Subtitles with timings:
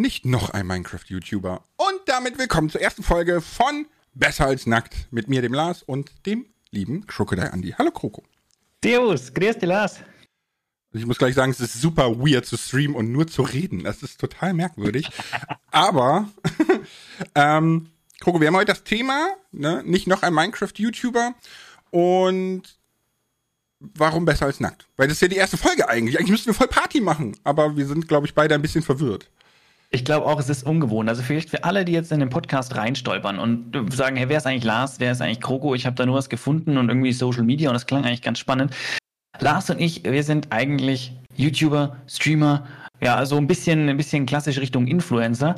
[0.00, 1.62] nicht noch ein Minecraft-YouTuber.
[1.76, 6.10] Und damit willkommen zur ersten Folge von Besser als Nackt mit mir, dem Lars und
[6.24, 7.74] dem lieben Crocodile Andy.
[7.76, 8.24] Hallo Kroko.
[8.82, 9.98] Servus, grüß dich Lars.
[10.92, 13.84] Ich muss gleich sagen, es ist super weird zu streamen und nur zu reden.
[13.84, 15.10] Das ist total merkwürdig.
[15.70, 16.30] Aber,
[17.34, 17.90] ähm,
[18.20, 21.34] Kroko, wir haben heute das Thema, ne, nicht noch ein Minecraft-YouTuber
[21.90, 22.62] und
[23.80, 24.88] warum besser als nackt?
[24.96, 26.18] Weil das ist ja die erste Folge eigentlich.
[26.18, 29.28] Eigentlich müssten wir voll Party machen, aber wir sind, glaube ich, beide ein bisschen verwirrt.
[29.92, 31.08] Ich glaube auch, es ist ungewohnt.
[31.08, 34.46] Also vielleicht für alle, die jetzt in den Podcast reinstolpern und sagen, hey, wer ist
[34.46, 35.74] eigentlich Lars, wer ist eigentlich Kroko?
[35.74, 38.38] Ich habe da nur was gefunden und irgendwie Social Media und das klang eigentlich ganz
[38.38, 38.72] spannend.
[39.40, 42.66] Lars und ich, wir sind eigentlich YouTuber, Streamer,
[43.00, 45.56] ja, also ein bisschen, ein bisschen klassisch Richtung Influencer.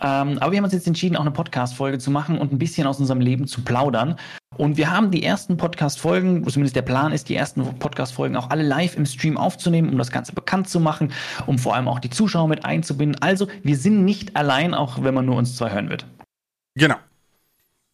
[0.00, 2.86] Ähm, aber wir haben uns jetzt entschieden, auch eine Podcast-Folge zu machen und ein bisschen
[2.88, 4.16] aus unserem Leben zu plaudern.
[4.56, 8.64] Und wir haben die ersten Podcast-Folgen, zumindest der Plan ist, die ersten Podcast-Folgen auch alle
[8.64, 11.12] live im Stream aufzunehmen, um das Ganze bekannt zu machen,
[11.46, 13.22] um vor allem auch die Zuschauer mit einzubinden.
[13.22, 16.04] Also, wir sind nicht allein, auch wenn man nur uns zwei hören wird.
[16.74, 16.96] Genau.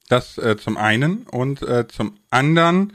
[0.09, 1.25] Das äh, zum einen.
[1.25, 2.95] Und äh, zum anderen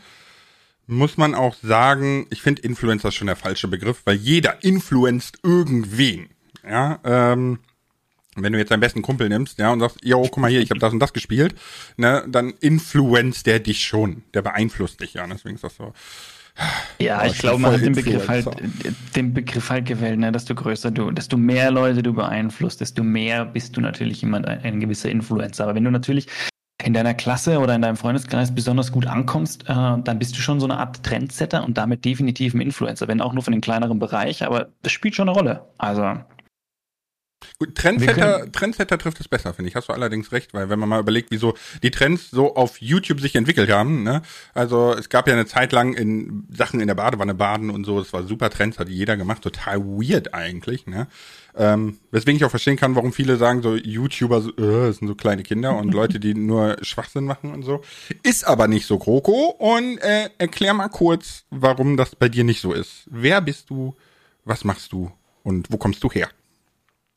[0.87, 6.29] muss man auch sagen, ich finde Influencer schon der falsche Begriff, weil jeder influenzt irgendwen.
[6.67, 7.59] Ja, ähm,
[8.35, 10.69] wenn du jetzt deinen besten Kumpel nimmst, ja, und sagst, yo, guck mal hier, ich
[10.69, 11.55] habe das und das gespielt,
[11.97, 14.23] ne, dann influenzt der dich schon.
[14.33, 15.27] Der beeinflusst dich ja.
[15.27, 15.93] Deswegen ist das so.
[16.99, 18.45] Ja, ich glaube, man hat den Begriff halt,
[19.15, 23.45] den Begriff halt gewählt, ne, desto größer du, desto mehr Leute du beeinflusst, desto mehr
[23.45, 25.63] bist du natürlich jemand, ein, ein gewisser Influencer.
[25.63, 26.27] Aber wenn du natürlich
[26.83, 30.59] in deiner Klasse oder in deinem Freundeskreis besonders gut ankommst, äh, dann bist du schon
[30.59, 33.99] so eine Art Trendsetter und damit definitiv ein Influencer, wenn auch nur von dem kleineren
[33.99, 35.65] Bereich, aber das spielt schon eine Rolle.
[35.77, 36.15] Also
[37.59, 39.75] Gut, Trendsetter, Trendsetter trifft es besser, finde ich.
[39.75, 43.19] Hast du allerdings recht, weil wenn man mal überlegt, wieso die Trends so auf YouTube
[43.19, 44.21] sich entwickelt haben, ne?
[44.53, 47.99] Also es gab ja eine Zeit lang in Sachen in der Badewanne baden und so,
[47.99, 51.07] das war super Trends, hat jeder gemacht, total weird eigentlich, ne?
[51.55, 55.15] Ähm, weswegen ich auch verstehen kann, warum viele sagen, so YouTuber so, äh, sind so
[55.15, 57.81] kleine Kinder und Leute, die nur Schwachsinn machen und so.
[58.23, 59.55] Ist aber nicht so, Kroko.
[59.57, 63.03] Und äh, erklär mal kurz, warum das bei dir nicht so ist.
[63.07, 63.95] Wer bist du?
[64.45, 65.11] Was machst du?
[65.43, 66.29] Und wo kommst du her?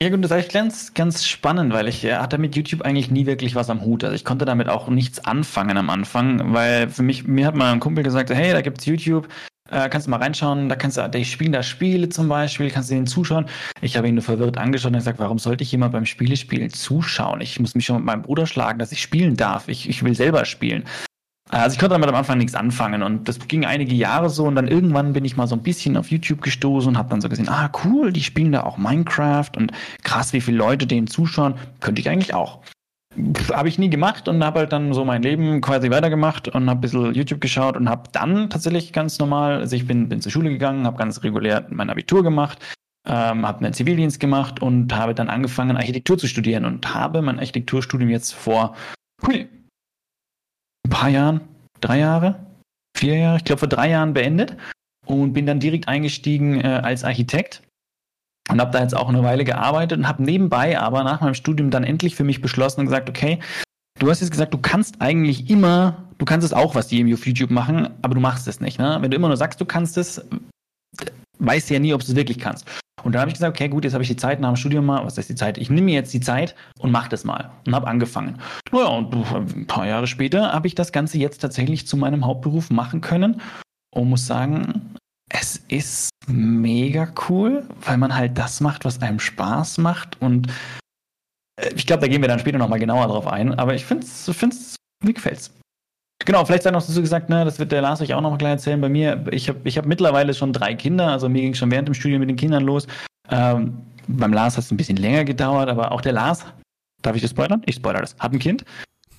[0.02, 3.10] Ja gut, das ist eigentlich ganz, ganz spannend, weil ich äh, hatte mit YouTube eigentlich
[3.10, 4.02] nie wirklich was am Hut.
[4.02, 7.72] Also ich konnte damit auch nichts anfangen am Anfang, weil für mich, mir hat mal
[7.72, 9.28] ein Kumpel gesagt, hey, da gibt's YouTube,
[9.70, 12.90] äh, kannst du mal reinschauen, da kannst du, die spielen da Spiele zum Beispiel, kannst
[12.90, 13.46] du denen zuschauen.
[13.80, 17.40] Ich habe ihn nur verwirrt angeschaut und gesagt, warum sollte ich jemand beim Spielespielen zuschauen?
[17.40, 19.68] Ich muss mich schon mit meinem Bruder schlagen, dass ich spielen darf.
[19.68, 20.84] Ich, ich will selber spielen.
[21.50, 24.54] Also ich konnte damit am Anfang nichts anfangen und das ging einige Jahre so und
[24.54, 27.28] dann irgendwann bin ich mal so ein bisschen auf YouTube gestoßen und habe dann so
[27.28, 29.70] gesehen, ah cool, die spielen da auch Minecraft und
[30.02, 32.60] krass, wie viele Leute denen zuschauen, könnte ich eigentlich auch.
[33.52, 36.78] Habe ich nie gemacht und habe halt dann so mein Leben quasi weitergemacht und habe
[36.78, 40.32] ein bisschen YouTube geschaut und habe dann tatsächlich ganz normal, also ich bin, bin zur
[40.32, 42.58] Schule gegangen, habe ganz regulär mein Abitur gemacht,
[43.06, 47.38] ähm, habe einen Zivildienst gemacht und habe dann angefangen Architektur zu studieren und habe mein
[47.38, 48.74] Architekturstudium jetzt vor
[49.24, 49.48] hui,
[50.84, 51.40] ein paar Jahren,
[51.80, 52.46] drei Jahre,
[52.96, 54.56] vier Jahre, ich glaube vor drei Jahren beendet
[55.06, 57.62] und bin dann direkt eingestiegen äh, als Architekt
[58.50, 61.70] und habe da jetzt auch eine Weile gearbeitet und habe nebenbei aber nach meinem Studium
[61.70, 63.38] dann endlich für mich beschlossen und gesagt, okay,
[63.98, 67.26] du hast jetzt gesagt, du kannst eigentlich immer, du kannst es auch, was die auf
[67.26, 68.78] YouTube machen, aber du machst es nicht.
[68.78, 68.98] Ne?
[69.00, 70.22] Wenn du immer nur sagst, du kannst es,
[71.38, 72.66] weißt du ja nie, ob du es wirklich kannst.
[73.04, 74.86] Und dann habe ich gesagt, okay, gut, jetzt habe ich die Zeit nach dem Studium
[74.86, 75.58] mal, was heißt die Zeit?
[75.58, 78.38] Ich nehme mir jetzt die Zeit und mache das mal und habe angefangen.
[78.72, 82.70] Naja, und ein paar Jahre später habe ich das Ganze jetzt tatsächlich zu meinem Hauptberuf
[82.70, 83.40] machen können
[83.94, 84.94] und muss sagen,
[85.28, 90.50] es ist mega cool, weil man halt das macht, was einem Spaß macht und
[91.56, 94.06] äh, ich glaube, da gehen wir dann später nochmal genauer drauf ein, aber ich finde
[94.06, 95.52] es, mir gefällt's.
[96.20, 98.36] Genau, vielleicht sei noch dazu gesagt, ne, das wird der Lars euch auch noch mal
[98.38, 98.80] gleich erzählen.
[98.80, 101.88] Bei mir, ich habe ich hab mittlerweile schon drei Kinder, also mir ging schon während
[101.88, 102.86] dem Studium mit den Kindern los.
[103.30, 106.44] Ähm, beim Lars hat es ein bisschen länger gedauert, aber auch der Lars,
[107.02, 107.62] darf ich das spoilern?
[107.66, 108.64] Ich spoilere das, hat ein Kind.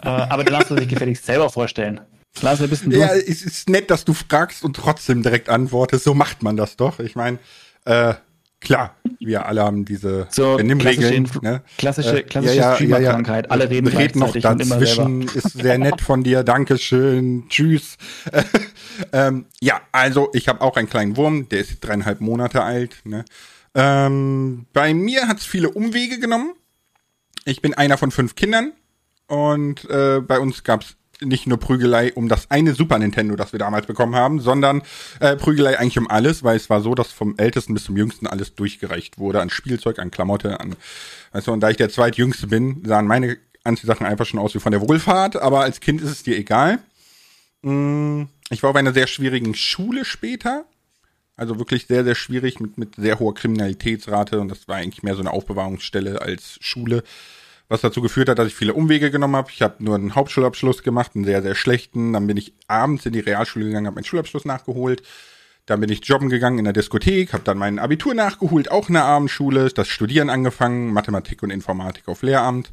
[0.04, 2.02] Äh, aber der Lars soll sich gefälligst selber vorstellen.
[2.42, 3.00] Lars, wer bist denn du?
[3.00, 6.04] Ja, es ist nett, dass du fragst und trotzdem direkt antwortest.
[6.04, 7.00] So macht man das doch.
[7.00, 7.40] Ich meine,
[7.86, 8.14] äh,
[8.66, 11.26] Klar, wir alle haben diese so, Benimmregeln.
[11.26, 11.64] Klassische, ne?
[11.78, 13.44] klassische, klassische ja, ja, ja, ja.
[13.50, 15.22] Alle reden Red noch dazwischen.
[15.22, 16.44] Ist sehr nett von dir.
[16.44, 17.46] Dankeschön.
[17.48, 17.98] Tschüss.
[19.14, 21.48] ähm, ja, also ich habe auch einen kleinen Wurm.
[21.50, 22.96] Der ist dreieinhalb Monate alt.
[23.04, 23.24] Ne?
[23.76, 26.56] Ähm, bei mir hat es viele Umwege genommen.
[27.46, 28.74] Ich bin einer von fünf Kindern.
[29.28, 33.52] Und äh, bei uns gab es nicht nur Prügelei um das eine Super Nintendo, das
[33.52, 34.82] wir damals bekommen haben, sondern
[35.20, 38.28] äh, Prügelei eigentlich um alles, weil es war so, dass vom Ältesten bis zum Jüngsten
[38.28, 40.76] alles durchgereicht wurde an Spielzeug, an Klamotte, an,
[41.46, 44.72] du, und da ich der zweitjüngste bin, sahen meine Anziehsachen einfach schon aus wie von
[44.72, 46.80] der Wohlfahrt, aber als Kind ist es dir egal.
[47.62, 50.66] Mm, ich war auf einer sehr schwierigen Schule später,
[51.36, 55.16] Also wirklich sehr, sehr schwierig mit, mit sehr hoher Kriminalitätsrate und das war eigentlich mehr
[55.16, 57.04] so eine Aufbewahrungsstelle als Schule
[57.68, 59.50] was dazu geführt hat, dass ich viele Umwege genommen habe.
[59.52, 62.14] Ich habe nur einen Hauptschulabschluss gemacht, einen sehr, sehr schlechten.
[62.14, 65.02] Dann bin ich abends in die Realschule gegangen, habe meinen Schulabschluss nachgeholt.
[65.66, 68.94] Dann bin ich jobben gegangen in der Diskothek, habe dann mein Abitur nachgeholt, auch in
[68.94, 72.72] der Abendschule, das Studieren angefangen, Mathematik und Informatik auf Lehramt.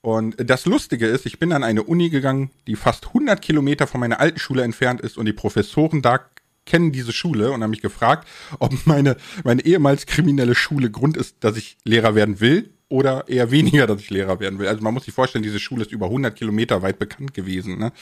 [0.00, 4.00] Und das Lustige ist, ich bin an eine Uni gegangen, die fast 100 Kilometer von
[4.00, 6.20] meiner alten Schule entfernt ist und die Professoren da
[6.64, 8.26] kennen diese Schule und haben mich gefragt,
[8.58, 13.50] ob meine, meine ehemals kriminelle Schule Grund ist, dass ich Lehrer werden will oder eher
[13.50, 14.68] weniger, dass ich Lehrer werden will.
[14.68, 17.78] Also man muss sich vorstellen, diese Schule ist über 100 Kilometer weit bekannt gewesen.
[17.78, 17.92] Ne?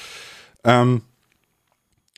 [0.64, 1.02] Ähm,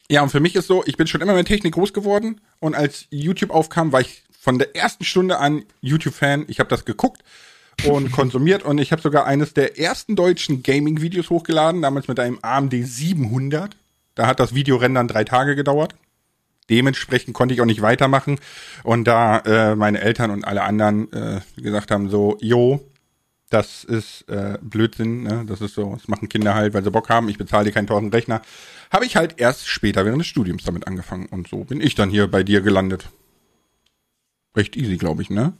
[0.09, 2.75] ja, und für mich ist so, ich bin schon immer mit Technik groß geworden und
[2.75, 6.47] als YouTube aufkam, war ich von der ersten Stunde an YouTube-Fan.
[6.49, 7.23] Ich habe das geguckt
[7.87, 12.39] und konsumiert und ich habe sogar eines der ersten deutschen Gaming-Videos hochgeladen, damals mit einem
[12.41, 13.77] AMD 700.
[14.15, 15.95] Da hat das Videorendern drei Tage gedauert.
[16.71, 18.39] Dementsprechend konnte ich auch nicht weitermachen.
[18.85, 22.81] Und da äh, meine Eltern und alle anderen äh, gesagt haben, so, jo,
[23.51, 25.45] das ist äh, Blödsinn, ne?
[25.47, 27.89] Das ist so, das machen Kinder halt, weil sie Bock haben, ich bezahle dir keinen
[27.89, 28.43] teuren Rechner.
[28.93, 31.27] Habe ich halt erst später während des Studiums damit angefangen.
[31.27, 33.09] Und so bin ich dann hier bei dir gelandet.
[34.57, 35.53] Recht easy, glaube ich, ne?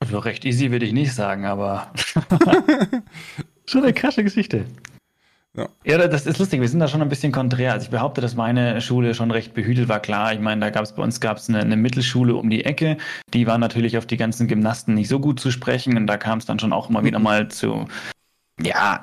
[0.00, 1.92] Also recht easy würde ich nicht sagen, aber
[3.66, 4.64] schon eine krasse Geschichte.
[5.56, 5.68] Ja.
[5.84, 6.60] ja, das ist lustig.
[6.60, 7.72] Wir sind da schon ein bisschen konträr.
[7.72, 9.98] Also ich behaupte, dass meine Schule schon recht behütet war.
[9.98, 12.98] Klar, ich meine, da gab es bei uns gab's eine, eine Mittelschule um die Ecke.
[13.34, 15.96] Die war natürlich auf die ganzen Gymnasten nicht so gut zu sprechen.
[15.96, 17.24] Und da kam es dann schon auch immer wieder mhm.
[17.24, 17.86] mal zu,
[18.62, 19.02] ja,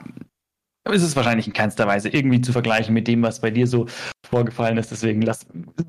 [0.93, 3.87] ist es wahrscheinlich in keinster Weise irgendwie zu vergleichen mit dem, was bei dir so
[4.29, 4.91] vorgefallen ist.
[4.91, 5.45] Deswegen lass,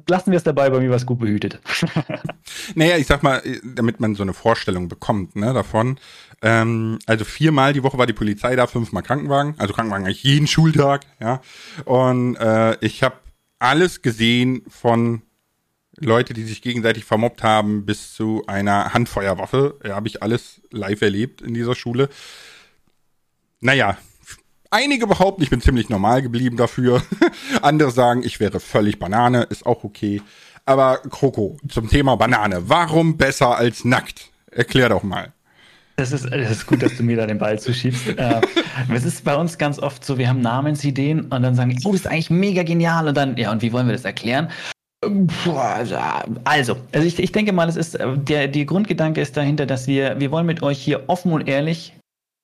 [0.08, 1.60] lassen wir es dabei, bei mir war es gut behütet.
[2.74, 5.98] naja, ich sag mal, damit man so eine Vorstellung bekommt ne, davon.
[6.40, 9.54] Ähm, also viermal die Woche war die Polizei da, fünfmal Krankenwagen.
[9.58, 11.40] Also Krankenwagen eigentlich jeden Schultag, ja.
[11.84, 13.16] Und äh, ich habe
[13.58, 15.22] alles gesehen von
[15.96, 19.78] Leute, die sich gegenseitig vermobbt haben, bis zu einer Handfeuerwaffe.
[19.84, 22.08] Ja, habe ich alles live erlebt in dieser Schule.
[23.60, 23.98] Naja,
[24.70, 27.02] einige behaupten, ich bin ziemlich normal geblieben dafür.
[27.62, 30.22] Andere sagen, ich wäre völlig Banane, ist auch okay.
[30.64, 32.68] Aber Kroko, zum Thema Banane.
[32.68, 34.30] Warum besser als nackt?
[34.50, 35.32] Erklär doch mal.
[35.98, 38.16] Das ist, das ist gut, dass du mir da den Ball zuschiebst.
[38.18, 38.40] äh,
[38.94, 42.02] es ist bei uns ganz oft so, wir haben Namensideen und dann sagen, oh, das
[42.02, 43.08] ist eigentlich mega genial.
[43.08, 44.48] Und dann, ja, und wie wollen wir das erklären?
[46.44, 50.20] Also, also ich, ich denke mal, es ist der, der Grundgedanke ist dahinter, dass wir,
[50.20, 51.94] wir wollen mit euch hier offen und ehrlich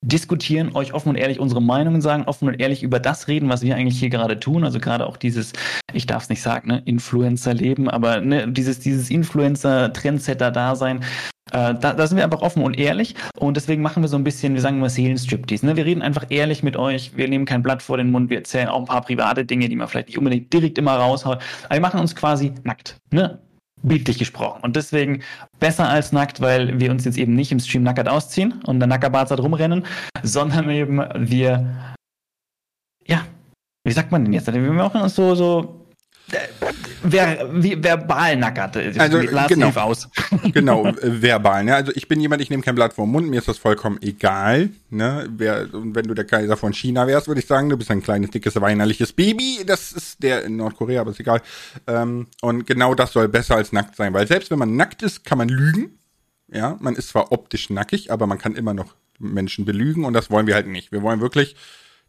[0.03, 3.63] diskutieren, euch offen und ehrlich unsere Meinungen sagen, offen und ehrlich über das reden, was
[3.63, 4.65] wir eigentlich hier gerade tun.
[4.65, 5.53] Also gerade auch dieses,
[5.93, 11.05] ich darf es nicht sagen, ne, Influencer-Leben, aber ne, dieses, dieses Influencer-Trendsetter-Dasein,
[11.53, 14.25] äh, da, da sind wir einfach offen und ehrlich und deswegen machen wir so ein
[14.25, 15.67] bisschen, wir sagen immer Seelenstriptease.
[15.67, 15.77] Ne?
[15.77, 18.69] Wir reden einfach ehrlich mit euch, wir nehmen kein Blatt vor den Mund, wir erzählen
[18.69, 21.81] auch ein paar private Dinge, die man vielleicht nicht unbedingt direkt immer raushaut, aber wir
[21.81, 22.97] machen uns quasi nackt.
[23.13, 23.39] Ne?
[23.85, 24.61] bildlich gesprochen.
[24.63, 25.23] Und deswegen
[25.61, 28.87] besser als nackt, weil wir uns jetzt eben nicht im Stream nackert ausziehen und der
[28.87, 29.85] Nackerbarzart rumrennen,
[30.23, 31.95] sondern eben wir,
[33.07, 33.27] ja,
[33.85, 34.53] wie sagt man denn jetzt?
[34.53, 35.84] Wir machen uns so, so
[36.27, 38.77] Ver, wie, verbal nackert.
[38.99, 39.19] Also
[39.49, 40.09] genau, aus.
[40.53, 41.65] genau, verbal.
[41.65, 41.75] Ne?
[41.75, 43.99] Also ich bin jemand, ich nehme kein Blatt vor den Mund, mir ist das vollkommen
[44.01, 44.71] egal.
[44.89, 45.29] Ne?
[45.37, 48.03] Wer, und wenn du der Kaiser von China wärst, würde ich sagen, du bist ein
[48.03, 49.65] kleines, dickes, weinerliches Baby.
[49.67, 51.43] Das ist der in Nordkorea, aber ist egal.
[51.87, 55.25] Ähm, und genau das soll besser als nackt sein, weil selbst wenn man nackt ist,
[55.25, 55.99] kann man lügen.
[56.51, 60.31] Ja, man ist zwar optisch nackig, aber man kann immer noch Menschen belügen und das
[60.31, 60.93] wollen wir halt nicht.
[60.93, 61.57] Wir wollen wirklich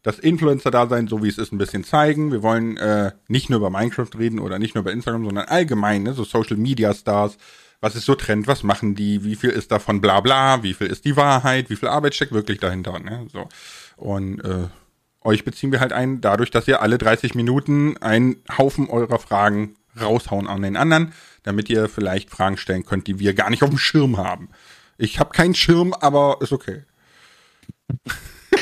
[0.06, 2.30] das Influencer-Dasein, so wie es ist, ein bisschen zeigen.
[2.30, 6.04] Wir wollen äh, nicht nur über Minecraft reden oder nicht nur über Instagram, sondern allgemein,
[6.04, 7.36] ne, so Social-Media-Stars.
[7.80, 8.46] Was ist so Trend?
[8.46, 9.24] Was machen die?
[9.24, 10.62] Wie viel ist davon bla bla?
[10.62, 11.70] Wie viel ist die Wahrheit?
[11.70, 13.00] Wie viel Arbeit steckt wirklich dahinter?
[13.00, 13.26] Ne?
[13.32, 13.48] So.
[13.96, 14.68] Und äh,
[15.22, 19.74] euch beziehen wir halt ein, dadurch, dass ihr alle 30 Minuten einen Haufen eurer Fragen
[20.00, 23.70] raushauen an den anderen, damit ihr vielleicht Fragen stellen könnt, die wir gar nicht auf
[23.70, 24.50] dem Schirm haben.
[24.98, 26.84] Ich habe keinen Schirm, aber ist okay.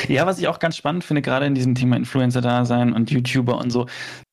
[0.07, 3.71] Ja, was ich auch ganz spannend finde, gerade in diesem Thema Influencer-Dasein und YouTuber und
[3.71, 3.87] so,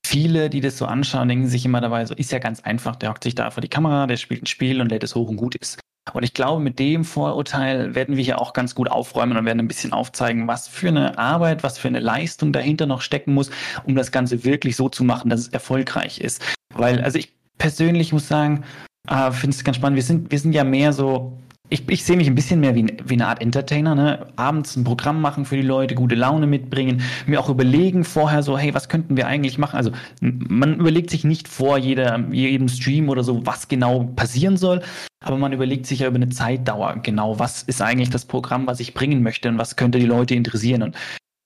[0.07, 3.11] viele, die das so anschauen, denken sich immer dabei, so ist ja ganz einfach, der
[3.11, 5.37] hockt sich da vor die Kamera, der spielt ein Spiel und lädt es hoch und
[5.37, 5.79] gut ist.
[6.13, 9.61] Und ich glaube, mit dem Vorurteil werden wir hier auch ganz gut aufräumen und werden
[9.61, 13.51] ein bisschen aufzeigen, was für eine Arbeit, was für eine Leistung dahinter noch stecken muss,
[13.85, 16.43] um das Ganze wirklich so zu machen, dass es erfolgreich ist.
[16.75, 18.65] Weil, also ich persönlich muss sagen,
[19.09, 19.97] äh, finde es ganz spannend.
[19.97, 21.39] Wir sind, wir sind ja mehr so
[21.73, 24.27] ich, ich sehe mich ein bisschen mehr wie, wie eine Art Entertainer, ne?
[24.37, 28.59] Abends ein Programm machen für die Leute, gute Laune mitbringen, mir auch überlegen vorher so,
[28.59, 29.77] hey, was könnten wir eigentlich machen?
[29.77, 34.83] Also man überlegt sich nicht vor jeder, jedem Stream oder so, was genau passieren soll,
[35.25, 38.81] aber man überlegt sich ja über eine Zeitdauer genau, was ist eigentlich das Programm, was
[38.81, 40.83] ich bringen möchte und was könnte die Leute interessieren.
[40.83, 40.97] Und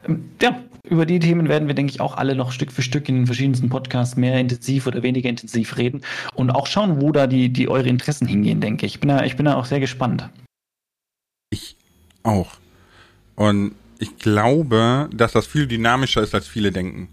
[0.06, 3.08] ähm, ja, über die Themen werden wir, denke ich, auch alle noch Stück für Stück
[3.08, 6.02] in den verschiedensten Podcasts mehr intensiv oder weniger intensiv reden
[6.34, 8.94] und auch schauen, wo da die, die eure Interessen hingehen, denke ich.
[8.94, 10.28] Ich bin da, ich bin da auch sehr gespannt.
[11.50, 11.76] Ich
[12.22, 12.52] auch.
[13.34, 17.08] Und ich glaube, dass das viel dynamischer ist, als viele denken.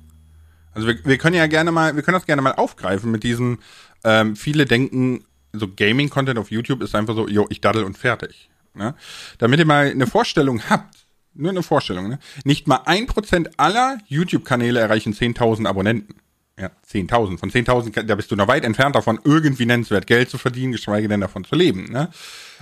[0.73, 3.59] Also wir, wir können ja gerne mal, wir können das gerne mal aufgreifen mit diesem,
[4.03, 8.49] ähm, viele denken, so Gaming-Content auf YouTube ist einfach so, jo, ich daddel und fertig.
[8.73, 8.95] Ne?
[9.37, 11.02] Damit ihr mal eine Vorstellung habt,
[11.35, 12.19] nur eine Vorstellung, ne?
[12.43, 16.15] Nicht mal ein Prozent aller YouTube-Kanäle erreichen 10.000 Abonnenten.
[16.59, 17.39] Ja, 10.000.
[17.39, 21.07] Von 10.000, da bist du noch weit entfernt davon, irgendwie nennenswert Geld zu verdienen, geschweige
[21.07, 21.91] denn davon zu leben.
[21.91, 22.09] Ne?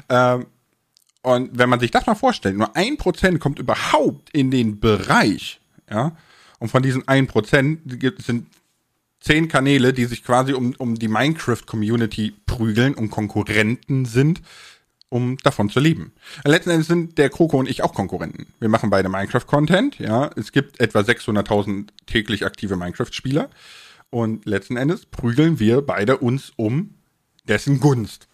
[0.09, 0.45] Ähm,
[1.23, 5.59] und wenn man sich das mal vorstellt, nur ein Prozent kommt überhaupt in den Bereich,
[5.89, 6.15] ja,
[6.59, 7.81] und von diesen ein Prozent
[8.19, 8.47] sind
[9.19, 14.41] zehn Kanäle, die sich quasi um, um die Minecraft-Community prügeln und Konkurrenten sind,
[15.11, 16.13] um davon zu leben.
[16.45, 18.47] Letzten Endes sind der Kroko und ich auch Konkurrenten.
[18.59, 20.31] Wir machen beide Minecraft-Content, ja.
[20.37, 23.49] Es gibt etwa 600.000 täglich aktive Minecraft-Spieler.
[24.09, 26.95] Und letzten Endes prügeln wir beide uns um
[27.43, 28.27] dessen Gunst.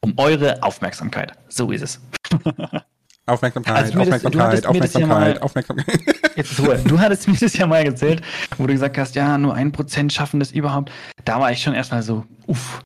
[0.00, 1.32] Um eure Aufmerksamkeit.
[1.48, 2.00] So ist es.
[3.26, 6.00] Aufmerksamkeit, also Aufmerksamkeit, Aufmerksamkeit, ja Aufmerksamkeit.
[6.36, 8.20] Jetzt so, du hattest mir das ja mal erzählt,
[8.58, 10.90] wo du gesagt hast, ja, nur ein Prozent schaffen das überhaupt.
[11.24, 12.82] Da war ich schon erstmal so, uff,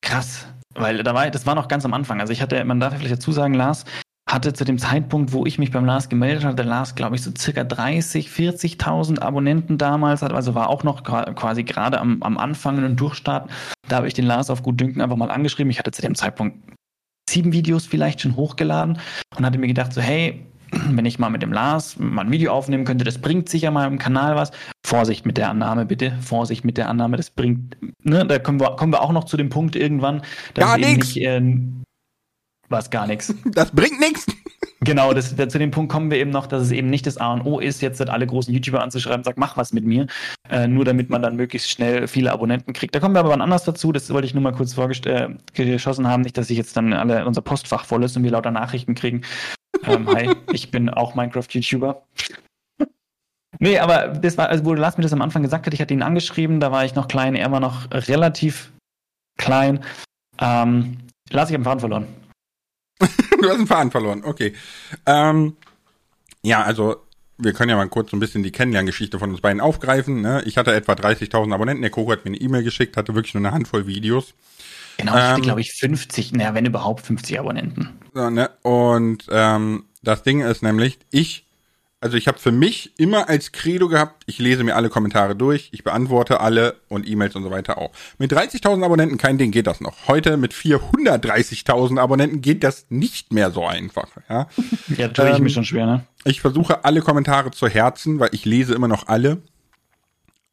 [0.00, 0.46] krass.
[0.74, 2.20] Weil da war, das war noch ganz am Anfang.
[2.20, 3.84] Also ich hatte, man darf ja vielleicht dazu sagen, Lars
[4.28, 7.30] hatte zu dem Zeitpunkt, wo ich mich beim Lars gemeldet hatte, Lars, glaube ich, so
[7.36, 12.84] circa 30, 40.000 Abonnenten damals, hat, also war auch noch quasi gerade am, am Anfang
[12.84, 13.50] und Durchstarten.
[13.88, 15.70] Da habe ich den Lars auf gut Dünken einfach mal angeschrieben.
[15.70, 16.58] Ich hatte zu dem Zeitpunkt
[17.28, 18.98] sieben Videos vielleicht schon hochgeladen
[19.36, 22.52] und hatte mir gedacht, so, hey, wenn ich mal mit dem Lars mal ein Video
[22.52, 24.50] aufnehmen könnte, das bringt sicher mal im Kanal was.
[24.86, 26.16] Vorsicht mit der Annahme, bitte.
[26.20, 29.36] Vorsicht mit der Annahme, das bringt, ne, da kommen wir, kommen wir auch noch zu
[29.36, 30.22] dem Punkt irgendwann,
[30.54, 31.16] dass gar nichts.
[31.16, 31.40] Äh,
[32.68, 33.34] was gar nichts.
[33.44, 34.26] Das bringt nichts.
[34.80, 37.18] Genau, das, da, zu dem Punkt kommen wir eben noch, dass es eben nicht das
[37.18, 40.06] A und O ist, jetzt alle großen YouTuber anzuschreiben, sag, mach was mit mir,
[40.48, 42.94] äh, nur damit man dann möglichst schnell viele Abonnenten kriegt.
[42.94, 46.08] Da kommen wir aber wann anders dazu, das wollte ich nur mal kurz vorgeschossen äh,
[46.08, 48.94] haben, nicht, dass sich jetzt dann alle unser Postfach voll ist und wir lauter Nachrichten
[48.94, 49.22] kriegen.
[49.84, 52.02] Ähm, hi, ich bin auch Minecraft-YouTuber.
[53.58, 55.94] nee, aber das war, also wo Lars mir das am Anfang gesagt hat, ich hatte
[55.94, 58.70] ihn angeschrieben, da war ich noch klein, er war noch relativ
[59.38, 59.80] klein.
[60.40, 60.98] Ähm,
[61.30, 62.06] Lars, ich habe den Faden verloren.
[63.42, 64.52] du hast den Faden verloren, okay.
[65.06, 65.56] Ähm,
[66.42, 66.96] ja, also
[67.38, 70.20] wir können ja mal kurz so ein bisschen die Kennenlerngeschichte von uns beiden aufgreifen.
[70.20, 70.42] Ne?
[70.44, 73.44] Ich hatte etwa 30.000 Abonnenten, der Koko hat mir eine E-Mail geschickt, hatte wirklich nur
[73.44, 74.34] eine Handvoll Videos.
[74.96, 77.90] Genau, ich ähm, hatte, glaube ich, 50, naja, wenn überhaupt 50 Abonnenten.
[78.12, 78.50] So, ne?
[78.62, 81.46] Und ähm, das Ding ist nämlich, ich
[82.00, 85.68] also ich habe für mich immer als Credo gehabt, ich lese mir alle Kommentare durch,
[85.72, 87.90] ich beantworte alle und E-Mails und so weiter auch.
[88.18, 90.06] Mit 30.000 Abonnenten, kein Ding, geht das noch.
[90.06, 94.08] Heute mit 430.000 Abonnenten geht das nicht mehr so einfach.
[94.28, 94.48] Ja,
[94.96, 96.04] ja tue ich ähm, mir schon schwer, ne?
[96.24, 99.42] Ich versuche alle Kommentare zu herzen, weil ich lese immer noch alle.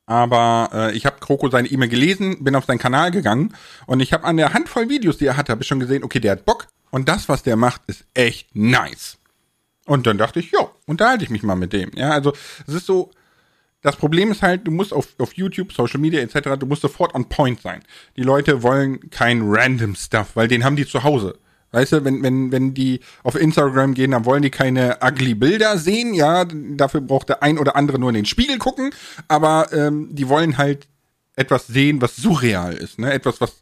[0.07, 3.53] Aber äh, ich habe Kroko seine E-Mail gelesen, bin auf seinen Kanal gegangen
[3.87, 6.19] und ich habe an der Handvoll Videos, die er hat, habe ich schon gesehen, okay,
[6.19, 9.17] der hat Bock und das, was der macht, ist echt nice.
[9.85, 11.91] Und dann dachte ich, ja, unterhalte ich mich mal mit dem.
[11.95, 12.33] Ja, also
[12.67, 13.11] es ist so,
[13.81, 17.13] das Problem ist halt, du musst auf, auf YouTube, Social Media etc., du musst sofort
[17.13, 17.83] on point sein.
[18.17, 21.37] Die Leute wollen kein random Stuff, weil den haben die zu Hause.
[21.71, 25.77] Weißt du, wenn, wenn, wenn die auf Instagram gehen, dann wollen die keine ugly Bilder
[25.77, 28.91] sehen, ja, dafür braucht der ein oder andere nur in den Spiegel gucken,
[29.27, 30.87] aber ähm, die wollen halt
[31.35, 33.11] etwas sehen, was surreal ist, ne?
[33.11, 33.61] Etwas, was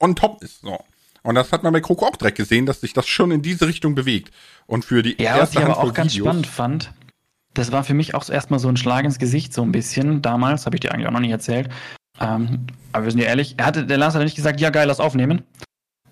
[0.00, 0.62] on top ist.
[0.62, 0.82] So.
[1.22, 3.66] Und das hat man bei Kroko auch direkt gesehen, dass sich das schon in diese
[3.66, 4.32] Richtung bewegt.
[4.66, 6.92] Und für die ja, erste was ich aber auch ganz Videos, spannend fand,
[7.54, 10.22] das war für mich auch erstmal so ein Schlag ins Gesicht, so ein bisschen.
[10.22, 11.68] Damals, habe ich dir eigentlich auch noch nicht erzählt.
[12.20, 14.86] Ähm, aber wir sind ja ehrlich, er hatte, der Lars hat nicht gesagt, ja geil,
[14.86, 15.44] lass aufnehmen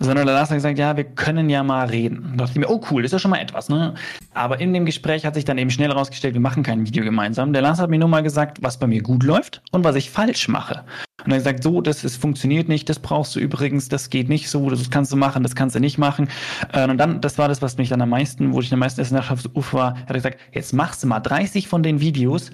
[0.00, 2.32] sondern der Lars hat gesagt, ja, wir können ja mal reden.
[2.32, 3.94] Da dachte ich mir, oh cool, ist ja schon mal etwas, ne?
[4.32, 7.52] Aber in dem Gespräch hat sich dann eben schnell herausgestellt, wir machen kein Video gemeinsam.
[7.52, 10.10] Der Lars hat mir nur mal gesagt, was bei mir gut läuft und was ich
[10.10, 10.84] falsch mache.
[11.24, 14.30] Und er hat gesagt, so, das ist, funktioniert nicht, das brauchst du übrigens, das geht
[14.30, 16.28] nicht so, das kannst du machen, das kannst du nicht machen.
[16.72, 19.00] Äh, und dann, das war das, was mich dann am meisten, wo ich am meisten
[19.00, 22.50] erst uff war, hat er gesagt, jetzt machst du mal 30 von den Videos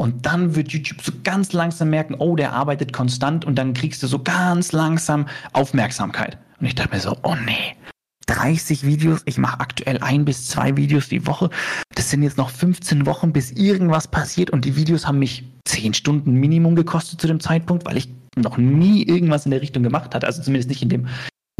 [0.00, 4.02] und dann wird YouTube so ganz langsam merken, oh, der arbeitet konstant und dann kriegst
[4.02, 6.38] du so ganz langsam Aufmerksamkeit.
[6.58, 7.76] Und ich dachte mir so, oh nee,
[8.24, 11.50] 30 Videos, ich mache aktuell ein bis zwei Videos die Woche.
[11.94, 15.92] Das sind jetzt noch 15 Wochen, bis irgendwas passiert und die Videos haben mich 10
[15.92, 20.14] Stunden Minimum gekostet zu dem Zeitpunkt, weil ich noch nie irgendwas in der Richtung gemacht
[20.14, 21.08] hatte, also zumindest nicht in dem,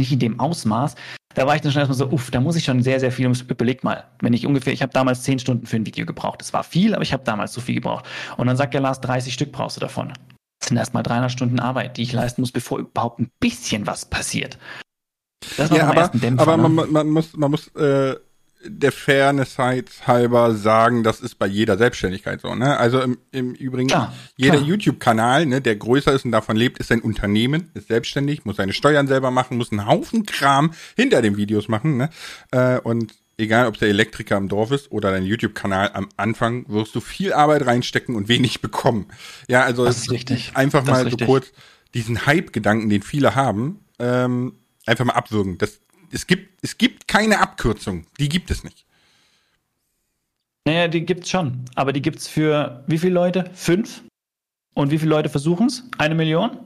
[0.00, 0.96] nicht in dem Ausmaß.
[1.34, 3.30] Da war ich dann schon erstmal so, uff, da muss ich schon sehr, sehr viel,
[3.48, 6.40] überleg mal, wenn ich ungefähr, ich habe damals 10 Stunden für ein Video gebraucht.
[6.40, 8.04] Das war viel, aber ich habe damals so viel gebraucht.
[8.36, 10.12] Und dann sagt der Lars, 30 Stück brauchst du davon.
[10.60, 14.04] Das sind erstmal 300 Stunden Arbeit, die ich leisten muss, bevor überhaupt ein bisschen was
[14.04, 14.58] passiert.
[15.56, 16.68] Das war ja, aber, Dämpfer, aber ne?
[16.68, 18.16] man, man, muss, man muss äh,
[18.62, 22.54] der Fairness halber sagen, das ist bei jeder Selbstständigkeit so.
[22.54, 22.76] Ne?
[22.76, 26.92] Also im, im Übrigen, klar, jeder YouTube-Kanal, ne, der größer ist und davon lebt, ist
[26.92, 31.36] ein Unternehmen, ist selbstständig, muss seine Steuern selber machen, muss einen Haufen Kram hinter den
[31.36, 31.96] Videos machen.
[31.96, 32.10] Ne?
[32.50, 36.94] Äh, und egal, ob der Elektriker im Dorf ist oder dein YouTube-Kanal, am Anfang wirst
[36.94, 39.06] du viel Arbeit reinstecken und wenig bekommen.
[39.48, 40.52] Ja, also das ist richtig.
[40.54, 41.52] einfach das mal so kurz
[41.94, 44.54] diesen Hype-Gedanken, den viele haben, ähm,
[44.86, 45.58] einfach mal abwürgen.
[45.58, 45.80] Das
[46.12, 48.06] es gibt, es gibt keine Abkürzung.
[48.18, 48.84] Die gibt es nicht.
[50.66, 51.64] Naja, die gibt's schon.
[51.74, 53.50] Aber die gibt's für wie viele Leute?
[53.54, 54.02] Fünf?
[54.74, 55.84] Und wie viele Leute versuchen es?
[55.98, 56.58] Eine Million?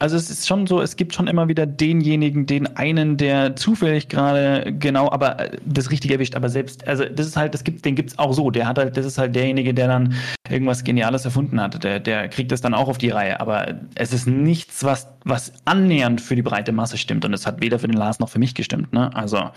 [0.00, 4.08] Also es ist schon so, es gibt schon immer wieder denjenigen, den einen, der zufällig
[4.08, 6.34] gerade genau, aber äh, das richtig erwischt.
[6.34, 8.50] Aber selbst, also das ist halt, das gibt, den gibt's auch so.
[8.50, 10.14] Der hat halt, das ist halt derjenige, der dann
[10.50, 11.82] irgendwas Geniales erfunden hat.
[11.84, 13.40] Der, der kriegt das dann auch auf die Reihe.
[13.40, 17.24] Aber es ist nichts, was, was annähernd für die breite Masse stimmt.
[17.24, 18.92] Und es hat weder für den Lars noch für mich gestimmt.
[18.92, 19.14] Ne?
[19.14, 19.50] Also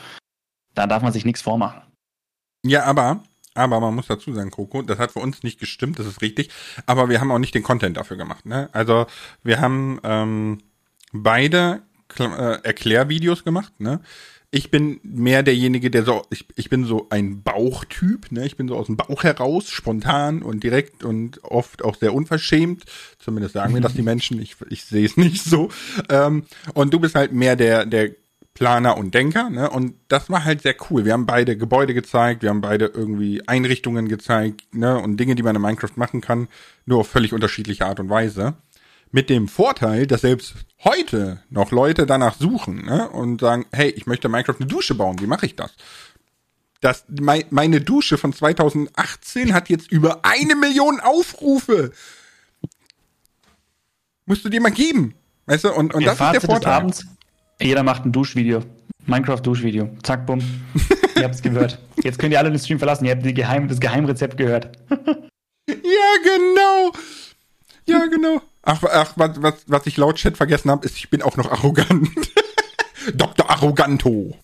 [0.75, 1.81] da darf man sich nichts vormachen.
[2.63, 3.21] Ja, aber
[3.57, 6.49] aber man muss dazu sagen, Coco, das hat für uns nicht gestimmt, das ist richtig.
[6.85, 8.45] Aber wir haben auch nicht den Content dafür gemacht.
[8.45, 8.69] Ne?
[8.71, 9.07] Also
[9.43, 10.59] wir haben ähm,
[11.11, 11.81] beide
[12.19, 13.79] äh, Erklärvideos gemacht.
[13.79, 14.01] Ne?
[14.49, 18.45] Ich bin mehr derjenige, der so, ich, ich bin so ein Bauchtyp, ne?
[18.45, 22.85] Ich bin so aus dem Bauch heraus, spontan und direkt und oft auch sehr unverschämt.
[23.19, 24.41] Zumindest sagen mir das die Menschen.
[24.41, 25.69] Ich, ich sehe es nicht so.
[26.07, 28.11] Ähm, und du bist halt mehr der, der
[28.57, 29.69] Planer und Denker, ne?
[29.69, 31.05] Und das war halt sehr cool.
[31.05, 34.97] Wir haben beide Gebäude gezeigt, wir haben beide irgendwie Einrichtungen gezeigt, ne?
[34.97, 36.47] Und Dinge, die man in Minecraft machen kann,
[36.87, 38.55] nur auf völlig unterschiedliche Art und Weise.
[39.11, 43.07] Mit dem Vorteil, dass selbst heute noch Leute danach suchen, ne?
[43.07, 45.75] Und sagen, hey, ich möchte Minecraft eine Dusche bauen, wie mache ich das?
[46.81, 51.91] Das, mein, meine Dusche von 2018 hat jetzt über eine Million Aufrufe.
[54.25, 55.13] Musst du dir mal geben.
[55.45, 56.73] Weißt du, und, und das Fazit ist der Vorteil.
[56.73, 57.05] Abends,
[57.61, 58.63] jeder macht ein Duschvideo.
[59.05, 59.89] Minecraft-Duschvideo.
[60.03, 60.41] Zack, bumm.
[61.15, 61.79] ihr habt's gehört.
[62.03, 63.05] Jetzt könnt ihr alle den Stream verlassen.
[63.05, 64.77] Ihr habt Geheim, das Geheimrezept gehört.
[64.89, 65.75] ja,
[66.23, 66.91] genau.
[67.85, 68.41] Ja, genau.
[68.63, 71.49] Ach, ach was, was, was ich laut Chat vergessen habe, ist, ich bin auch noch
[71.49, 72.09] arrogant.
[73.13, 73.49] Dr.
[73.49, 74.35] Arroganto.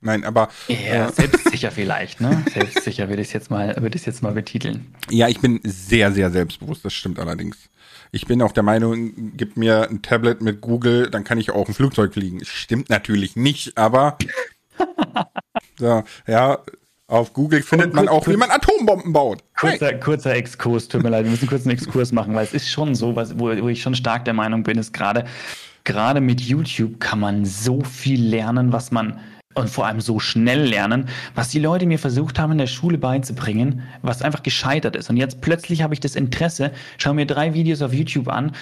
[0.00, 0.48] Nein, aber.
[0.68, 2.44] Ja, äh, selbstsicher vielleicht, ne?
[2.52, 4.94] Selbstsicher würde ich es jetzt mal, würde ich jetzt mal betiteln.
[5.10, 7.68] Ja, ich bin sehr, sehr selbstbewusst, das stimmt allerdings.
[8.10, 11.68] Ich bin auch der Meinung, gib mir ein Tablet mit Google, dann kann ich auch
[11.68, 12.44] ein Flugzeug fliegen.
[12.44, 14.16] Stimmt natürlich nicht, aber
[15.78, 16.58] so, ja,
[17.06, 19.42] auf Google findet man auch, wie man Atombomben baut.
[19.58, 22.68] Kurzer, kurzer Exkurs, tut mir leid, wir müssen kurz einen Exkurs machen, weil es ist
[22.68, 25.24] schon so, was, wo, wo ich schon stark der Meinung bin, ist gerade,
[25.84, 29.20] gerade mit YouTube kann man so viel lernen, was man
[29.58, 32.98] und vor allem so schnell lernen, was die Leute mir versucht haben in der Schule
[32.98, 35.10] beizubringen, was einfach gescheitert ist.
[35.10, 38.52] Und jetzt plötzlich habe ich das Interesse, schaue mir drei Videos auf YouTube an.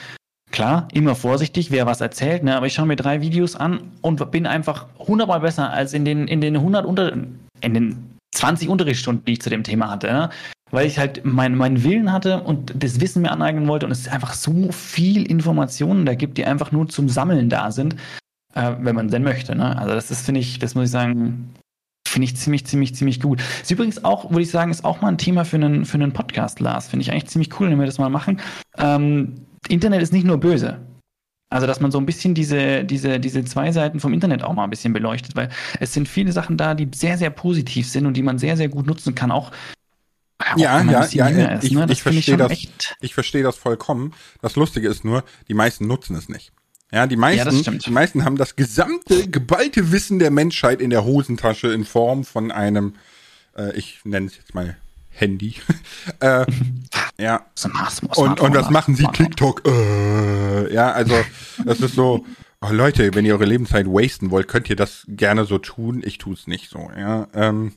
[0.51, 2.57] Klar, immer vorsichtig, wer was erzählt, ne?
[2.57, 6.29] aber ich schaue mir drei Videos an und bin einfach hundertmal besser als in den,
[6.29, 10.07] in den 100 unter, in den 20 Unterrichtsstunden, die ich zu dem Thema hatte.
[10.07, 10.31] Ne?
[10.71, 14.09] Weil ich halt meinen mein Willen hatte und das Wissen mir aneignen wollte und es
[14.09, 17.97] einfach so viel Informationen da gibt, die einfach nur zum Sammeln da sind
[18.57, 19.55] äh, wenn man denn möchte.
[19.55, 19.79] Ne?
[19.79, 21.55] Also das ist, finde ich, das muss ich sagen,
[22.09, 23.43] finde ich ziemlich, ziemlich, ziemlich gut.
[23.63, 26.13] Ist übrigens auch, würde ich sagen, ist auch mal ein Thema für einen, für einen
[26.13, 26.89] Podcast, Lars.
[26.89, 28.41] Finde ich eigentlich ziemlich cool, wenn wir das mal machen.
[28.79, 29.35] Ähm,
[29.69, 30.81] Internet ist nicht nur böse.
[31.49, 34.65] Also, dass man so ein bisschen diese, diese, diese zwei Seiten vom Internet auch mal
[34.65, 38.15] ein bisschen beleuchtet, weil es sind viele Sachen da, die sehr, sehr positiv sind und
[38.15, 39.53] die man sehr, sehr gut nutzen kann, auch
[40.57, 41.87] ja, ja, ja, ist, ich, ne?
[41.89, 42.53] ich verstehe das,
[43.01, 44.13] ich verstehe das vollkommen.
[44.43, 46.53] Das Lustige ist nur, die meisten nutzen es nicht.
[46.93, 51.05] Ja, die meisten, ja, die meisten haben das gesamte geballte Wissen der Menschheit in der
[51.05, 52.95] Hosentasche in Form von einem,
[53.57, 54.77] äh, ich nenne es jetzt mal
[55.11, 55.57] Handy.
[56.21, 56.47] äh,
[57.19, 57.47] ja.
[58.17, 59.07] Und, und was machen sie?
[59.07, 59.67] TikTok.
[59.67, 61.15] Äh, ja, also
[61.65, 62.25] das ist so.
[62.63, 66.03] Oh, Leute, wenn ihr eure Lebenszeit wasten wollt, könnt ihr das gerne so tun.
[66.05, 66.91] Ich tue es nicht so.
[66.97, 67.29] Ja.
[67.35, 67.73] Ähm,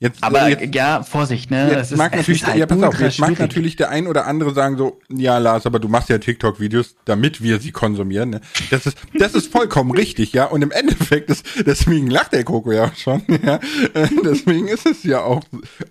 [0.00, 1.72] Jetzt, aber jetzt, ja, Vorsicht, ne?
[1.72, 4.54] Jetzt mag ist, natürlich, halt ja, pass auf, jetzt mag natürlich der ein oder andere
[4.54, 8.30] sagen so, ja, Lars, aber du machst ja TikTok-Videos, damit wir sie konsumieren.
[8.30, 8.40] Ne?
[8.70, 10.44] Das ist, das ist vollkommen richtig, ja.
[10.44, 13.56] Und im Endeffekt ist, deswegen lacht der Coco ja auch schon, ja.
[13.94, 15.42] Äh, deswegen ist es ja auch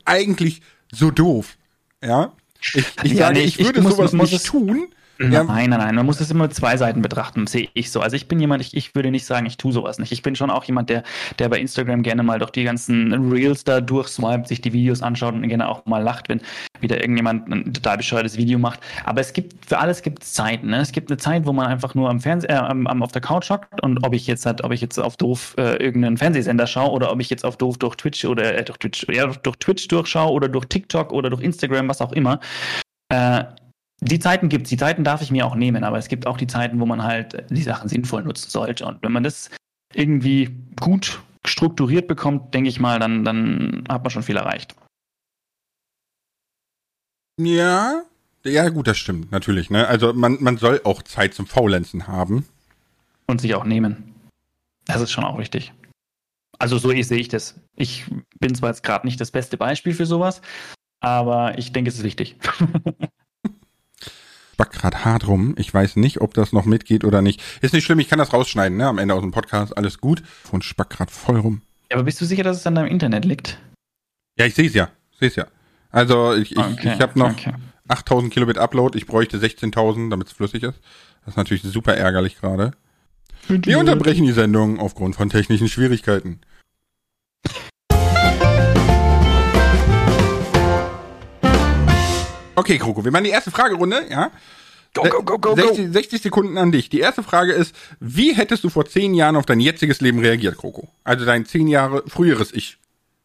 [0.05, 1.57] eigentlich so doof,
[2.01, 2.31] ja.
[2.73, 4.87] Ich, ich ja, sage, nee, ich, ich würde muss, sowas muss nicht tun,
[5.19, 5.43] ja.
[5.43, 5.95] Nein, nein, nein.
[5.95, 8.01] Man muss es immer zwei Seiten betrachten, sehe ich so.
[8.01, 10.11] Also ich bin jemand, ich, ich würde nicht sagen, ich tue sowas nicht.
[10.11, 11.03] Ich bin schon auch jemand, der,
[11.39, 15.33] der bei Instagram gerne mal durch die ganzen Reels da durchswiped, sich die Videos anschaut
[15.33, 16.41] und gerne auch mal lacht, wenn
[16.81, 18.79] wieder irgendjemand ein total bescheuertes Video macht.
[19.05, 20.69] Aber es gibt, für alles gibt es Zeiten.
[20.69, 20.79] Ne?
[20.81, 23.21] Es gibt eine Zeit, wo man einfach nur am Fernseher, äh, am, am, auf der
[23.21, 26.67] Couch hockt und ob ich jetzt halt, ob ich jetzt auf doof äh, irgendeinen Fernsehsender
[26.67, 29.57] schaue oder ob ich jetzt auf doof durch Twitch oder äh, durch Twitch, ja, durch
[29.57, 32.39] Twitch durchschaue oder durch TikTok oder durch Instagram, was auch immer.
[33.09, 33.43] Äh,
[33.99, 36.37] die Zeiten gibt es, die Zeiten darf ich mir auch nehmen, aber es gibt auch
[36.37, 38.85] die Zeiten, wo man halt die Sachen sinnvoll nutzen sollte.
[38.85, 39.49] Und wenn man das
[39.93, 44.75] irgendwie gut strukturiert bekommt, denke ich mal, dann, dann hat man schon viel erreicht.
[47.39, 48.03] Ja,
[48.43, 49.69] ja, gut, das stimmt, natürlich.
[49.69, 49.87] Ne?
[49.87, 52.45] Also man, man soll auch Zeit zum Faulenzen haben.
[53.25, 54.15] Und sich auch nehmen.
[54.85, 55.73] Das ist schon auch wichtig.
[56.59, 57.55] Also so sehe ich das.
[57.75, 58.05] Ich
[58.39, 60.41] bin zwar jetzt gerade nicht das beste Beispiel für sowas,
[61.01, 62.37] aber ich denke, es ist wichtig.
[64.57, 65.55] Back gerade hart rum.
[65.57, 67.41] Ich weiß nicht, ob das noch mitgeht oder nicht.
[67.61, 68.87] Ist nicht schlimm, ich kann das rausschneiden, ne?
[68.87, 69.77] Am Ende aus dem Podcast.
[69.77, 70.23] Alles gut.
[70.51, 71.61] Und spack gerade voll rum.
[71.89, 73.59] Ja, aber bist du sicher, dass es an deinem Internet liegt?
[74.37, 74.89] Ja, ich sehe es ja.
[75.19, 75.47] Sehe es ja.
[75.91, 77.53] Also ich, ich, okay, ich habe noch okay.
[77.87, 78.97] 8000 Kilobit Upload.
[78.97, 80.79] Ich bräuchte 16.000, damit es flüssig ist.
[81.23, 82.71] Das ist natürlich super ärgerlich gerade.
[83.47, 86.41] Wir unterbrechen die Sendung aufgrund von technischen Schwierigkeiten.
[92.57, 94.31] Okay, Kroko, wir machen die erste Fragerunde, ja?
[94.95, 96.89] Go, go, go, go, 60, 60 Sekunden an dich.
[96.89, 100.57] Die erste Frage ist, wie hättest du vor zehn Jahren auf dein jetziges Leben reagiert,
[100.57, 100.87] Kroko?
[101.03, 102.79] Also dein zehn Jahre früheres Ich.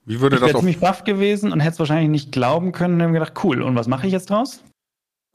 [0.05, 2.73] Wie würde ich das Ich wäre ziemlich baff gewesen und hätte es wahrscheinlich nicht glauben
[2.73, 4.62] können und gedacht, cool, und was mache ich jetzt draus?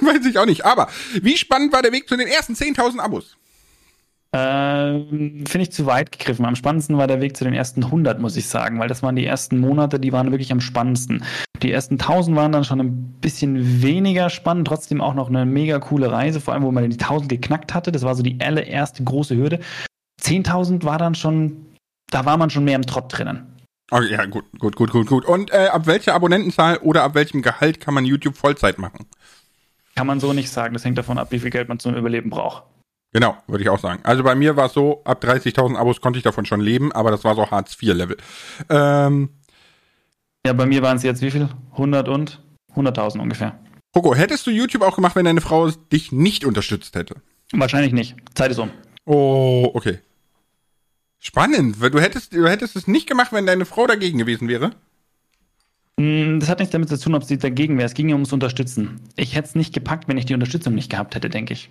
[0.00, 0.64] Weiß ich auch nicht.
[0.64, 0.88] Aber
[1.20, 3.36] wie spannend war der Weg zu den ersten 10.000 Abos?
[4.34, 6.46] Ähm, Finde ich zu weit gegriffen.
[6.46, 9.14] Am spannendsten war der Weg zu den ersten 100, muss ich sagen, weil das waren
[9.14, 11.22] die ersten Monate, die waren wirklich am spannendsten.
[11.62, 15.78] Die ersten 1000 waren dann schon ein bisschen weniger spannend, trotzdem auch noch eine mega
[15.78, 17.92] coole Reise, vor allem, wo man die 1000 geknackt hatte.
[17.92, 19.60] Das war so die allererste große Hürde.
[20.22, 21.66] 10.000 war dann schon,
[22.10, 23.46] da war man schon mehr im Trott drinnen.
[23.90, 25.24] Oh, ja, gut, gut, gut, gut, gut.
[25.26, 29.04] Und äh, ab welcher Abonnentenzahl oder ab welchem Gehalt kann man YouTube Vollzeit machen?
[29.94, 30.72] Kann man so nicht sagen.
[30.72, 32.62] Das hängt davon ab, wie viel Geld man zum Überleben braucht.
[33.12, 34.00] Genau, würde ich auch sagen.
[34.04, 37.10] Also bei mir war es so, ab 30.000 Abos konnte ich davon schon leben, aber
[37.10, 38.16] das war so Hartz-IV-Level.
[38.70, 39.28] Ähm,
[40.46, 41.48] ja, bei mir waren es jetzt wie viel?
[41.72, 42.42] 100 und?
[42.74, 43.58] 100.000 ungefähr.
[43.92, 47.16] Coco, hättest du YouTube auch gemacht, wenn deine Frau dich nicht unterstützt hätte?
[47.52, 48.16] Wahrscheinlich nicht.
[48.34, 48.70] Zeit ist um.
[49.04, 49.98] Oh, okay.
[51.18, 51.76] Spannend.
[51.80, 54.70] Du hättest, du hättest es nicht gemacht, wenn deine Frau dagegen gewesen wäre?
[55.98, 57.86] Mm, das hat nichts damit zu tun, ob sie dagegen wäre.
[57.86, 59.00] Es ging ja ums Unterstützen.
[59.16, 61.70] Ich hätte es nicht gepackt, wenn ich die Unterstützung nicht gehabt hätte, denke ich.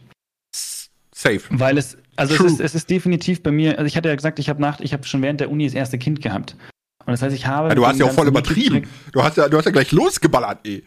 [1.22, 1.42] Safe.
[1.52, 4.40] Weil es, also es ist, es ist definitiv bei mir, also ich hatte ja gesagt,
[4.40, 6.56] ich habe nach, ich habe schon während der Uni das erste Kind gehabt.
[7.06, 7.70] Und das heißt, ich habe.
[7.70, 8.88] Ja, du hast ja auch voll übertrieben.
[9.12, 10.84] Du hast ja, du hast ja gleich losgeballert, ey.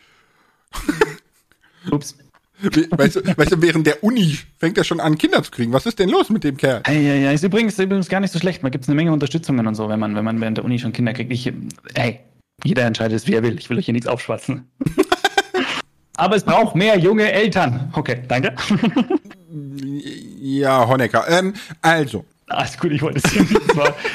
[1.90, 2.16] Ups.
[2.62, 5.72] Weißt du, weißt du, während der Uni fängt er schon an, Kinder zu kriegen.
[5.72, 6.82] Was ist denn los mit dem Kerl?
[6.86, 7.32] Ja, ja, ja.
[7.32, 8.62] Ist übrigens, übrigens gar nicht so schlecht.
[8.62, 10.92] Man gibt eine Menge Unterstützungen und so, wenn man, wenn man während der Uni schon
[10.92, 11.32] Kinder kriegt.
[11.32, 11.52] Ich,
[11.94, 12.20] ey,
[12.62, 13.58] jeder entscheidet es, wie er will.
[13.58, 14.68] Ich will euch hier nichts aufschwatzen.
[16.16, 17.90] Aber es braucht mehr junge Eltern.
[17.92, 18.54] Okay, danke.
[20.40, 21.24] ja, Honecker.
[21.28, 22.24] Ähm, also.
[22.48, 23.60] Alles gut, ich wollte es nicht.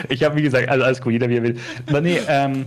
[0.10, 1.60] ich habe, wie gesagt, also alles gut, jeder wie er will.
[1.88, 2.66] Aber nee, ähm,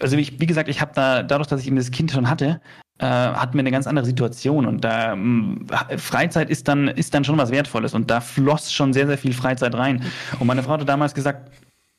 [0.00, 2.60] also ich, wie gesagt, ich habe da, dadurch, dass ich eben das Kind schon hatte,
[2.98, 5.66] äh, hatten wir eine ganz andere Situation und da ähm,
[5.98, 9.34] Freizeit ist dann ist dann schon was Wertvolles und da floss schon sehr sehr viel
[9.34, 10.02] Freizeit rein
[10.38, 11.50] und meine Frau hatte damals gesagt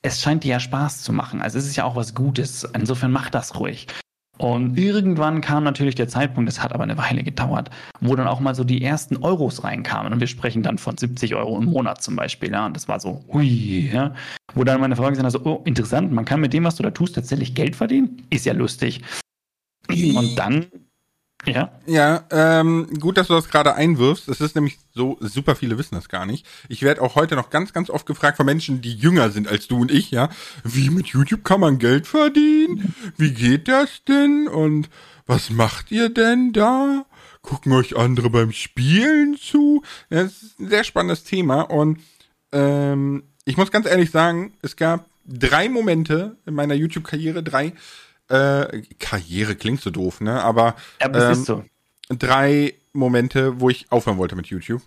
[0.01, 3.11] es scheint dir ja Spaß zu machen also es ist ja auch was Gutes insofern
[3.11, 3.85] mach das ruhig
[4.37, 7.69] und irgendwann kam natürlich der Zeitpunkt, das hat aber eine Weile gedauert,
[8.01, 10.13] wo dann auch mal so die ersten Euros reinkamen.
[10.13, 12.51] Und wir sprechen dann von 70 Euro im Monat zum Beispiel.
[12.51, 12.67] Ja.
[12.67, 14.13] Und das war so, hui, ja.
[14.53, 16.83] Wo dann meine Frau gesagt hat, so, oh, interessant, man kann mit dem, was du
[16.83, 18.21] da tust, tatsächlich Geld verdienen.
[18.29, 19.01] Ist ja lustig.
[19.89, 20.67] Und dann
[21.47, 21.71] ja.
[21.85, 24.27] Ja, ähm, gut, dass du das gerade einwirfst.
[24.27, 26.45] Es ist nämlich so, super viele wissen das gar nicht.
[26.69, 29.67] Ich werde auch heute noch ganz, ganz oft gefragt von Menschen, die jünger sind als
[29.67, 30.29] du und ich, ja.
[30.63, 32.93] Wie mit YouTube kann man Geld verdienen?
[33.17, 34.47] Wie geht das denn?
[34.47, 34.89] Und
[35.25, 37.05] was macht ihr denn da?
[37.41, 39.83] Gucken euch andere beim Spielen zu?
[40.09, 41.99] Das ist ein sehr spannendes Thema und
[42.51, 47.73] ähm, ich muss ganz ehrlich sagen, es gab drei Momente in meiner YouTube-Karriere, drei,
[48.29, 50.43] äh, Karriere klingt so doof, ne?
[50.43, 51.63] Aber, aber ähm, so.
[52.09, 54.81] drei Momente, wo ich aufhören wollte mit YouTube.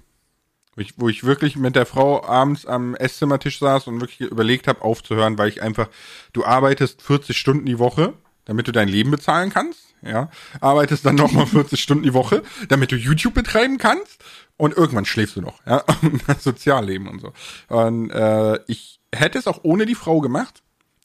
[0.76, 4.68] Wo ich, wo ich wirklich mit der Frau abends am Esszimmertisch saß und wirklich überlegt
[4.68, 5.88] habe, aufzuhören, weil ich einfach,
[6.33, 8.12] du arbeitest 40 Stunden die Woche,
[8.44, 12.92] damit du dein Leben bezahlen kannst, ja, arbeitest dann nochmal 40 Stunden die Woche, damit
[12.92, 14.22] du YouTube betreiben kannst
[14.57, 15.85] und irgendwann schläfst du noch, ja,
[16.26, 17.33] das Sozialleben und so.
[17.68, 20.62] Und äh, ich hätte es auch ohne die Frau gemacht,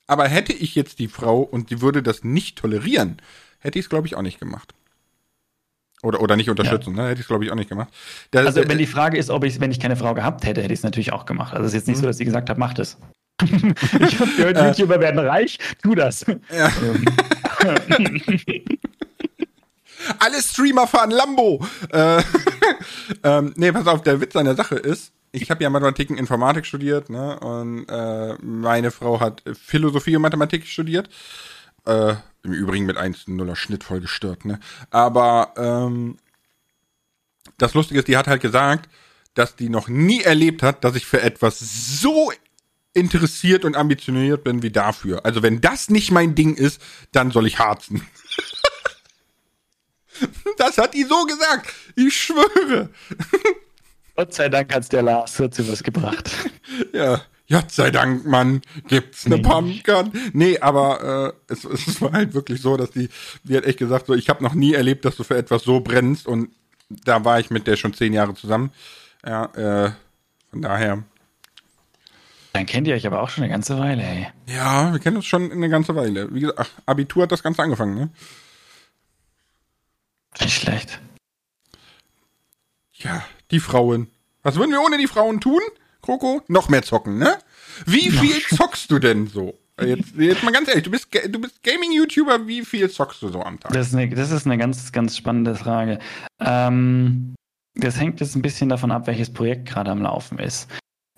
[0.08, 3.22] aber hätte ich jetzt die Frau und die würde das nicht tolerieren,
[3.60, 4.74] hätte ich es, glaube ich, auch nicht gemacht.
[6.04, 7.04] Oder, oder nicht unterstützen, ja.
[7.04, 7.10] ne?
[7.10, 7.90] Hätte ich es, glaube ich, auch nicht gemacht.
[8.32, 10.74] Das, also, wenn die Frage ist, ob ich, wenn ich keine Frau gehabt hätte, hätte
[10.74, 11.54] ich es natürlich auch gemacht.
[11.54, 12.08] Also, es ist jetzt nicht so, mhm.
[12.08, 12.98] dass sie gesagt hat, macht es.
[13.42, 14.68] ich habe gehört, äh.
[14.68, 16.26] YouTuber werden reich, tu das.
[16.56, 16.72] Ja.
[20.20, 21.66] Alle Streamer fahren Lambo.
[21.92, 22.22] Äh,
[23.24, 26.18] ähm, nee, pass auf, der Witz an der Sache ist, ich habe ja Mathematik und
[26.18, 27.40] Informatik studiert, ne?
[27.40, 31.10] Und äh, meine Frau hat Philosophie und Mathematik studiert.
[31.86, 34.60] Äh, Im Übrigen mit 1,0er Schnitt voll gestört, ne?
[34.90, 36.18] Aber ähm,
[37.58, 38.90] das Lustige ist, die hat halt gesagt,
[39.34, 42.32] dass die noch nie erlebt hat, dass ich für etwas so
[42.94, 45.26] interessiert und ambitioniert bin wie dafür.
[45.26, 48.08] Also wenn das nicht mein Ding ist, dann soll ich harzen.
[50.58, 51.74] das hat die so gesagt.
[51.96, 52.90] Ich schwöre.
[54.16, 56.32] Gott sei Dank hat's der Lars dazu was gebracht.
[56.94, 57.22] ja.
[57.48, 59.44] Gott sei Dank, Mann, gibt's eine nee.
[59.44, 60.12] Pumpgun.
[60.34, 63.10] Nee, aber äh, es, es war halt wirklich so, dass die,
[63.44, 65.80] die hat echt gesagt, so, ich habe noch nie erlebt, dass du für etwas so
[65.80, 66.50] brennst und
[66.90, 68.72] da war ich mit der schon zehn Jahre zusammen.
[69.24, 69.92] Ja, äh,
[70.50, 71.04] von daher.
[72.54, 74.28] Dann kennt ihr euch aber auch schon eine ganze Weile, ey.
[74.48, 76.34] Ja, wir kennen uns schon eine ganze Weile.
[76.34, 78.10] Wie gesagt, Abitur hat das Ganze angefangen, ne?
[80.40, 81.00] Nicht schlecht.
[82.94, 84.08] Ja, die Frauen.
[84.44, 85.62] Was würden wir ohne die Frauen tun?
[86.02, 86.42] Kroko?
[86.48, 87.38] Noch mehr zocken, ne?
[87.86, 89.58] Wie viel zockst du denn so?
[89.82, 93.42] Jetzt, jetzt mal ganz ehrlich, du bist, du bist Gaming-YouTuber, wie viel zockst du so
[93.42, 93.74] am Tag?
[93.74, 96.00] Das ist eine, das ist eine ganz, ganz spannende Frage.
[96.40, 97.36] Ähm,
[97.76, 100.70] das hängt jetzt ein bisschen davon ab, welches Projekt gerade am Laufen ist.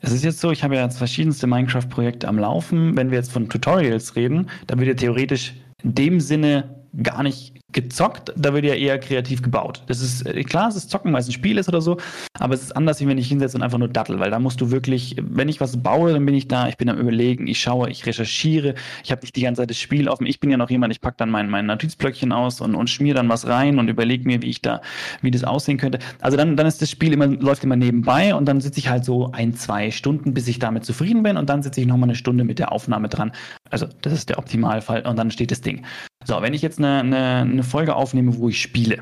[0.02, 2.96] Es ist jetzt so, ich habe ja jetzt verschiedenste Minecraft-Projekte am Laufen.
[2.96, 8.34] Wenn wir jetzt von Tutorials reden, dann würde theoretisch in dem Sinne gar nicht gezockt,
[8.36, 9.84] da wird ja eher kreativ gebaut.
[9.88, 11.98] Das ist äh, klar, es ist Zocken, weil es ein Spiel ist oder so,
[12.40, 14.62] aber es ist anders, wie wenn ich hinsetze und einfach nur dattel, weil da musst
[14.62, 17.60] du wirklich, wenn ich was baue, dann bin ich da, ich bin am überlegen, ich
[17.60, 20.26] schaue, ich recherchiere, ich habe nicht die ganze Zeit das Spiel offen.
[20.26, 23.14] Ich bin ja noch jemand, ich packe dann mein, mein Notizblöckchen aus und, und schmier
[23.14, 24.82] dann was rein und überlege mir, wie ich da,
[25.22, 26.00] wie das aussehen könnte.
[26.22, 29.06] Also dann, dann ist das Spiel immer, läuft immer nebenbei und dann sitze ich halt
[29.06, 32.16] so ein, zwei Stunden, bis ich damit zufrieden bin und dann sitze ich nochmal eine
[32.16, 33.34] Stunde mit der Aufnahme dran.
[33.70, 35.86] Also das ist der Optimalfall und dann steht das Ding.
[36.28, 39.02] So, wenn ich jetzt eine, eine, eine Folge aufnehme, wo ich spiele,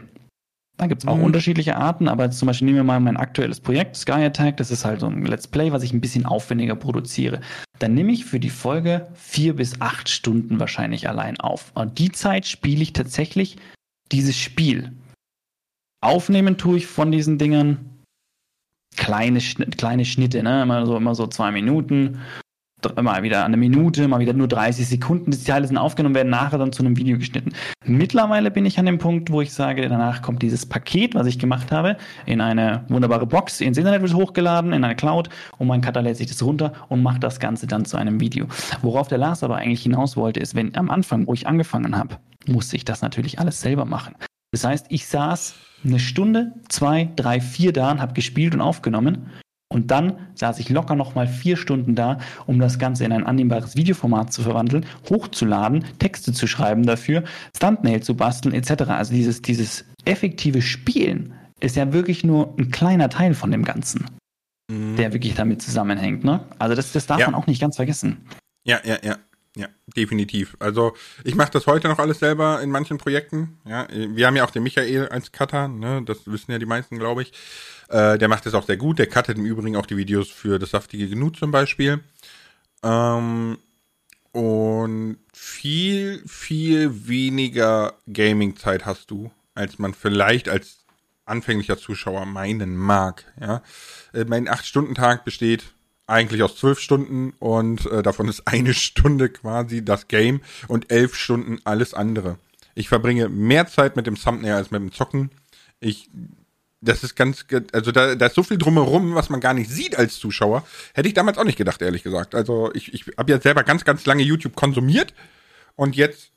[0.77, 1.23] da gibt es auch mhm.
[1.23, 4.85] unterschiedliche Arten, aber zum Beispiel nehmen wir mal mein aktuelles Projekt, Sky Attack, das ist
[4.85, 7.41] halt so ein Let's Play, was ich ein bisschen aufwendiger produziere.
[7.79, 11.71] Dann nehme ich für die Folge vier bis acht Stunden wahrscheinlich allein auf.
[11.73, 13.57] Und die Zeit spiele ich tatsächlich
[14.11, 14.91] dieses Spiel.
[16.01, 17.89] Aufnehmen tue ich von diesen Dingern
[18.97, 20.61] kleine, kleine Schnitte, ne?
[20.61, 22.19] Immer so, immer so zwei Minuten
[23.01, 25.31] mal wieder eine Minute, mal wieder nur 30 Sekunden.
[25.31, 27.53] Die Teile sind aufgenommen, werden nachher dann zu einem Video geschnitten.
[27.85, 31.39] Mittlerweile bin ich an dem Punkt, wo ich sage, danach kommt dieses Paket, was ich
[31.39, 35.81] gemacht habe, in eine wunderbare Box, ins Internet wird hochgeladen, in eine Cloud und mein
[35.81, 38.47] Cutter lädt sich das runter und macht das Ganze dann zu einem Video.
[38.81, 42.17] Worauf der Lars aber eigentlich hinaus wollte, ist, wenn am Anfang, wo ich angefangen habe,
[42.47, 44.15] musste ich das natürlich alles selber machen.
[44.51, 49.27] Das heißt, ich saß eine Stunde, zwei, drei, vier da und habe gespielt und aufgenommen
[49.69, 53.25] und dann saß ich locker noch mal vier Stunden da, um das Ganze in ein
[53.25, 57.23] annehmbares Videoformat zu verwandeln, hochzuladen, Texte zu schreiben dafür,
[57.59, 58.83] Thumbnail zu basteln etc.
[58.89, 64.05] Also dieses, dieses effektive Spielen ist ja wirklich nur ein kleiner Teil von dem Ganzen,
[64.71, 64.97] mhm.
[64.97, 66.23] der wirklich damit zusammenhängt.
[66.23, 66.45] Ne?
[66.59, 67.25] Also das, das darf ja.
[67.25, 68.17] man auch nicht ganz vergessen.
[68.65, 69.17] Ja, ja, ja.
[69.57, 70.57] Ja, definitiv.
[70.59, 73.57] Also ich mache das heute noch alles selber in manchen Projekten.
[73.65, 76.01] Ja, wir haben ja auch den Michael als Cutter, ne?
[76.05, 77.31] Das wissen ja die meisten, glaube ich.
[77.89, 78.99] Äh, der macht das auch sehr gut.
[78.99, 82.03] Der cuttet im Übrigen auch die Videos für das saftige Genug zum Beispiel.
[82.83, 83.57] Ähm,
[84.31, 90.79] und viel, viel weniger Gaming-Zeit hast du, als man vielleicht als
[91.25, 93.31] anfänglicher Zuschauer meinen mag.
[93.39, 93.63] Ja,
[94.13, 95.73] äh, mein 8-Stunden-Tag besteht
[96.07, 101.15] eigentlich aus zwölf Stunden und äh, davon ist eine Stunde quasi das Game und elf
[101.15, 102.37] Stunden alles andere.
[102.75, 105.31] Ich verbringe mehr Zeit mit dem Thumbnail als mit dem Zocken.
[105.79, 106.09] Ich,
[106.85, 109.97] das ist ganz, also da, da ist so viel drumherum, was man gar nicht sieht
[109.97, 110.63] als Zuschauer.
[110.93, 112.35] Hätte ich damals auch nicht gedacht, ehrlich gesagt.
[112.35, 115.13] Also ich, ich habe ja selber ganz, ganz lange YouTube konsumiert
[115.75, 116.31] und jetzt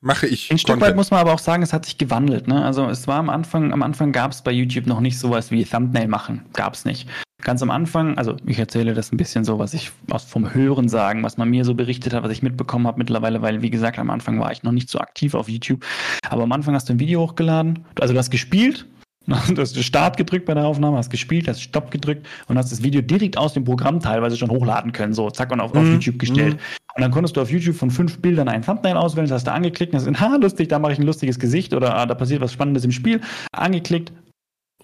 [0.00, 0.50] mache ich.
[0.50, 2.46] Ein Stück weit muss man aber auch sagen, es hat sich gewandelt.
[2.46, 2.64] Ne?
[2.64, 5.64] Also es war am Anfang, am Anfang gab es bei YouTube noch nicht sowas wie
[5.64, 6.44] Thumbnail machen.
[6.52, 7.08] Gab es nicht.
[7.42, 10.88] Ganz am Anfang, also ich erzähle das ein bisschen so, was ich aus vom Hören
[10.88, 13.98] sagen, was man mir so berichtet hat, was ich mitbekommen habe mittlerweile, weil wie gesagt,
[13.98, 15.84] am Anfang war ich noch nicht so aktiv auf YouTube.
[16.30, 18.86] Aber am Anfang hast du ein Video hochgeladen, also du hast gespielt,
[19.54, 22.82] Du hast Start gedrückt bei der Aufnahme, hast gespielt, hast Stopp gedrückt und hast das
[22.82, 25.84] Video direkt aus dem Programm teilweise schon hochladen können, so zack und auf, mm, auf
[25.84, 25.92] mhm.
[25.92, 26.54] YouTube gestellt.
[26.54, 26.96] Mm.
[26.96, 29.52] Und dann konntest du auf YouTube von fünf Bildern ein Thumbnail auswählen, das hast du
[29.52, 32.14] angeklickt und hast gesagt, ha, lustig, da mache ich ein lustiges Gesicht oder ah, da
[32.14, 33.20] passiert was Spannendes im Spiel.
[33.52, 34.12] Angeklickt,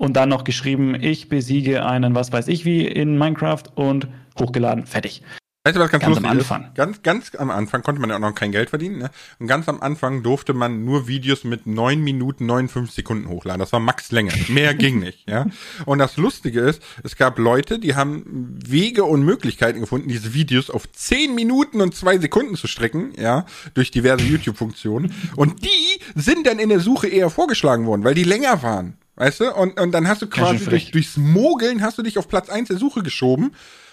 [0.00, 4.86] und dann noch geschrieben, ich besiege einen, was weiß ich wie in Minecraft und hochgeladen,
[4.86, 5.22] fertig.
[5.62, 6.64] Weißt du, was ganz, ganz lustig am Anfang.
[6.68, 6.74] Ist?
[6.74, 8.96] Ganz, ganz am Anfang konnte man ja auch noch kein Geld verdienen.
[8.96, 9.10] Ne?
[9.38, 13.60] Und ganz am Anfang durfte man nur Videos mit neun Minuten 59 Sekunden hochladen.
[13.60, 14.32] Das war Max Länge.
[14.48, 15.28] Mehr ging nicht.
[15.28, 15.44] Ja.
[15.84, 20.70] Und das Lustige ist, es gab Leute, die haben Wege und Möglichkeiten gefunden, diese Videos
[20.70, 23.12] auf zehn Minuten und zwei Sekunden zu strecken.
[23.18, 23.44] Ja,
[23.74, 25.12] durch diverse YouTube-Funktionen.
[25.36, 28.96] Und die sind dann in der Suche eher vorgeschlagen worden, weil die länger waren.
[29.16, 29.52] Weißt du?
[29.52, 32.68] Und, und dann hast du quasi durch, durchs Mogeln hast du dich auf Platz eins
[32.68, 33.52] der Suche geschoben,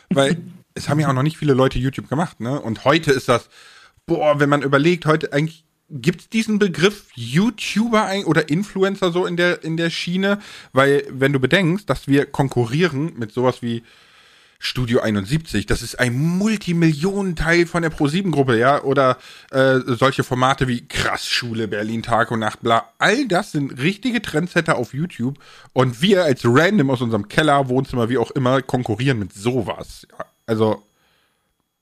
[0.10, 0.38] weil
[0.78, 2.62] es haben ja auch noch nicht viele Leute YouTube gemacht, ne?
[2.62, 3.50] Und heute ist das,
[4.06, 9.38] boah, wenn man überlegt, heute eigentlich gibt es diesen Begriff YouTuber oder Influencer so in
[9.38, 10.40] der, in der Schiene?
[10.74, 13.84] Weil, wenn du bedenkst, dass wir konkurrieren mit sowas wie
[14.60, 19.18] Studio 71, das ist ein Multimillionenteil von der Pro7-Gruppe, ja, oder
[19.52, 22.92] äh, solche Formate wie Krass Schule, Berlin Tag und Nacht, bla.
[22.98, 25.38] All das sind richtige Trendsetter auf YouTube
[25.74, 30.08] und wir als Random aus unserem Keller, Wohnzimmer, wie auch immer, konkurrieren mit sowas.
[30.18, 30.84] Ja, also.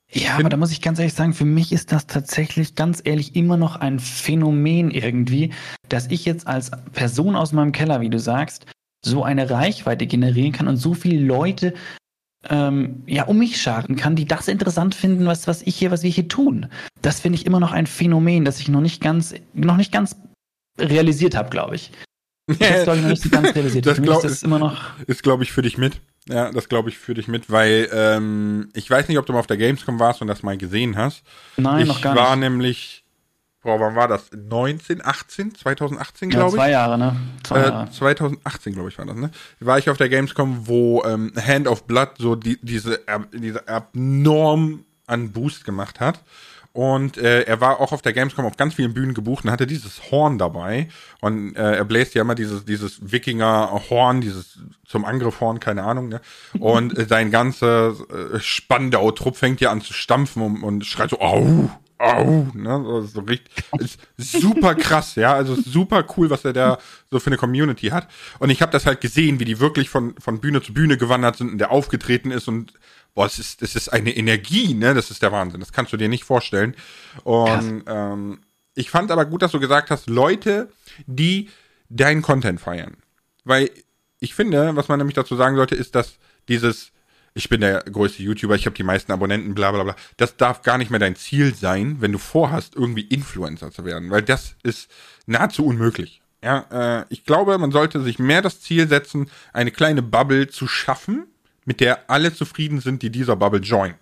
[0.08, 3.34] Ja, aber da muss ich ganz ehrlich sagen, für mich ist das tatsächlich ganz ehrlich
[3.34, 5.52] immer noch ein Phänomen irgendwie,
[5.88, 8.66] dass ich jetzt als Person aus meinem Keller, wie du sagst,
[9.04, 11.74] so eine Reichweite generieren kann und so viele Leute
[12.48, 16.02] ähm, ja, um mich scharen kann, die das interessant finden, was, was ich hier, was
[16.02, 16.66] wir hier tun.
[17.02, 20.16] Das finde ich immer noch ein Phänomen, das ich noch nicht ganz, noch nicht ganz
[20.78, 21.90] realisiert habe, glaube ich.
[22.60, 23.86] Das glaube ich noch nicht ganz realisiert.
[23.86, 24.96] das, glaub, ist das immer noch.
[25.08, 26.00] Ist, glaube ich, für dich mit.
[26.28, 29.38] Ja, das glaube ich für dich mit, weil ähm, ich weiß nicht, ob du mal
[29.38, 31.22] auf der Gamescom warst und das mal gesehen hast.
[31.56, 32.20] Nein, ich noch gar nicht.
[32.20, 33.06] Ich war nämlich
[33.66, 34.30] boah, wann war das?
[34.32, 36.54] 19, 18, 2018, glaube ich.
[36.54, 37.16] Ja, zwei Jahre, ne?
[37.42, 37.90] Zwei äh, Jahre.
[37.90, 39.30] 2018, glaube ich, war das, ne?
[39.60, 43.68] War ich auf der Gamescom, wo ähm, Hand of Blood so die, diese, äh, diese
[43.68, 46.20] abnorm an Boost gemacht hat.
[46.76, 49.66] Und äh, er war auch auf der Gamescom auf ganz vielen Bühnen gebucht und hatte
[49.66, 50.88] dieses Horn dabei.
[51.22, 56.10] Und äh, er bläst ja immer dieses, dieses Wikinger-Horn, dieses zum Angriff Horn, keine Ahnung.
[56.10, 56.20] Ne?
[56.58, 61.18] Und äh, sein ganzer äh, Spandau-Trupp fängt ja an zu stampfen und, und schreit so,
[61.18, 63.98] au, au, ne, so richtig, ist
[64.32, 66.78] super krass, ja, also super cool, was er da
[67.10, 68.06] so für eine Community hat.
[68.38, 71.36] Und ich habe das halt gesehen, wie die wirklich von, von Bühne zu Bühne gewandert
[71.36, 72.74] sind und der aufgetreten ist und
[73.16, 75.96] boah, es ist, es ist eine Energie, ne, das ist der Wahnsinn, das kannst du
[75.96, 76.76] dir nicht vorstellen.
[77.24, 78.40] Und ähm,
[78.74, 80.68] ich fand aber gut, dass du gesagt hast, Leute,
[81.06, 81.50] die
[81.88, 82.98] deinen Content feiern.
[83.42, 83.70] Weil
[84.20, 86.92] ich finde, was man nämlich dazu sagen sollte, ist, dass dieses
[87.36, 89.96] ich bin der größte YouTuber, ich habe die meisten Abonnenten, bla bla bla.
[90.16, 94.10] Das darf gar nicht mehr dein Ziel sein, wenn du vorhast, irgendwie Influencer zu werden,
[94.10, 94.90] weil das ist
[95.26, 96.22] nahezu unmöglich.
[96.42, 100.66] Ja, äh, ich glaube, man sollte sich mehr das Ziel setzen, eine kleine Bubble zu
[100.66, 101.26] schaffen,
[101.66, 103.96] mit der alle zufrieden sind, die dieser Bubble joinen.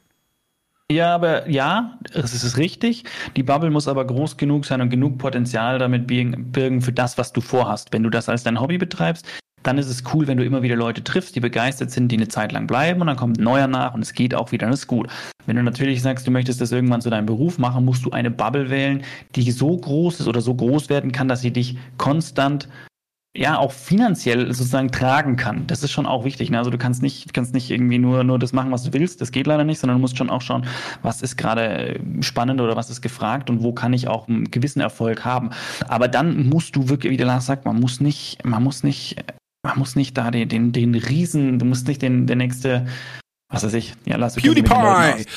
[0.92, 3.05] Ja, aber ja, es ist richtig.
[3.37, 7.33] Die Bubble muss aber groß genug sein und genug Potenzial damit birgen für das, was
[7.33, 7.92] du vorhast.
[7.92, 9.27] Wenn du das als dein Hobby betreibst,
[9.62, 12.29] dann ist es cool, wenn du immer wieder Leute triffst, die begeistert sind, die eine
[12.29, 14.74] Zeit lang bleiben und dann kommt ein neuer nach und es geht auch wieder, dann
[14.74, 15.09] ist gut.
[15.46, 18.31] Wenn du natürlich sagst, du möchtest das irgendwann zu deinem Beruf machen, musst du eine
[18.31, 19.03] Bubble wählen,
[19.35, 22.68] die so groß ist oder so groß werden kann, dass sie dich konstant
[23.37, 25.66] ja auch finanziell sozusagen tragen kann.
[25.66, 26.51] Das ist schon auch wichtig.
[26.51, 26.59] Ne?
[26.59, 29.20] Also du kannst nicht, kannst nicht irgendwie nur, nur das machen, was du willst.
[29.20, 30.66] Das geht leider nicht, sondern du musst schon auch schauen,
[31.03, 34.81] was ist gerade spannend oder was ist gefragt und wo kann ich auch einen gewissen
[34.81, 35.51] Erfolg haben.
[35.88, 39.16] Aber dann musst du wirklich, wie der Lars sagt, man muss nicht, man muss nicht
[39.64, 42.87] man muss nicht da den, den, den Riesen, du musst nicht den, der nächste,
[43.51, 44.68] was weiß ich, ja, lass PewDiePie!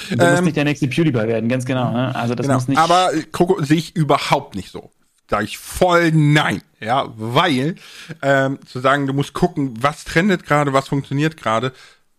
[0.09, 1.91] Du ähm, musst nicht der nächste PewDiePie werden, ganz genau.
[1.91, 2.13] Ne?
[2.13, 2.57] Also das genau.
[2.57, 2.77] muss nicht.
[2.77, 4.91] Aber Coco sehe ich überhaupt nicht so.
[5.29, 6.61] Sag ich voll nein.
[6.79, 7.75] Ja, weil
[8.21, 11.73] ähm, zu sagen, du musst gucken, was trendet gerade, was funktioniert gerade,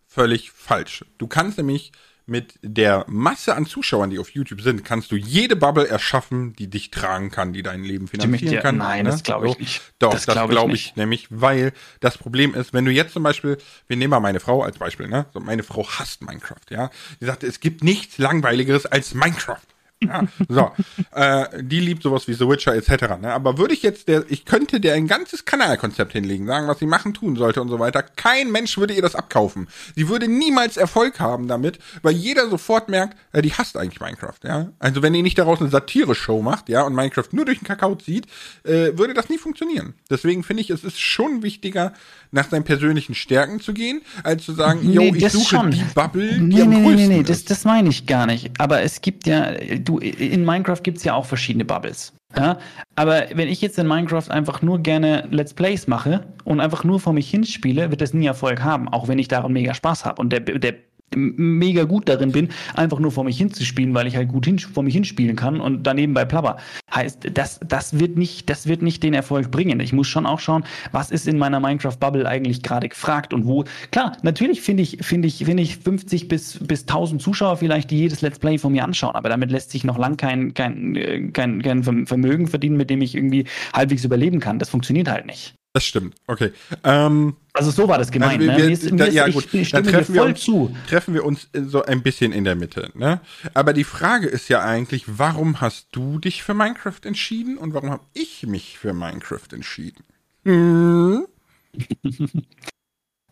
[0.06, 1.04] völlig falsch.
[1.16, 1.92] Du kannst nämlich
[2.28, 6.68] mit der Masse an Zuschauern, die auf YouTube sind, kannst du jede Bubble erschaffen, die
[6.68, 8.76] dich tragen kann, die dein Leben finanzieren dir, kann.
[8.76, 9.10] Nein, ne?
[9.10, 9.82] das glaube ich nicht.
[9.98, 13.14] Doch, das, das glaube glaub ich, ich nämlich, weil das Problem ist, wenn du jetzt
[13.14, 15.24] zum Beispiel, wir nehmen mal meine Frau als Beispiel, ne?
[15.32, 16.90] So, meine Frau hasst Minecraft, ja.
[17.18, 19.66] Sie sagt, es gibt nichts langweiligeres als Minecraft.
[20.00, 20.70] Ja, so,
[21.12, 23.20] äh, die liebt sowas wie The Witcher etc.
[23.20, 23.32] Ne?
[23.32, 26.86] Aber würde ich jetzt der, ich könnte der ein ganzes Kanalkonzept hinlegen, sagen, was sie
[26.86, 28.02] machen, tun sollte und so weiter.
[28.02, 29.68] Kein Mensch würde ihr das abkaufen.
[29.96, 34.38] Sie würde niemals Erfolg haben damit, weil jeder sofort merkt, äh, die hasst eigentlich Minecraft.
[34.44, 37.66] Ja, also wenn ihr nicht daraus eine Satire-Show macht, ja, und Minecraft nur durch den
[37.66, 38.26] Kakao zieht,
[38.62, 39.94] äh, würde das nie funktionieren.
[40.08, 41.92] Deswegen finde ich, es ist schon wichtiger,
[42.30, 45.70] nach seinen persönlichen Stärken zu gehen, als zu sagen, nee, yo, ich suche schon.
[45.70, 48.50] die Bubble, die nee, am nee, größten nee, nee, das, das meine ich gar nicht.
[48.58, 49.52] Aber es gibt ja,
[49.88, 52.12] du, in Minecraft gibt es ja auch verschiedene Bubbles.
[52.36, 52.58] Ja?
[52.94, 57.00] Aber wenn ich jetzt in Minecraft einfach nur gerne Let's Plays mache und einfach nur
[57.00, 60.20] vor mich hinspiele, wird das nie Erfolg haben, auch wenn ich daran mega Spaß habe.
[60.20, 60.74] Und der, der
[61.14, 64.82] mega gut darin bin, einfach nur vor mich hinzuspielen, weil ich halt gut hin, vor
[64.82, 66.58] mich hinspielen kann und daneben bei Plapper.
[66.94, 69.80] Heißt, das, das wird nicht, das wird nicht den Erfolg bringen.
[69.80, 73.64] Ich muss schon auch schauen, was ist in meiner Minecraft-Bubble eigentlich gerade gefragt und wo.
[73.90, 77.98] Klar, natürlich finde ich, finde ich, finde ich 50 bis, bis 1000 Zuschauer vielleicht, die
[77.98, 81.62] jedes Let's Play von mir anschauen, aber damit lässt sich noch lang kein, kein, kein,
[81.62, 84.58] kein Vermögen verdienen, mit dem ich irgendwie halbwegs überleben kann.
[84.58, 85.57] Das funktioniert halt nicht.
[85.74, 86.52] Das stimmt, okay.
[86.82, 88.40] Ähm, also so war das gemeint.
[88.40, 88.90] Also wir, ne?
[88.90, 90.74] mir da, ja, gut, ich, dann treffen wir, uns, zu.
[90.88, 92.90] treffen wir uns so ein bisschen in der Mitte.
[92.94, 93.20] Ne?
[93.52, 97.90] Aber die Frage ist ja eigentlich, warum hast du dich für Minecraft entschieden und warum
[97.90, 100.04] habe ich mich für Minecraft entschieden?
[100.44, 101.26] Hm?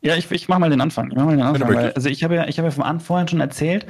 [0.02, 1.10] ja, ich, ich mache mal den Anfang.
[1.10, 3.06] Ich mach mal den Anfang weil, also ich habe ja, ich habe ja vom Anfang
[3.06, 3.86] vorhin schon erzählt,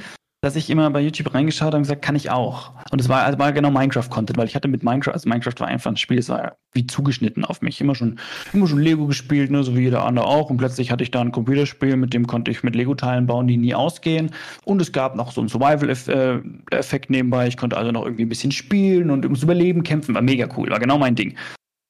[0.47, 2.71] dass ich immer bei YouTube reingeschaut habe und gesagt, kann ich auch.
[2.91, 5.67] Und es war, also war genau Minecraft-Content, weil ich hatte mit Minecraft, also Minecraft war
[5.67, 7.81] einfach ein Spiel, das war wie zugeschnitten auf mich.
[7.81, 8.17] Immer schon,
[8.53, 10.49] immer schon Lego gespielt, ne, so wie jeder andere auch.
[10.49, 13.57] Und plötzlich hatte ich da ein Computerspiel, mit dem konnte ich mit Lego-Teilen bauen, die
[13.57, 14.31] nie ausgehen.
[14.63, 17.47] Und es gab noch so einen Survival-Effekt nebenbei.
[17.47, 20.15] Ich konnte also noch irgendwie ein bisschen spielen und ums Überleben kämpfen.
[20.15, 21.35] War mega cool, war genau mein Ding.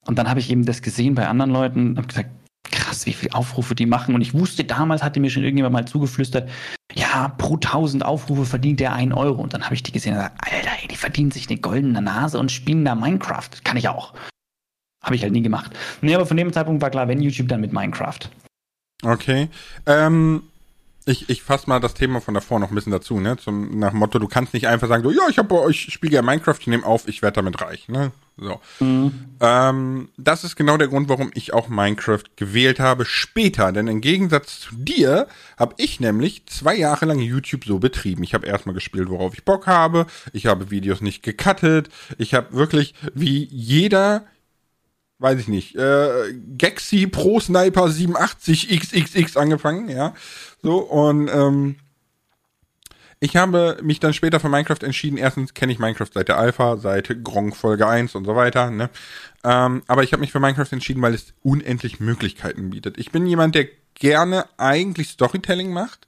[0.07, 2.31] Und dann habe ich eben das gesehen bei anderen Leuten und habe gesagt,
[2.71, 4.15] krass, wie viele Aufrufe die machen.
[4.15, 6.49] Und ich wusste, damals hatte mir schon irgendjemand mal zugeflüstert,
[6.93, 9.41] ja, pro tausend Aufrufe verdient der einen Euro.
[9.41, 12.01] Und dann habe ich die gesehen und gesagt, Alter, ey, die verdienen sich eine goldene
[12.01, 13.49] Nase und spielen da Minecraft.
[13.63, 14.13] Kann ich auch.
[15.03, 15.71] Habe ich halt nie gemacht.
[16.01, 18.19] Nee, aber von dem Zeitpunkt war klar, wenn YouTube, dann mit Minecraft.
[19.03, 19.49] Okay.
[19.85, 20.43] Ähm,
[21.07, 23.37] ich, ich fasse mal das Thema von davor noch ein bisschen dazu, ne?
[23.37, 26.13] Zum, nach dem Motto, du kannst nicht einfach sagen, so, ja, ich habe ich spiele
[26.13, 28.11] ja Minecraft, ich nehme auf, ich werde damit reich, ne?
[28.35, 28.59] So.
[28.79, 29.13] Mhm.
[29.39, 33.71] Ähm, das ist genau der Grund, warum ich auch Minecraft gewählt habe später.
[33.71, 35.27] Denn im Gegensatz zu dir
[35.57, 38.23] habe ich nämlich zwei Jahre lang YouTube so betrieben.
[38.23, 40.05] Ich habe erstmal gespielt, worauf ich Bock habe.
[40.33, 41.89] Ich habe Videos nicht gecuttet.
[42.17, 44.25] Ich habe wirklich wie jeder
[45.19, 50.13] weiß ich nicht, äh, Gexi Pro Sniper 87 XXX angefangen, ja.
[50.61, 51.77] So, und ähm,
[53.19, 55.17] ich habe mich dann später für Minecraft entschieden.
[55.17, 58.69] Erstens kenne ich Minecraft seit der Alpha, seit Gronk Folge 1 und so weiter.
[58.69, 58.91] Ne?
[59.43, 62.99] Ähm, aber ich habe mich für Minecraft entschieden, weil es unendlich Möglichkeiten bietet.
[62.99, 66.07] Ich bin jemand, der gerne eigentlich Storytelling macht.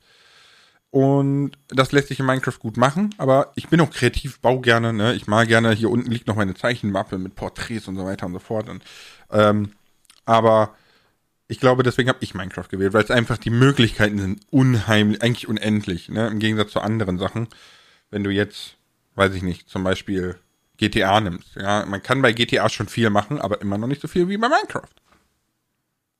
[0.92, 4.92] Und das lässt sich in Minecraft gut machen, aber ich bin auch kreativ, baue gerne,
[4.92, 5.14] ne?
[5.14, 8.34] Ich mal gerne, hier unten liegt noch meine Zeichenmappe mit Porträts und so weiter und
[8.34, 8.70] so fort.
[8.70, 8.84] Und,
[9.30, 9.74] ähm,
[10.26, 10.76] aber
[11.48, 15.48] ich glaube, deswegen habe ich Minecraft gewählt, weil es einfach die Möglichkeiten sind unheimlich, eigentlich
[15.48, 16.28] unendlich, ne?
[16.28, 17.48] Im Gegensatz zu anderen Sachen.
[18.10, 18.78] Wenn du jetzt,
[19.14, 20.38] weiß ich nicht, zum Beispiel
[20.78, 24.08] GTA nimmst, ja, man kann bei GTA schon viel machen, aber immer noch nicht so
[24.08, 24.90] viel wie bei Minecraft.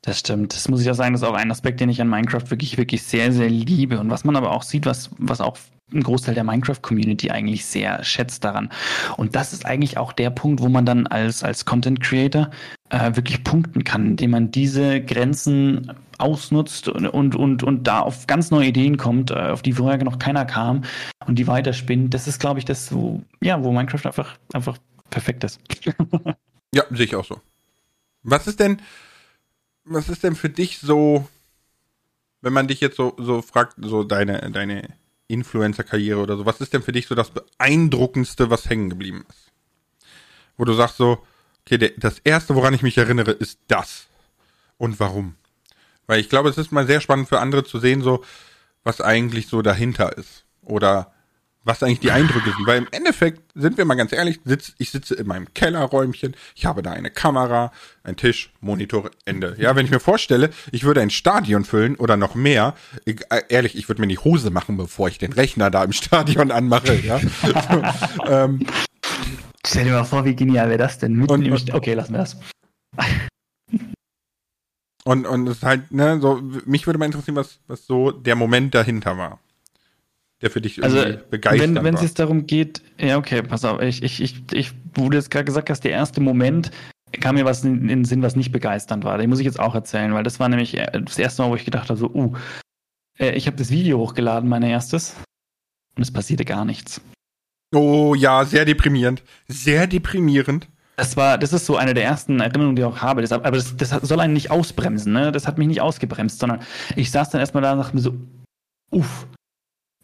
[0.02, 0.54] Das stimmt.
[0.54, 2.78] Das muss ich auch sagen, das ist auch ein Aspekt, den ich an Minecraft wirklich,
[2.78, 4.00] wirklich sehr, sehr liebe.
[4.00, 5.58] Und was man aber auch sieht, was, was auch
[5.94, 8.70] ein Großteil der Minecraft-Community eigentlich sehr schätzt daran.
[9.18, 12.50] Und das ist eigentlich auch der Punkt, wo man dann als, als Content Creator
[12.90, 18.52] äh, wirklich punkten kann, indem man diese Grenzen ausnutzt und, und, und, da auf ganz
[18.52, 20.84] neue Ideen kommt, äh, auf die vorher noch keiner kam
[21.26, 22.14] und die weiterspinnt.
[22.14, 24.78] Das ist, glaube ich, das, wo, ja, wo Minecraft einfach, einfach
[25.10, 25.60] perfekt ist.
[26.74, 27.40] ja, sehe ich auch so.
[28.24, 28.82] Was ist denn,
[29.90, 31.28] was ist denn für dich so,
[32.42, 34.88] wenn man dich jetzt so, so fragt, so deine, deine
[35.28, 39.52] Influencer-Karriere oder so, was ist denn für dich so das Beeindruckendste, was hängen geblieben ist?
[40.58, 41.26] Wo du sagst so,
[41.66, 44.08] okay, der, das erste, woran ich mich erinnere, ist das.
[44.78, 45.36] Und warum?
[46.08, 48.24] Weil ich glaube, es ist mal sehr spannend für andere zu sehen, so,
[48.84, 50.46] was eigentlich so dahinter ist.
[50.62, 51.14] Oder
[51.64, 52.66] was eigentlich die Eindrücke sind.
[52.66, 56.66] Weil im Endeffekt, sind wir mal ganz ehrlich, sitz, ich sitze in meinem Kellerräumchen, ich
[56.66, 57.72] habe da eine Kamera,
[58.04, 59.56] ein Tisch, Monitor, Ende.
[59.60, 63.44] Ja, wenn ich mir vorstelle, ich würde ein Stadion füllen oder noch mehr, ich, äh,
[63.50, 66.96] ehrlich, ich würde mir die Hose machen, bevor ich den Rechner da im Stadion anmache,
[66.96, 67.20] ja.
[68.26, 68.66] ähm,
[69.66, 71.14] Stell dir mal vor, wie genial wäre das denn?
[71.14, 72.38] Mitten und, und, okay, lassen wir das.
[75.04, 78.36] und, und es ist halt, ne, so, mich würde mal interessieren, was, was so der
[78.36, 79.40] Moment dahinter war.
[80.42, 83.82] Der für dich also, begeistert wenn, wenn es jetzt darum geht, ja, okay, pass auf,
[83.82, 86.72] ich, ich, ich, ich, wo du jetzt gerade gesagt hast, der erste Moment,
[87.12, 89.18] kam mir was in, in den Sinn, was nicht begeisternd war.
[89.18, 91.56] Den muss ich jetzt auch erzählen, weil das war nämlich äh, das erste Mal, wo
[91.56, 92.36] ich gedacht habe, so, uh,
[93.18, 95.16] äh, ich habe das Video hochgeladen, mein erstes,
[95.96, 97.02] und es passierte gar nichts.
[97.76, 99.24] Oh ja, sehr deprimierend.
[99.48, 100.68] Sehr deprimierend.
[100.96, 103.22] Das war, das ist so eine der ersten Erinnerungen, die ich auch habe.
[103.22, 105.32] Das, aber das, das soll einen nicht ausbremsen, ne?
[105.32, 106.62] Das hat mich nicht ausgebremst, sondern
[106.96, 108.16] ich saß dann erstmal da und dachte mir so,
[108.92, 109.28] uff,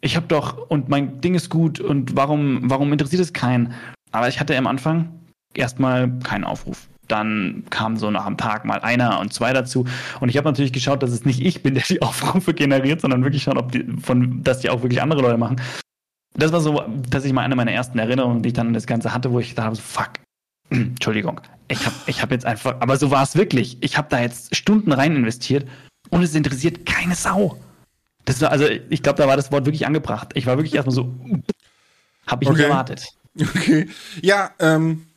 [0.00, 3.72] ich hab doch, und mein Ding ist gut, und warum, warum interessiert es keinen?
[4.12, 5.08] Aber ich hatte am Anfang
[5.54, 6.88] erstmal keinen Aufruf.
[7.08, 9.86] Dann kam so nach einem Tag mal einer und zwei dazu.
[10.20, 13.22] Und ich habe natürlich geschaut, dass es nicht ich bin, der die Aufrufe generiert, sondern
[13.22, 15.60] wirklich schauen, ob die, von, dass die auch wirklich andere Leute machen
[16.36, 18.86] das war so, dass ich mal eine meiner ersten Erinnerungen, die ich dann an das
[18.86, 20.10] Ganze hatte, wo ich dachte, so, fuck,
[20.70, 23.78] Entschuldigung, ich habe ich hab jetzt einfach, aber so war es wirklich.
[23.80, 25.66] Ich habe da jetzt Stunden rein investiert
[26.10, 27.58] und es interessiert keine Sau.
[28.26, 30.32] Das war, also ich glaube, da war das Wort wirklich angebracht.
[30.34, 31.14] Ich war wirklich erstmal so,
[32.26, 32.58] habe ich okay.
[32.58, 33.06] nicht erwartet.
[33.38, 33.86] Okay.
[34.22, 35.08] Ja, ähm,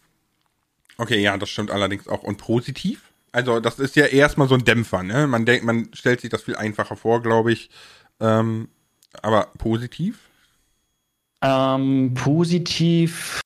[0.97, 2.21] okay, ja, das stimmt allerdings auch.
[2.21, 3.13] Und positiv?
[3.31, 5.25] Also, das ist ja erstmal so ein Dämpfer, ne?
[5.25, 7.69] Man denkt, man stellt sich das viel einfacher vor, glaube ich.
[8.19, 8.67] Ähm,
[9.21, 10.19] aber positiv?
[11.41, 13.39] Ähm, positiv.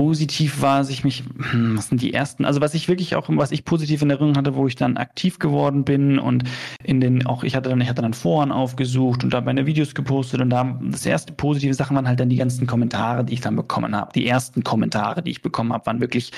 [0.00, 3.26] Positiv war, dass ich mich, hm, was sind die ersten, also was ich wirklich auch,
[3.28, 6.44] was ich positiv in Erinnerung hatte, wo ich dann aktiv geworden bin und
[6.82, 9.94] in den, auch ich hatte dann, ich hatte dann Foren aufgesucht und da meine Videos
[9.94, 13.42] gepostet und da das erste positive Sachen waren halt dann die ganzen Kommentare, die ich
[13.42, 14.10] dann bekommen habe.
[14.14, 16.32] Die ersten Kommentare, die ich bekommen habe, waren wirklich,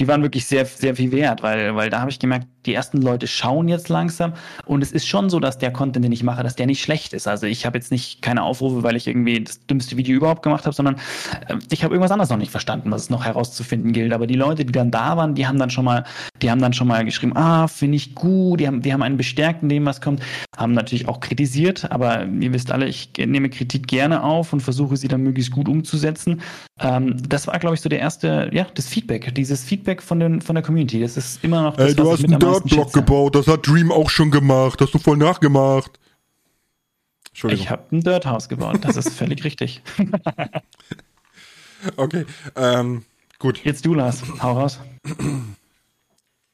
[0.00, 3.00] die waren wirklich sehr, sehr viel wert, weil, weil da habe ich gemerkt, die ersten
[3.00, 4.34] Leute schauen jetzt langsam.
[4.66, 7.12] Und es ist schon so, dass der Content, den ich mache, dass der nicht schlecht
[7.12, 7.26] ist.
[7.26, 10.64] Also ich habe jetzt nicht keine Aufrufe, weil ich irgendwie das dümmste Video überhaupt gemacht
[10.64, 10.96] habe, sondern
[11.48, 14.12] äh, ich habe irgendwas anderes noch nicht verstanden, was es noch herauszufinden gilt.
[14.12, 16.04] Aber die Leute, die dann da waren, die haben dann schon mal,
[16.42, 19.16] die haben dann schon mal geschrieben, ah, finde ich gut, die haben, die haben einen
[19.16, 20.22] bestärkt in dem, was kommt,
[20.56, 24.96] haben natürlich auch kritisiert, aber ihr wisst alle, ich nehme Kritik gerne auf und versuche
[24.96, 26.40] sie dann möglichst gut umzusetzen.
[26.80, 30.40] Ähm, das war, glaube ich, so der erste, ja, das Feedback, dieses Feedback von, den,
[30.40, 31.00] von der Community.
[31.00, 34.10] Das ist immer noch das, Ey, du hast einen Dirtblock gebaut, das hat Dream auch
[34.10, 35.98] schon gemacht, hast du voll nachgemacht.
[37.28, 37.64] Entschuldigung.
[37.64, 39.82] Ich habe ein Dirthaus gebaut, das ist völlig richtig.
[41.96, 43.04] okay, ähm,
[43.38, 43.60] gut.
[43.64, 44.78] Jetzt du, Lars, hau raus.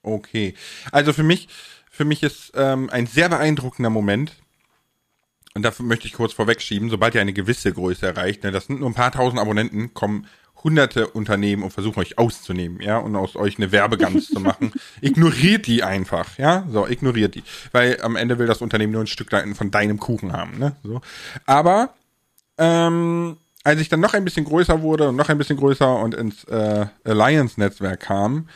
[0.02, 0.54] Okay,
[0.90, 1.48] also für mich,
[1.90, 4.36] für mich ist ähm, ein sehr beeindruckender Moment,
[5.54, 8.80] und dafür möchte ich kurz vorwegschieben, sobald ihr eine gewisse Größe erreicht, ne, das sind
[8.80, 10.26] nur ein paar tausend Abonnenten, kommen
[10.62, 14.72] hunderte Unternehmen und versuchen euch auszunehmen, ja, und aus euch eine Werbegans zu machen.
[15.00, 17.42] Ignoriert die einfach, ja, so, ignoriert die.
[17.72, 21.00] Weil am Ende will das Unternehmen nur ein Stück von deinem Kuchen haben, ne, so.
[21.46, 21.94] Aber,
[22.58, 26.14] ähm, als ich dann noch ein bisschen größer wurde und noch ein bisschen größer und
[26.14, 28.48] ins äh, Alliance-Netzwerk kam,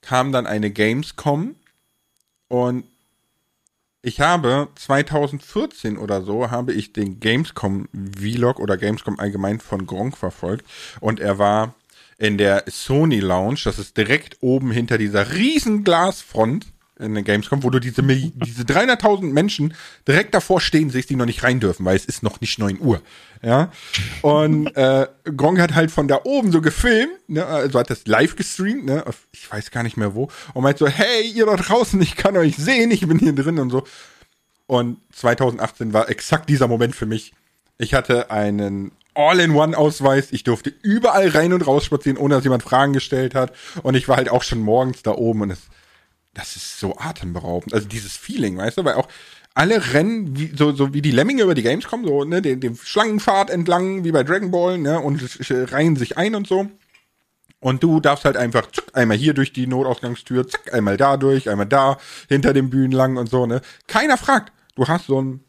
[0.00, 1.56] kam dann eine Gamescom
[2.48, 2.84] und
[4.08, 7.88] ich habe 2014 oder so habe ich den Gamescom
[8.18, 10.66] Vlog oder Gamescom allgemein von Gronk verfolgt.
[11.00, 11.74] Und er war
[12.16, 16.66] in der Sony Lounge, das ist direkt oben hinter dieser riesen Glasfront
[16.98, 19.74] in der Gamescom, wo du diese, diese 300.000 Menschen
[20.06, 22.80] direkt davor stehen siehst, die noch nicht rein dürfen, weil es ist noch nicht 9
[22.80, 23.00] Uhr.
[23.42, 23.70] Ja.
[24.22, 28.34] Und äh, Gronk hat halt von da oben so gefilmt, ne, also hat das live
[28.36, 32.00] gestreamt, ne, ich weiß gar nicht mehr wo, und meint so, hey, ihr da draußen,
[32.02, 33.84] ich kann euch sehen, ich bin hier drin und so.
[34.66, 37.32] Und 2018 war exakt dieser Moment für mich.
[37.78, 40.28] Ich hatte einen All-in-One-Ausweis.
[40.30, 43.52] Ich durfte überall rein und raus spazieren, ohne dass jemand Fragen gestellt hat.
[43.82, 45.62] Und ich war halt auch schon morgens da oben und es
[46.38, 47.74] das ist so atemberaubend.
[47.74, 49.08] Also dieses Feeling, weißt du, weil auch
[49.54, 52.60] alle rennen wie, so, so wie die Lemminge über die Games kommen, so, ne, den,
[52.60, 55.20] den Schlangenpfad entlang, wie bei Dragon Ball, ne, und
[55.72, 56.70] reihen sich ein und so.
[57.58, 61.50] Und du darfst halt einfach zack, einmal hier durch die Notausgangstür, zack, einmal da durch,
[61.50, 63.60] einmal da, hinter den Bühnen lang und so, ne.
[63.88, 64.52] Keiner fragt.
[64.76, 65.40] Du hast so ein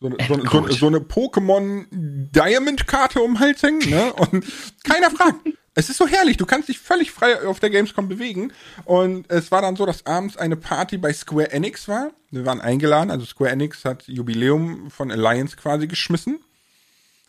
[0.00, 4.14] so, eine, so, so, so eine Pokémon Diamond Karte um den Hals hängen, ne?
[4.14, 4.46] Und
[4.82, 5.46] keiner fragt.
[5.80, 8.52] Es ist so herrlich, du kannst dich völlig frei auf der Gamescom bewegen.
[8.84, 12.10] Und es war dann so, dass abends eine Party bei Square Enix war.
[12.30, 16.34] Wir waren eingeladen, also Square Enix hat Jubiläum von Alliance quasi geschmissen.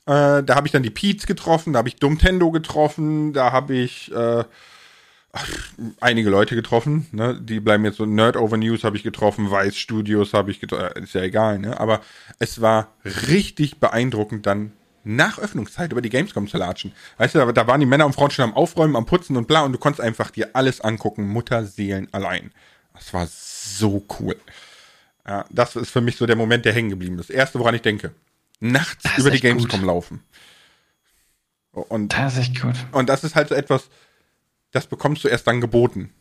[0.06, 3.74] Äh, da habe ich dann die Pete's getroffen, da habe ich Dumtendo getroffen, da habe
[3.74, 4.44] ich äh,
[5.32, 5.50] ach,
[6.02, 7.08] einige Leute getroffen.
[7.14, 7.40] Ne?
[7.42, 10.90] Die bleiben jetzt so Nerd Over News habe ich getroffen, Weiß Studios habe ich getroffen,
[10.94, 11.58] äh, ist ja egal.
[11.58, 11.80] Ne?
[11.80, 12.02] Aber
[12.38, 12.90] es war
[13.30, 14.74] richtig beeindruckend dann
[15.04, 16.94] nach Öffnungszeit über die Gamescom zu latschen.
[17.18, 19.62] Weißt du, da waren die Männer und Frauen schon am Aufräumen, am Putzen und bla
[19.64, 22.52] und du konntest einfach dir alles angucken, Mutterseelen allein.
[22.94, 24.36] Das war so cool.
[25.28, 27.30] Ja, das ist für mich so der Moment, der hängen geblieben ist.
[27.30, 28.14] Das erste, woran ich denke.
[28.60, 29.88] Nachts über die Gamescom gut.
[29.88, 30.24] laufen.
[31.72, 32.76] Und, das ist echt gut.
[32.92, 33.90] Und das ist halt so etwas,
[34.72, 36.12] das bekommst du erst dann geboten.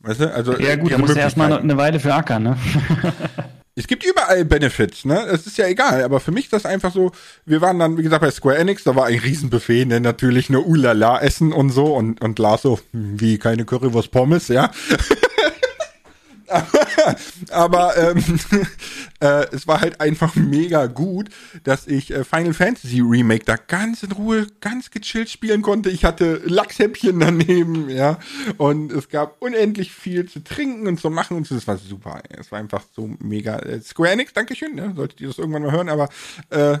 [0.00, 0.34] Weißt du?
[0.34, 2.58] Also, ja, gut, da musst du erstmal eine Weile für ackern, ne?
[3.76, 5.26] Es gibt überall Benefits, ne?
[5.26, 7.10] Es ist ja egal, aber für mich ist das einfach so,
[7.44, 10.00] wir waren dann, wie gesagt, bei Square Enix, da war ein Riesenbuffet, ne?
[10.00, 14.46] Natürlich nur Ulala essen und so und, und Lars so, hm, wie keine Currywurst Pommes,
[14.46, 14.70] ja?
[17.50, 18.22] aber ähm,
[19.20, 21.30] äh, es war halt einfach mega gut,
[21.64, 25.90] dass ich äh, Final Fantasy Remake da ganz in Ruhe, ganz gechillt spielen konnte.
[25.90, 28.18] Ich hatte Lachshäppchen daneben, ja,
[28.58, 31.54] und es gab unendlich viel zu trinken und zu machen und so.
[31.54, 32.22] Das war super.
[32.30, 33.58] Es war einfach so mega.
[33.58, 34.92] Äh, Square Enix, Dankeschön, ne?
[34.96, 36.08] solltet ihr das irgendwann mal hören, aber
[36.50, 36.78] äh,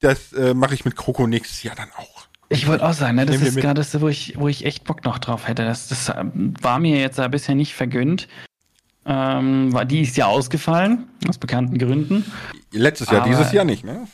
[0.00, 2.30] das äh, mache ich mit Kroko nächstes Jahr dann auch.
[2.52, 5.04] Ich wollte auch sagen, ne, das ist gerade das, wo ich, wo ich echt Bock
[5.04, 5.64] noch drauf hätte.
[5.64, 8.26] Das, das ähm, war mir jetzt bisher nicht vergönnt.
[9.12, 12.24] Ähm, war, die ist ja ausgefallen, aus bekannten Gründen.
[12.70, 14.06] Letztes Jahr, aber, dieses Jahr nicht, ne?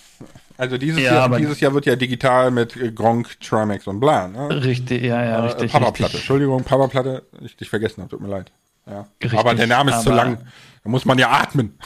[0.56, 4.64] Also dieses, ja, Jahr, dieses Jahr wird ja digital mit Gronk, Trimax und bla, ne?
[4.64, 5.72] Richtig, ja, ja, äh, richtig.
[5.72, 8.50] Papa-Platte, Entschuldigung, Papa-Platte, ich dich vergessen habe, tut mir leid.
[8.86, 9.06] Ja.
[9.22, 10.38] Richtig, aber der Name ist zu lang,
[10.82, 11.76] da muss man ja atmen.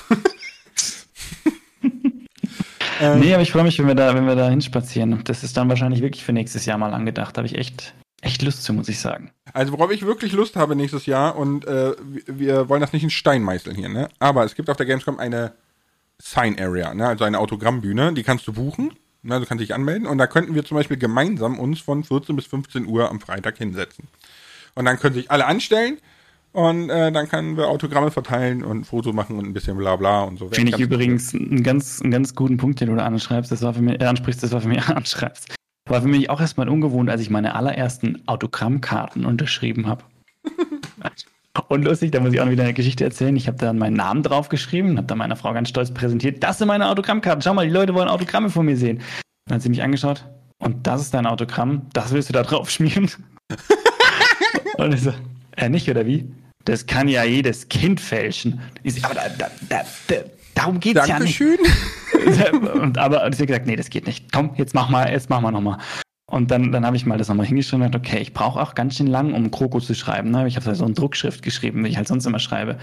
[3.00, 5.24] ähm, nee, aber ich freue mich, wenn wir da, wenn wir da hinspazieren.
[5.24, 7.38] Das ist dann wahrscheinlich wirklich für nächstes Jahr mal angedacht.
[7.38, 9.30] Habe ich echt, echt Lust zu, muss ich sagen.
[9.52, 11.94] Also worauf ich wirklich Lust habe nächstes Jahr und äh,
[12.26, 14.08] wir wollen das nicht in Stein meißeln hier, ne?
[14.18, 15.52] Aber es gibt auf der Gamescom eine
[16.18, 17.06] Sign Area, ne?
[17.06, 18.92] Also eine Autogrammbühne, die kannst du buchen.
[19.22, 19.38] Ne?
[19.38, 22.46] Du kannst dich anmelden und da könnten wir zum Beispiel gemeinsam uns von 14 bis
[22.46, 24.08] 15 Uhr am Freitag hinsetzen.
[24.74, 25.98] Und dann können sich alle anstellen
[26.52, 30.22] und äh, dann können wir Autogramme verteilen und Foto machen und ein bisschen bla bla
[30.22, 30.48] und so.
[30.48, 33.52] Finde ich übrigens einen ganz, einen ganz guten Punkt, den du da anschreibst.
[33.52, 35.54] Das war für mich, äh, ansprichst, das war für mich anschreibst.
[35.90, 40.04] War für mich auch erstmal ungewohnt, als ich meine allerersten Autogrammkarten unterschrieben habe.
[41.68, 43.34] Und lustig, da muss ich auch wieder eine Geschichte erzählen.
[43.34, 46.44] Ich habe dann meinen Namen draufgeschrieben, habe dann meiner Frau ganz stolz präsentiert.
[46.44, 47.42] Das sind meine Autogrammkarten.
[47.42, 49.00] Schau mal, die Leute wollen Autogramme von mir sehen.
[49.46, 50.24] Dann hat sie mich angeschaut.
[50.58, 51.82] Und das ist dein Autogramm.
[51.92, 53.10] Das willst du da drauf schmieren?
[54.76, 55.12] und ich so,
[55.56, 56.32] äh, nicht, oder wie?
[56.66, 58.60] Das kann ja jedes Kind fälschen.
[58.84, 60.16] Ich, aber da, da, da, da
[60.54, 61.56] darum geht's Dankeschön.
[61.56, 62.09] ja nicht.
[62.80, 64.32] und, aber und sie hat gesagt, nee, das geht nicht.
[64.32, 65.78] Komm, jetzt mach mal, jetzt machen wir nochmal.
[66.30, 68.74] Und dann, dann habe ich mal das nochmal hingeschrieben und gedacht, okay, ich brauche auch
[68.74, 70.30] ganz schön lang, um Kroko zu schreiben.
[70.30, 70.46] Ne?
[70.46, 72.78] Ich habe so eine Druckschrift geschrieben, wie ich halt sonst immer schreibe.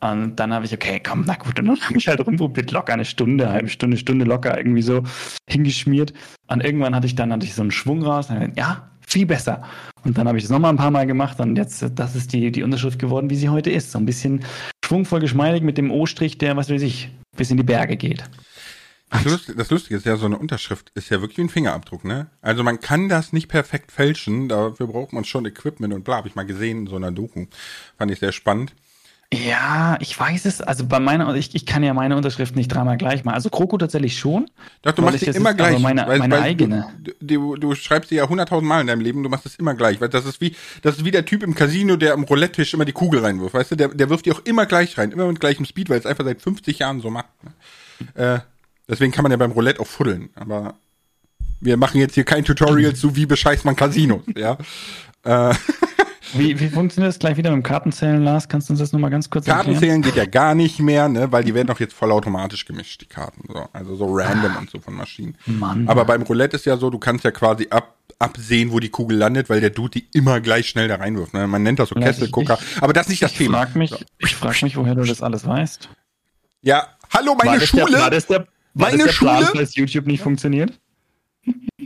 [0.00, 1.58] Und dann habe ich, okay, komm, na gut.
[1.58, 5.02] Und dann habe ich halt rumprobiert, locker eine Stunde, halbe Stunde, Stunde locker irgendwie so
[5.48, 6.12] hingeschmiert.
[6.46, 8.28] Und irgendwann hatte ich dann hatte ich so einen Schwung raus.
[8.28, 9.62] Dann, ja, viel besser.
[10.04, 12.50] Und dann habe ich es nochmal ein paar Mal gemacht und jetzt, das ist die,
[12.50, 13.92] die Unterschrift geworden, wie sie heute ist.
[13.92, 14.44] So ein bisschen
[14.84, 18.24] schwungvoll geschmeidig mit dem O-Strich, der, was weiß ich, bis in die Berge geht.
[19.10, 22.26] Das Lustige, das Lustige, ist ja, so eine Unterschrift ist ja wirklich ein Fingerabdruck, ne?
[22.42, 26.28] Also man kann das nicht perfekt fälschen, dafür braucht man schon Equipment und bla, habe
[26.28, 27.46] ich mal gesehen in so einer Doku.
[27.96, 28.72] Fand ich sehr spannend.
[29.34, 30.60] Ja, ich weiß es.
[30.60, 33.34] Also bei meiner, ich, ich kann ja meine Unterschrift nicht dreimal gleich machen.
[33.34, 34.48] Also Kroko tatsächlich schon.
[34.82, 35.80] Doch, du machst sie immer gleich.
[35.80, 36.86] Meine, weil, meine weil eigene.
[37.00, 39.74] Du, du, du, schreibst sie ja hunderttausend Mal in deinem Leben, du machst es immer
[39.74, 40.00] gleich.
[40.00, 42.84] Weil das ist wie, das ist wie der Typ im Casino, der am Roulette-Tisch immer
[42.84, 43.54] die Kugel reinwirft.
[43.54, 45.98] Weißt du, der, der wirft die auch immer gleich rein, immer mit gleichem Speed, weil
[45.98, 47.30] es einfach seit 50 Jahren so macht.
[47.42, 47.52] Ne?
[48.14, 48.38] Äh,
[48.88, 50.30] deswegen kann man ja beim Roulette auch fuddeln.
[50.34, 50.74] Aber
[51.60, 54.58] wir machen jetzt hier kein Tutorial zu, wie bescheißt man Casinos, ja.
[55.24, 55.54] Äh.
[56.32, 58.48] Wie, wie funktioniert das gleich wieder mit dem Kartenzählen, Lars?
[58.48, 59.66] Kannst du uns das nochmal ganz kurz erklären?
[59.66, 63.06] Kartenzählen geht ja gar nicht mehr, ne, weil die werden doch jetzt vollautomatisch gemischt, die
[63.06, 63.42] Karten.
[63.46, 63.68] So.
[63.72, 65.36] Also so random ah, und so von Maschinen.
[65.46, 65.88] Mann.
[65.88, 69.16] Aber beim Roulette ist ja so, du kannst ja quasi ab, absehen, wo die Kugel
[69.16, 71.32] landet, weil der Dude die immer gleich schnell da reinwirft.
[71.32, 71.46] Ne?
[71.46, 72.58] Man nennt das so Kesselgucker.
[72.80, 73.58] Aber das ist nicht das ich Thema.
[73.58, 73.98] Frag mich, so.
[74.18, 75.88] Ich frage mich, woher du das alles weißt.
[76.62, 77.92] Ja, hallo, meine war Schule.
[77.92, 78.46] Der, war das der,
[78.76, 79.30] war meine das der Schule.
[79.30, 80.78] Plan, dass YouTube nicht funktioniert?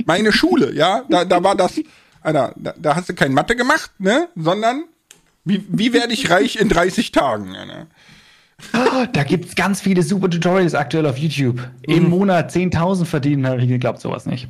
[0.07, 1.81] Meine Schule, ja, da, da war das,
[2.21, 4.85] Alter, da, da hast du kein Mathe gemacht, ne, sondern
[5.45, 7.53] wie, wie werde ich reich in 30 Tagen?
[7.53, 7.87] Ne?
[8.75, 11.59] Oh, da gibt's ganz viele super Tutorials aktuell auf YouTube.
[11.87, 11.95] Mhm.
[11.95, 14.49] Im Monat 10.000 verdienen, habe ich geglaubt sowas nicht.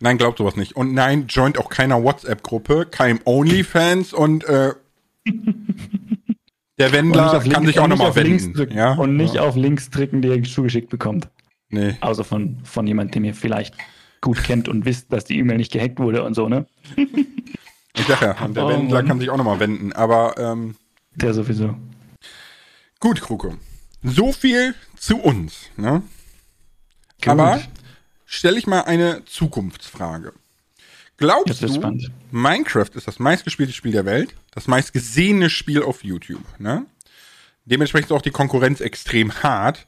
[0.00, 0.76] Nein, glaubt sowas nicht.
[0.76, 4.72] Und nein, joint auch keiner WhatsApp-Gruppe, keinem OnlyFans und äh,
[6.78, 8.52] der Wendler kann Link, sich auch nochmal wenden.
[8.52, 8.92] Drücken, ja?
[8.94, 9.42] Und nicht ja.
[9.42, 11.28] auf Links drücken, die er zugeschickt bekommt.
[11.72, 11.96] Nee.
[12.00, 13.74] Außer von, von jemandem, den ihr vielleicht
[14.20, 16.66] gut kennt und wisst, dass die E-Mail nicht gehackt wurde und so, ne?
[17.94, 19.06] Ich sag ja, der oh, Wendler Mann.
[19.06, 20.76] kann sich auch nochmal wenden, aber ähm,
[21.14, 21.76] Der sowieso.
[23.00, 23.54] Gut, Kruko.
[24.02, 26.02] So viel zu uns, ne?
[27.20, 27.28] Gut.
[27.28, 27.60] Aber
[28.24, 30.32] stelle ich mal eine Zukunftsfrage.
[31.18, 32.10] Glaubst du, spannend.
[32.30, 36.86] Minecraft ist das meistgespielte Spiel der Welt, das meistgesehene Spiel auf YouTube, ne?
[37.66, 39.86] Dementsprechend ist auch die Konkurrenz extrem hart.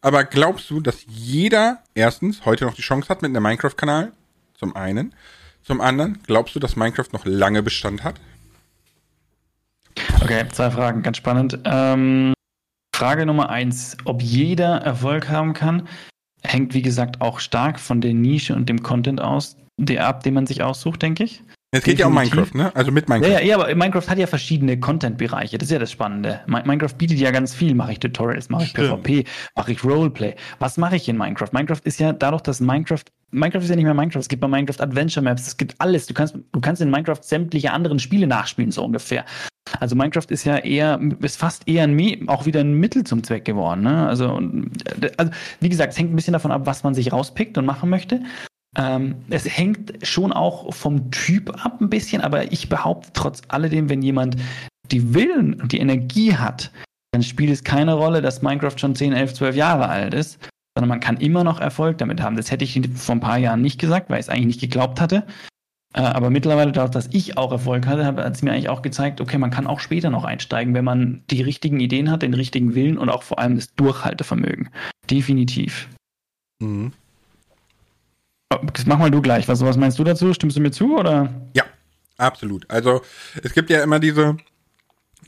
[0.00, 4.12] Aber glaubst du, dass jeder erstens heute noch die Chance hat mit einem Minecraft-Kanal?
[4.54, 5.14] Zum einen.
[5.62, 8.20] Zum anderen, glaubst du, dass Minecraft noch lange Bestand hat?
[10.20, 11.58] Okay, zwei Fragen, ganz spannend.
[11.64, 12.34] Ähm,
[12.94, 15.88] Frage Nummer eins, ob jeder Erfolg haben kann,
[16.42, 20.34] hängt wie gesagt auch stark von der Nische und dem Content aus, der ab, den
[20.34, 21.42] man sich aussucht, denke ich.
[21.78, 22.74] Es geht ja um Minecraft, ne?
[22.74, 23.30] Also mit Minecraft.
[23.30, 25.58] Ja, ja, ja, aber Minecraft hat ja verschiedene Content-Bereiche.
[25.58, 26.40] Das ist ja das Spannende.
[26.46, 27.74] Minecraft bietet ja ganz viel.
[27.74, 29.02] Mache ich Tutorials, mache ich Stimmt.
[29.02, 29.24] PvP,
[29.54, 30.34] mache ich Roleplay.
[30.58, 31.48] Was mache ich in Minecraft?
[31.52, 34.20] Minecraft ist ja dadurch, dass Minecraft Minecraft ist ja nicht mehr Minecraft.
[34.20, 35.46] Es gibt bei Minecraft Adventure Maps.
[35.46, 36.06] Es gibt alles.
[36.06, 39.24] Du kannst, du kannst in Minecraft sämtliche anderen Spiele nachspielen, so ungefähr.
[39.80, 43.44] Also Minecraft ist ja eher, ist fast eher ein, auch wieder ein Mittel zum Zweck
[43.44, 43.82] geworden.
[43.82, 44.06] Ne?
[44.06, 44.40] Also,
[45.16, 47.90] also, wie gesagt, es hängt ein bisschen davon ab, was man sich rauspickt und machen
[47.90, 48.20] möchte.
[48.76, 53.88] Ähm, es hängt schon auch vom Typ ab ein bisschen, aber ich behaupte trotz alledem,
[53.88, 54.36] wenn jemand
[54.90, 56.70] die Willen und die Energie hat,
[57.12, 60.38] dann spielt es keine Rolle, dass Minecraft schon 10, 11, 12 Jahre alt ist,
[60.76, 62.36] sondern man kann immer noch Erfolg damit haben.
[62.36, 65.00] Das hätte ich vor ein paar Jahren nicht gesagt, weil ich es eigentlich nicht geglaubt
[65.00, 65.26] hatte.
[65.94, 69.22] Äh, aber mittlerweile, dadurch, dass ich auch Erfolg hatte, hat es mir eigentlich auch gezeigt,
[69.22, 72.74] okay, man kann auch später noch einsteigen, wenn man die richtigen Ideen hat, den richtigen
[72.74, 74.68] Willen und auch vor allem das Durchhaltevermögen.
[75.10, 75.88] Definitiv.
[76.62, 76.92] Mhm.
[78.48, 79.48] Das mach mal du gleich.
[79.48, 80.32] Was, was meinst du dazu?
[80.32, 81.32] Stimmst du mir zu oder?
[81.54, 81.64] Ja,
[82.16, 82.68] absolut.
[82.70, 83.02] Also
[83.42, 84.36] es gibt ja immer diese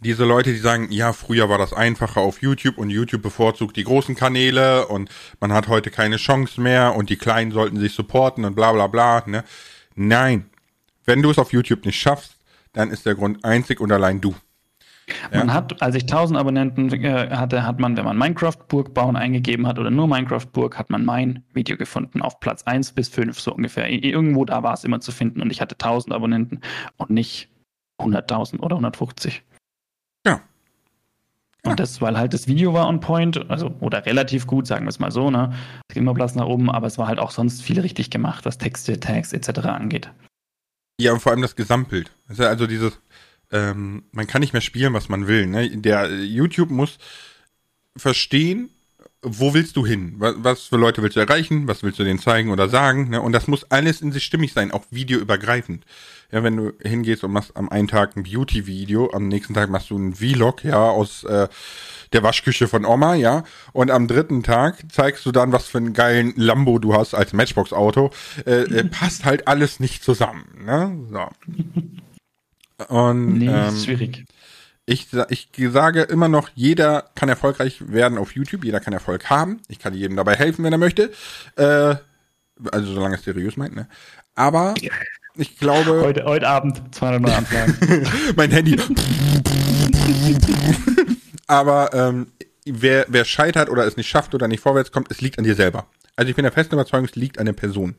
[0.00, 3.84] diese Leute, die sagen, ja, früher war das einfacher auf YouTube und YouTube bevorzugt die
[3.84, 5.10] großen Kanäle und
[5.40, 8.86] man hat heute keine Chance mehr und die Kleinen sollten sich supporten und bla bla
[8.86, 9.24] bla.
[9.26, 9.44] Ne?
[9.94, 10.50] Nein,
[11.04, 12.36] wenn du es auf YouTube nicht schaffst,
[12.72, 14.34] dann ist der Grund einzig und allein du.
[15.32, 19.16] Man hat, als ich 1000 Abonnenten äh, hatte, hat man, wenn man Minecraft Burg bauen
[19.16, 23.08] eingegeben hat oder nur Minecraft Burg, hat man mein Video gefunden auf Platz 1 bis
[23.08, 23.88] 5 so ungefähr.
[23.90, 26.60] Irgendwo da war es immer zu finden und ich hatte 1000 Abonnenten
[26.96, 27.48] und nicht
[27.98, 29.42] 100.000 oder 150.
[30.26, 30.40] Ja.
[31.64, 34.90] Und das, weil halt das Video war on point, also oder relativ gut, sagen wir
[34.90, 35.52] es mal so, ne?
[35.88, 38.46] Es ging immer Platz nach oben, aber es war halt auch sonst viel richtig gemacht,
[38.46, 39.60] was Texte, Tags etc.
[39.66, 40.10] angeht.
[41.00, 42.10] Ja, und vor allem das Gesamtbild.
[42.28, 43.00] Also dieses,
[43.52, 45.46] ähm, man kann nicht mehr spielen, was man will.
[45.46, 45.70] Ne?
[45.70, 46.98] Der YouTube muss
[47.96, 48.70] verstehen,
[49.22, 50.14] wo willst du hin?
[50.18, 51.66] Was, was, für Leute willst du erreichen?
[51.66, 53.10] Was willst du denen zeigen oder sagen?
[53.10, 53.20] Ne?
[53.20, 55.84] Und das muss alles in sich stimmig sein, auch videoübergreifend.
[56.30, 59.90] Ja, wenn du hingehst und machst am einen Tag ein Beauty-Video, am nächsten Tag machst
[59.90, 61.48] du ein Vlog, ja, aus äh,
[62.12, 65.94] der Waschküche von Oma, ja, und am dritten Tag zeigst du dann, was für einen
[65.94, 68.10] geilen Lambo du hast als Matchbox-Auto,
[68.46, 70.94] äh, äh, passt halt alles nicht zusammen, ne?
[71.10, 71.28] So.
[72.86, 74.24] Und, nee, ähm, schwierig.
[74.86, 79.60] Ich, ich sage immer noch, jeder kann erfolgreich werden auf YouTube, jeder kann Erfolg haben.
[79.68, 81.12] Ich kann jedem dabei helfen, wenn er möchte.
[81.56, 81.96] Äh,
[82.72, 83.86] also solange es seriös meint, ne?
[84.34, 84.74] Aber
[85.34, 86.00] ich glaube.
[86.02, 87.76] Heute, heute Abend 200 neue Anfragen.
[88.36, 88.76] mein Handy.
[91.46, 92.28] Aber ähm,
[92.64, 95.54] wer, wer scheitert oder es nicht schafft oder nicht vorwärts kommt, es liegt an dir
[95.54, 95.86] selber.
[96.16, 97.94] Also ich bin der festen Überzeugung, es liegt an der Person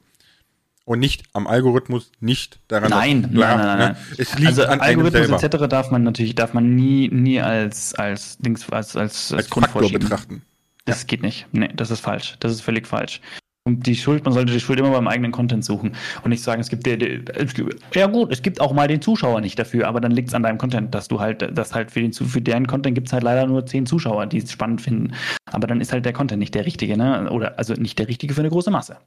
[0.89, 2.89] und nicht am Algorithmus, nicht daran.
[2.89, 3.97] Nein, klar, nein, nein, nein, ne?
[4.17, 5.67] Es liegt also an Algorithmus etc.
[5.69, 10.41] darf man natürlich darf man nie nie als als Dings als als, als, als betrachten.
[10.85, 11.05] Das ja.
[11.05, 11.45] geht nicht.
[11.51, 12.37] Nee, das ist falsch.
[12.39, 13.21] Das ist völlig falsch.
[13.67, 15.91] Und die Schuld, man sollte die Schuld immer beim eigenen Content suchen
[16.23, 19.87] und nicht sagen, es gibt, ja gut, es gibt auch mal den Zuschauer nicht dafür,
[19.87, 22.41] aber dann liegt es an deinem Content, dass du halt, dass halt für den für
[22.41, 25.13] deren Content gibt es halt leider nur zehn Zuschauer, die es spannend finden.
[25.45, 27.29] Aber dann ist halt der Content nicht der richtige, ne?
[27.29, 28.97] Oder also nicht der richtige für eine große Masse.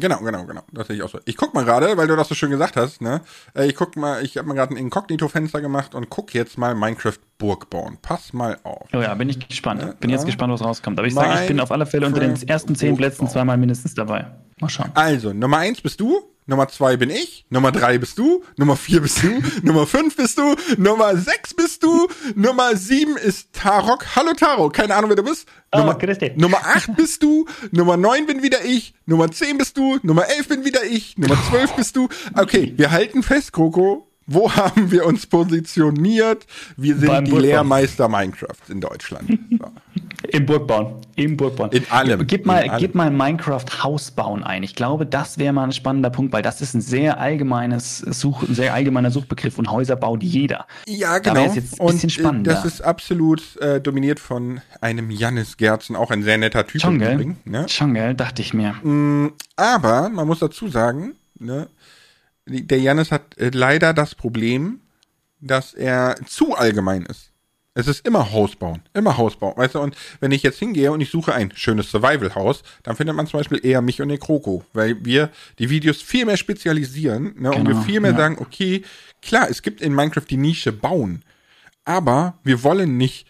[0.00, 0.62] Genau, genau, genau.
[0.72, 1.18] Das sehe ich auch so.
[1.24, 3.20] Ich guck mal gerade, weil du das so schön gesagt hast, ne?
[3.54, 6.76] Äh, ich guck mal, ich habe mir gerade ein Inkognito-Fenster gemacht und guck jetzt mal
[6.76, 7.98] Minecraft Burg bauen.
[8.00, 8.86] Pass mal auf.
[8.92, 9.82] Oh ja, bin ich gespannt.
[9.82, 10.98] Ja, bin jetzt gespannt, was rauskommt.
[11.00, 13.94] Aber ich sage, ich bin auf alle Fälle unter den ersten zehn Plätzen zweimal mindestens
[13.94, 14.26] dabei.
[14.60, 14.90] Mal schauen.
[14.94, 19.02] Also, Nummer eins bist du, Nummer zwei bin ich, Nummer drei bist du, Nummer vier
[19.02, 24.16] bist du, Nummer fünf bist du, Nummer sechs bist du, Nummer sieben ist Tarok.
[24.16, 25.46] Hallo Tarok, keine Ahnung, wer du bist.
[25.72, 25.98] Oh, Nummer,
[26.36, 30.48] Nummer acht bist du, Nummer neun bin wieder ich, Nummer zehn bist du, Nummer elf
[30.48, 32.08] bin wieder ich, Nummer zwölf bist du.
[32.34, 36.46] Okay, wir halten fest, Coco, wo haben wir uns positioniert?
[36.76, 37.50] Wir sind Beim die Burgbauen.
[37.50, 39.38] Lehrmeister Minecraft in Deutschland.
[39.58, 39.64] So.
[40.30, 40.96] Im Burgbauen.
[41.16, 41.70] Im Burgbauen.
[41.70, 42.26] In allem.
[42.26, 42.80] Gib mal, in allem.
[42.80, 44.62] gib mal Minecraft Hausbauen ein.
[44.62, 48.42] Ich glaube, das wäre mal ein spannender Punkt, weil das ist ein sehr allgemeines Such,
[48.42, 50.66] ein sehr allgemeiner Suchbegriff und Häuser baut jeder.
[50.86, 51.46] Ja, genau.
[51.46, 52.52] Da jetzt ein bisschen äh, spannender.
[52.52, 56.82] Das ist absolut äh, dominiert von einem Jannis Gerzen, auch ein sehr netter Typ.
[56.82, 57.36] Schon, gell?
[57.44, 58.14] Ne?
[58.14, 58.72] Dachte ich mir.
[58.82, 61.68] Mm, aber man muss dazu sagen, ne,
[62.48, 64.80] der Jannis hat äh, leider das Problem,
[65.40, 67.32] dass er zu allgemein ist.
[67.74, 70.90] Es ist immer Haus bauen, immer Haus bauen, weißt du, und wenn ich jetzt hingehe
[70.90, 74.18] und ich suche ein schönes Survival-Haus, dann findet man zum Beispiel eher mich und den
[74.18, 75.30] Kroko, weil wir
[75.60, 78.16] die Videos viel mehr spezialisieren, ne, genau, und wir genau, viel mehr ja.
[78.16, 78.82] sagen, okay,
[79.22, 81.22] klar, es gibt in Minecraft die Nische bauen,
[81.84, 83.28] aber wir wollen nicht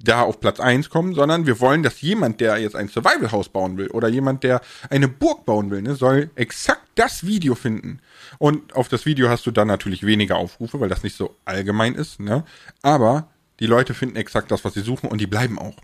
[0.00, 3.76] da auf Platz eins kommen, sondern wir wollen, dass jemand, der jetzt ein Survival-Haus bauen
[3.76, 8.00] will oder jemand, der eine Burg bauen will, ne, soll exakt das Video finden.
[8.38, 11.94] Und auf das Video hast du dann natürlich weniger Aufrufe, weil das nicht so allgemein
[11.94, 12.44] ist, ne?
[12.82, 13.28] Aber
[13.60, 15.74] die Leute finden exakt das, was sie suchen und die bleiben auch.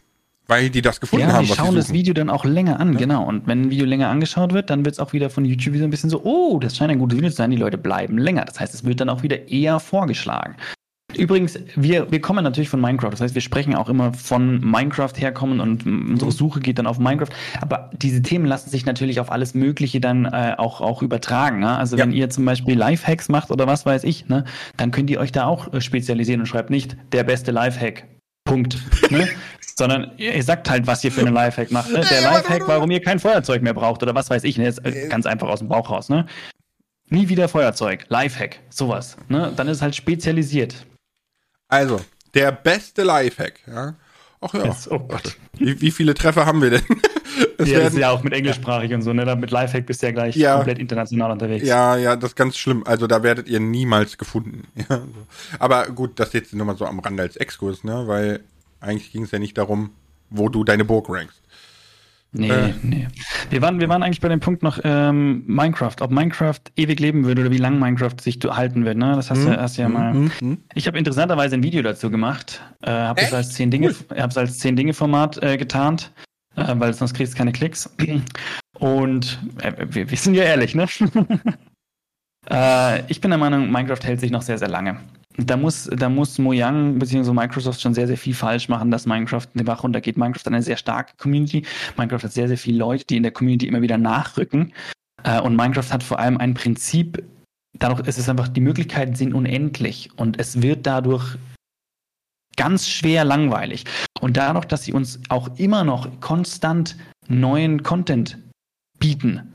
[0.47, 1.47] Weil die das gefunden ja, haben.
[1.47, 2.99] Die schauen das Video dann auch länger an, ja.
[2.99, 3.25] genau.
[3.25, 5.85] Und wenn ein Video länger angeschaut wird, dann wird es auch wieder von YouTube wieder
[5.85, 8.45] ein bisschen so, oh, das scheint ein gutes Video zu sein, die Leute bleiben länger.
[8.45, 10.57] Das heißt, es wird dann auch wieder eher vorgeschlagen.
[11.17, 13.11] Übrigens, wir, wir kommen natürlich von Minecraft.
[13.11, 16.35] Das heißt, wir sprechen auch immer von Minecraft herkommen und unsere mhm.
[16.35, 17.31] Suche geht dann auf Minecraft.
[17.61, 21.61] Aber diese Themen lassen sich natürlich auf alles Mögliche dann äh, auch, auch übertragen.
[21.61, 21.77] Ne?
[21.77, 22.05] Also ja.
[22.05, 24.45] wenn ihr zum Beispiel Lifehacks macht oder was weiß ich, ne,
[24.77, 28.05] dann könnt ihr euch da auch äh, spezialisieren und schreibt nicht der beste Lifehack.
[28.45, 28.79] Punkt.
[29.11, 29.29] ne?
[29.77, 31.91] Sondern ihr sagt halt, was ihr für einen Lifehack macht.
[31.91, 32.03] Ne?
[32.09, 34.57] Der Lifehack, warum ihr kein Feuerzeug mehr braucht oder was weiß ich.
[34.57, 34.65] Ne?
[34.65, 36.09] Jetzt, äh, ganz einfach aus dem Bauch raus.
[36.09, 36.27] Ne?
[37.11, 38.07] Nie wieder Feuerzeug.
[38.09, 38.61] Lifehack.
[38.71, 39.17] Sowas.
[39.29, 39.53] Ne?
[39.57, 40.87] Dann ist es halt spezialisiert.
[41.69, 42.01] Also,
[42.35, 43.95] der beste Lifehack, ja.
[44.41, 44.77] Ach ja.
[44.91, 45.37] Oh Gott.
[45.55, 46.83] Wie, wie, viele Treffer haben wir denn?
[47.59, 48.97] Es ja, das ist ja auch mit englischsprachig ja.
[48.97, 49.35] und so, ne?
[49.35, 50.55] Mit Lifehack bist du ja gleich ja.
[50.57, 51.67] komplett international unterwegs.
[51.67, 52.85] Ja, ja, das ist ganz schlimm.
[52.87, 54.69] Also da werdet ihr niemals gefunden.
[54.77, 55.27] Ja, so.
[55.59, 58.07] Aber gut, das jetzt nur mal so am Rande als Exkurs, ne?
[58.07, 58.41] Weil
[58.81, 59.91] eigentlich ging es ja nicht darum,
[60.31, 61.41] wo du deine Burg rankst.
[62.37, 62.75] Nee, äh.
[62.83, 63.07] nee.
[63.51, 65.95] Wir waren, wir waren eigentlich bei dem Punkt noch ähm, Minecraft.
[66.01, 68.99] Ob Minecraft ewig leben würde oder wie lange Minecraft sich halten wird.
[68.99, 69.13] Ne?
[69.15, 69.47] Das hast, mhm.
[69.47, 70.13] du, hast du ja mal.
[70.13, 70.31] Mhm.
[70.41, 70.59] mhm.
[70.75, 72.61] Ich habe interessanterweise ein Video dazu gemacht.
[72.83, 74.21] Äh, habe es als zehn Dinge, cool.
[74.21, 76.11] hab's als zehn Dinge Format äh, getarnt,
[76.57, 77.95] äh, weil sonst kriegst du keine Klicks.
[78.79, 80.87] Und äh, wir, wir, sind ja ehrlich, ne?
[82.51, 84.99] äh, ich bin der Meinung, Minecraft hält sich noch sehr, sehr lange
[85.37, 87.33] da muss, da muss Mojang bzw.
[87.33, 90.17] Microsoft schon sehr, sehr viel falsch machen, dass Minecraft den Bach runtergeht.
[90.17, 91.65] Minecraft hat eine sehr starke Community.
[91.97, 94.73] Minecraft hat sehr, sehr viele Leute, die in der Community immer wieder nachrücken.
[95.25, 97.25] Äh, und Minecraft hat vor allem ein Prinzip,
[97.79, 101.37] dadurch ist es einfach, die Möglichkeiten sind unendlich und es wird dadurch
[102.57, 103.85] ganz schwer langweilig.
[104.21, 108.39] Und dadurch, dass sie uns auch immer noch konstant neuen Content
[109.01, 109.51] bieten,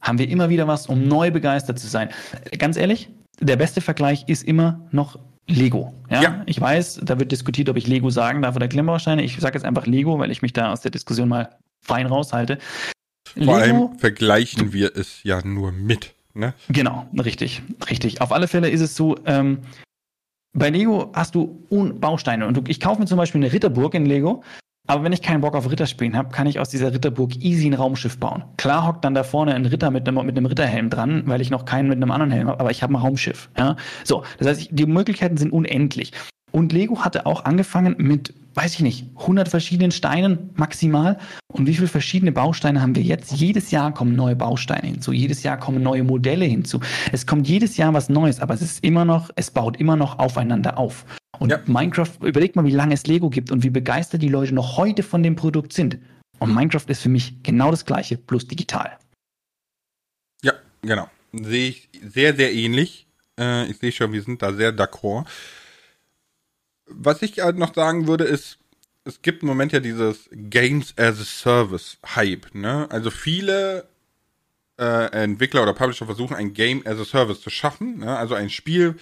[0.00, 2.08] haben wir immer wieder was, um neu begeistert zu sein.
[2.56, 3.10] Ganz ehrlich,
[3.40, 5.94] der beste Vergleich ist immer noch Lego.
[6.10, 6.22] Ja?
[6.22, 6.42] ja?
[6.46, 9.22] ich weiß, da wird diskutiert, ob ich Lego sagen darf oder Klemmbausteine.
[9.22, 12.58] Ich sage jetzt einfach Lego, weil ich mich da aus der Diskussion mal fein raushalte.
[13.34, 16.14] Vor Lego, allem vergleichen wir es ja nur mit.
[16.34, 16.54] Ne?
[16.68, 18.20] Genau, richtig, richtig.
[18.20, 19.58] Auf alle Fälle ist es so, ähm,
[20.52, 21.66] bei Lego hast du
[22.00, 24.42] Bausteine und du, ich kaufe mir zum Beispiel eine Ritterburg in Lego,
[24.86, 27.74] aber wenn ich keinen Bock auf Ritterspielen habe, kann ich aus dieser Ritterburg easy ein
[27.74, 28.42] Raumschiff bauen.
[28.56, 31.50] Klar hockt dann da vorne ein Ritter mit einem, mit einem Ritterhelm dran, weil ich
[31.50, 33.50] noch keinen mit einem anderen Helm habe, aber ich habe ein Raumschiff.
[33.56, 33.76] Ja?
[34.04, 36.12] So, das heißt, die Möglichkeiten sind unendlich.
[36.52, 41.18] Und Lego hatte auch angefangen mit, weiß ich nicht, 100 verschiedenen Steinen maximal.
[41.52, 43.32] Und wie viele verschiedene Bausteine haben wir jetzt?
[43.32, 45.12] Jedes Jahr kommen neue Bausteine hinzu.
[45.12, 46.80] Jedes Jahr kommen neue Modelle hinzu.
[47.12, 50.18] Es kommt jedes Jahr was Neues, aber es ist immer noch, es baut immer noch
[50.18, 51.04] aufeinander auf.
[51.38, 51.60] Und ja.
[51.66, 55.02] Minecraft, überlegt mal, wie lange es Lego gibt und wie begeistert die Leute noch heute
[55.02, 55.98] von dem Produkt sind.
[56.38, 58.98] Und Minecraft ist für mich genau das gleiche, plus digital.
[60.42, 61.08] Ja, genau.
[61.32, 63.06] Sehe ich sehr, sehr ähnlich.
[63.38, 65.26] Äh, ich sehe schon, wir sind da sehr d'accord
[66.90, 68.58] was ich halt noch sagen würde, ist,
[69.04, 72.86] es gibt im Moment ja dieses Games as a Service Hype, ne?
[72.90, 73.88] Also viele
[74.78, 78.16] äh, Entwickler oder Publisher versuchen ein Game as a Service zu schaffen, ne?
[78.16, 78.96] Also ein Spiel,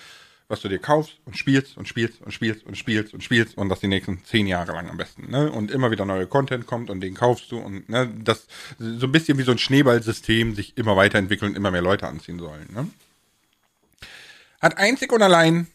[0.49, 3.69] was du dir kaufst und spielst und spielst und spielst und spielst und spielst und
[3.69, 5.51] das die nächsten zehn Jahre lang am besten, ne?
[5.51, 8.47] Und immer wieder neue Content kommt und den kaufst du und ne, das
[8.79, 12.39] so ein bisschen wie so ein Schneeballsystem sich immer weiterentwickeln und immer mehr Leute anziehen
[12.39, 12.89] sollen, ne?
[14.61, 15.69] Hat einzig und allein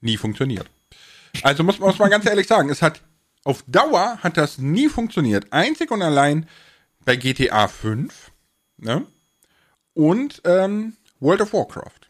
[0.00, 0.68] nie funktioniert.
[1.42, 3.00] Also muss, muss man ganz ehrlich sagen, es hat
[3.44, 5.52] auf Dauer hat das nie funktioniert.
[5.52, 6.48] Einzig und allein
[7.04, 8.30] bei GTA 5
[8.78, 9.06] ne?
[9.92, 12.04] und ähm, World of Warcraft.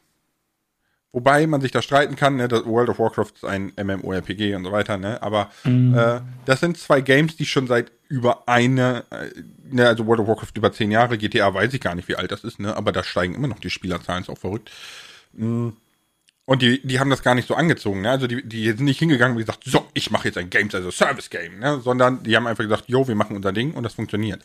[1.12, 4.72] Wobei man sich da streiten kann, ne, World of Warcraft ist ein MMORPG und so
[4.72, 5.22] weiter, ne?
[5.22, 5.96] Aber mhm.
[5.96, 9.30] äh, das sind zwei Games, die schon seit über eine, äh,
[9.70, 12.32] ne, also World of Warcraft über zehn Jahre, GTA weiß ich gar nicht, wie alt
[12.32, 12.76] das ist, ne?
[12.76, 14.72] Aber da steigen immer noch die Spielerzahlen, ist auch verrückt.
[15.32, 15.76] Mhm.
[16.46, 18.10] Und die, die haben das gar nicht so angezogen, ne?
[18.10, 20.90] Also die, die sind nicht hingegangen und gesagt, so, ich mache jetzt ein Games also
[20.90, 21.80] Service Game, ne?
[21.80, 24.42] Sondern die haben einfach gesagt, jo, wir machen unser Ding und das funktioniert.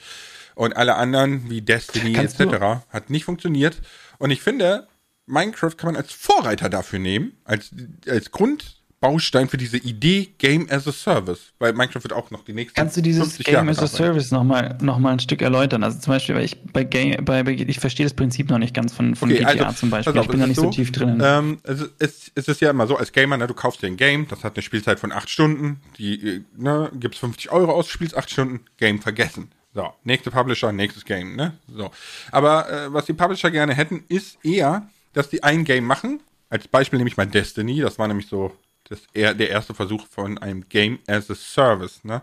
[0.55, 3.81] Und alle anderen, wie Destiny Kannst etc., hat nicht funktioniert.
[4.17, 4.87] Und ich finde,
[5.25, 7.71] Minecraft kann man als Vorreiter dafür nehmen, als,
[8.07, 12.43] als Grund, Baustein für diese Idee Game as a Service, weil Minecraft wird auch noch
[12.43, 15.41] die nächsten Kannst du dieses Game Jahre as a Service nochmal noch mal ein Stück
[15.41, 15.83] erläutern?
[15.83, 18.93] Also zum Beispiel, weil ich bei Game, bei, ich verstehe das Prinzip noch nicht ganz
[18.93, 20.17] von, von okay, GTA also, zum Beispiel.
[20.17, 21.21] Auf, ich bin noch nicht so, so tief drin.
[21.23, 23.97] Ähm, es, ist, es ist ja immer so, als Gamer, ne, du kaufst dir ein
[23.97, 28.17] Game, das hat eine Spielzeit von acht Stunden, die, ne, gibst 50 Euro aus, spielst
[28.17, 29.51] acht Stunden, Game vergessen.
[29.73, 31.53] So, nächste Publisher, nächstes Game, ne?
[31.71, 31.91] So.
[32.31, 36.21] Aber äh, was die Publisher gerne hätten, ist eher, dass die ein Game machen.
[36.49, 38.51] Als Beispiel nehme ich mal Destiny, das war nämlich so
[38.89, 42.21] das eher der erste Versuch von einem Game as a Service, ne?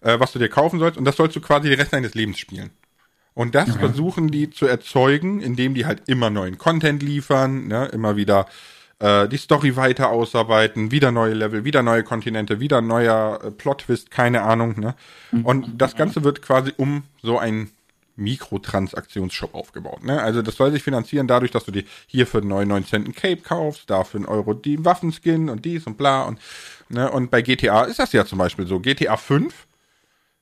[0.00, 2.38] Äh, was du dir kaufen sollst und das sollst du quasi den Rest deines Lebens
[2.38, 2.70] spielen.
[3.34, 3.78] Und das mhm.
[3.80, 7.86] versuchen die zu erzeugen, indem die halt immer neuen Content liefern, ne?
[7.86, 8.46] immer wieder
[8.98, 14.10] äh, die Story weiter ausarbeiten, wieder neue Level, wieder neue Kontinente, wieder neuer äh, Plot-Twist,
[14.10, 14.80] keine Ahnung.
[14.80, 14.94] Ne?
[15.32, 15.44] Mhm.
[15.44, 17.70] Und das Ganze wird quasi um so ein
[18.16, 20.04] Mikrotransaktionsshop aufgebaut.
[20.04, 20.20] Ne?
[20.20, 23.42] Also das soll sich finanzieren dadurch, dass du dir hier für 99 Cent ein Cape
[23.42, 26.40] kaufst, da für einen Euro die Waffenskin und dies und bla und
[26.88, 27.10] ne?
[27.10, 28.80] und bei GTA ist das ja zum Beispiel so.
[28.80, 29.66] GTA 5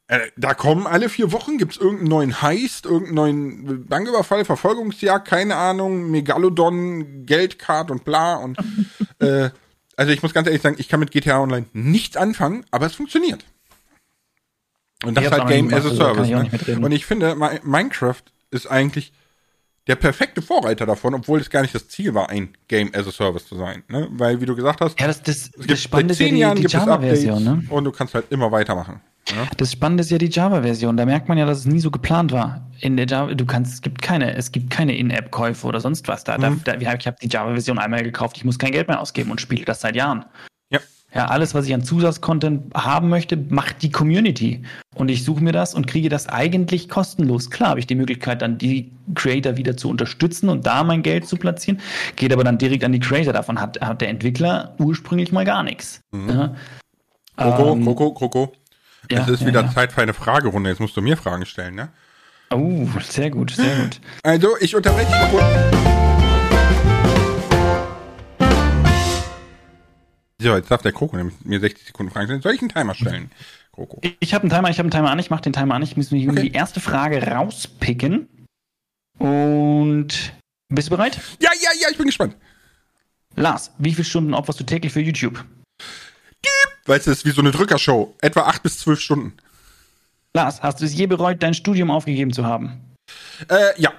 [0.06, 5.56] äh, da kommen alle vier Wochen, gibt's irgendeinen neuen Heist, irgendeinen neuen Banküberfall, Verfolgungsjagd, keine
[5.56, 8.58] Ahnung, Megalodon, Geldcard und bla und
[9.20, 9.48] äh,
[9.96, 12.94] also ich muss ganz ehrlich sagen, ich kann mit GTA Online nichts anfangen, aber es
[12.94, 13.44] funktioniert.
[15.04, 16.28] Und das ist halt Game as a Service.
[16.28, 16.84] Ne?
[16.84, 19.12] Und ich finde, Minecraft ist eigentlich
[19.86, 23.12] der perfekte Vorreiter davon, obwohl es gar nicht das Ziel war, ein Game as a
[23.12, 23.82] Service zu sein.
[23.88, 24.08] Ne?
[24.12, 27.44] Weil, wie du gesagt hast, ja, das, das, das Spannende ist ja die, die Java-Version.
[27.44, 27.64] Ne?
[27.68, 29.00] Und du kannst halt immer weitermachen.
[29.30, 29.46] Ja?
[29.56, 30.96] Das Spannende ist ja die Java-Version.
[30.96, 32.66] Da merkt man ja, dass es nie so geplant war.
[32.80, 36.24] In der Java, du kannst, es gibt keine, es gibt keine In-App-Käufe oder sonst was.
[36.24, 36.62] Da, mhm.
[36.64, 39.64] da ich habe die Java-Version einmal gekauft, ich muss kein Geld mehr ausgeben und spiele
[39.64, 40.24] das seit Jahren.
[41.14, 44.62] Ja, alles, was ich an Zusatzcontent haben möchte, macht die Community.
[44.96, 47.50] Und ich suche mir das und kriege das eigentlich kostenlos.
[47.50, 51.28] Klar habe ich die Möglichkeit, dann die Creator wieder zu unterstützen und da mein Geld
[51.28, 51.80] zu platzieren,
[52.16, 53.32] geht aber dann direkt an die Creator.
[53.32, 56.00] Davon hat, hat der Entwickler ursprünglich mal gar nichts.
[56.10, 56.28] Mhm.
[56.28, 56.54] Ja.
[57.36, 58.52] Kroko, ähm, Kroko, Kroko.
[59.10, 59.70] Ja, es ist ja, wieder.
[59.70, 60.70] Zeit für eine Fragerunde.
[60.70, 61.90] Jetzt musst du mir Fragen stellen, ne?
[62.52, 64.00] Oh, sehr gut, sehr gut.
[64.22, 65.12] Also, ich unterbreche
[70.44, 72.42] So, jetzt darf der Kroko nämlich mir 60 Sekunden Fragen stellen.
[72.42, 73.30] Soll ich einen Timer stellen,
[73.72, 74.02] Kroko?
[74.20, 75.80] Ich habe einen Timer, ich habe einen Timer an, ich mache den Timer an.
[75.80, 76.42] Ich muss mir okay.
[76.42, 78.28] die erste Frage rauspicken.
[79.18, 80.34] Und
[80.68, 81.18] bist du bereit?
[81.40, 82.36] Ja, ja, ja, ich bin gespannt.
[83.36, 85.42] Lars, wie viele Stunden opferst du täglich für YouTube?
[86.84, 88.14] Weißt du, es ist wie so eine Drückershow.
[88.20, 89.32] Etwa acht bis zwölf Stunden.
[90.34, 92.94] Lars, hast du es je bereut, dein Studium aufgegeben zu haben?
[93.48, 93.94] Äh, ja.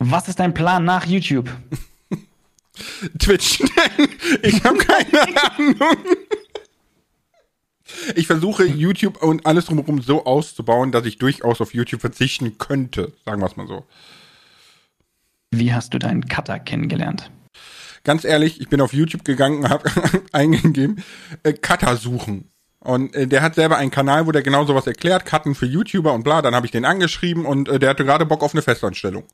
[0.00, 1.48] Was ist dein Plan nach YouTube?
[3.18, 3.60] Twitch.
[4.42, 5.98] ich habe keine Ahnung.
[8.16, 13.12] Ich versuche YouTube und alles drumherum so auszubauen, dass ich durchaus auf YouTube verzichten könnte,
[13.24, 13.84] sagen wir es mal so.
[15.50, 17.30] Wie hast du deinen Cutter kennengelernt?
[18.04, 19.90] Ganz ehrlich, ich bin auf YouTube gegangen und habe
[20.32, 21.04] eingegeben,
[21.42, 22.48] äh, Cutter suchen.
[22.80, 26.12] Und äh, der hat selber einen Kanal, wo der genau sowas erklärt, Cutten für YouTuber
[26.12, 26.42] und bla.
[26.42, 29.24] Dann habe ich den angeschrieben und äh, der hatte gerade Bock auf eine Festanstellung.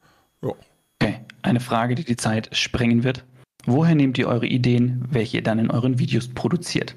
[0.42, 0.52] Ja.
[1.00, 3.24] Okay, eine Frage, die die Zeit sprengen wird.
[3.64, 6.94] Woher nehmt ihr eure Ideen, welche ihr dann in euren Videos produziert?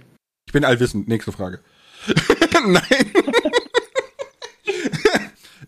[0.48, 1.08] Ich bin allwissend.
[1.08, 1.60] Nächste Frage.
[2.66, 2.84] Nein.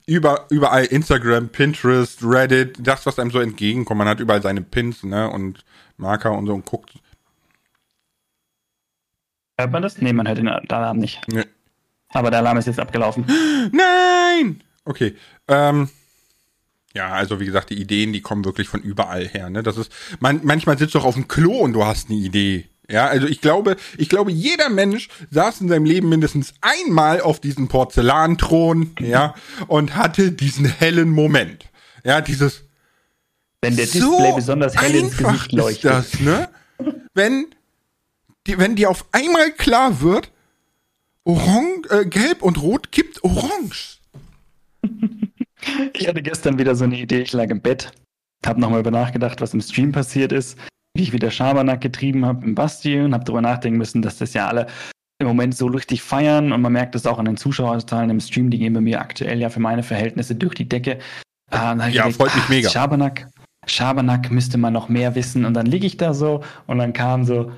[0.06, 4.00] Über, überall Instagram, Pinterest, Reddit, das, was einem so entgegenkommt.
[4.00, 5.64] Man hat überall seine Pins, ne, und
[5.96, 6.94] Marker und so und guckt.
[9.58, 10.00] Hört man das?
[10.00, 11.22] Nee, man hört den Alarm nicht.
[11.28, 11.46] Nee.
[12.10, 13.26] Aber der Alarm ist jetzt abgelaufen.
[13.72, 14.62] Nein!
[14.84, 15.16] Okay.
[15.48, 15.90] Ähm,
[16.96, 19.50] ja, also wie gesagt, die Ideen, die kommen wirklich von überall her.
[19.50, 19.64] Ne?
[19.64, 22.70] Das ist, man, manchmal sitzt du auch auf dem Klo und du hast eine Idee.
[22.90, 27.40] Ja, also ich glaube, ich glaube, jeder Mensch saß in seinem Leben mindestens einmal auf
[27.40, 29.36] diesem Porzellanthron, ja,
[29.68, 31.66] und hatte diesen hellen Moment.
[32.04, 32.64] Ja, dieses.
[33.62, 35.92] Wenn der so Display besonders hell ins Gesicht leuchtet.
[35.92, 36.50] Ist das, ne?
[37.14, 37.56] Wenn,
[38.46, 40.30] die, wenn dir auf einmal klar wird,
[41.24, 44.00] Orange, äh, Gelb und Rot kippt Orange.
[45.94, 47.92] Ich hatte gestern wieder so eine Idee, ich lag im Bett,
[48.46, 50.58] hab nochmal über nachgedacht, was im Stream passiert ist
[50.96, 54.34] wie ich wieder Schabernack getrieben habe im Basti und habe darüber nachdenken müssen, dass das
[54.34, 54.68] ja alle
[55.20, 58.50] im Moment so richtig feiern und man merkt das auch an den Zuschauerzahlen im Stream,
[58.50, 61.00] die gehen bei mir aktuell ja für meine Verhältnisse durch die Decke.
[61.52, 62.70] Äh, ja, gedacht, freut mich mega.
[62.70, 63.28] Schabernack,
[63.66, 67.24] Schabernack müsste man noch mehr wissen und dann liege ich da so und dann kam
[67.24, 67.52] so,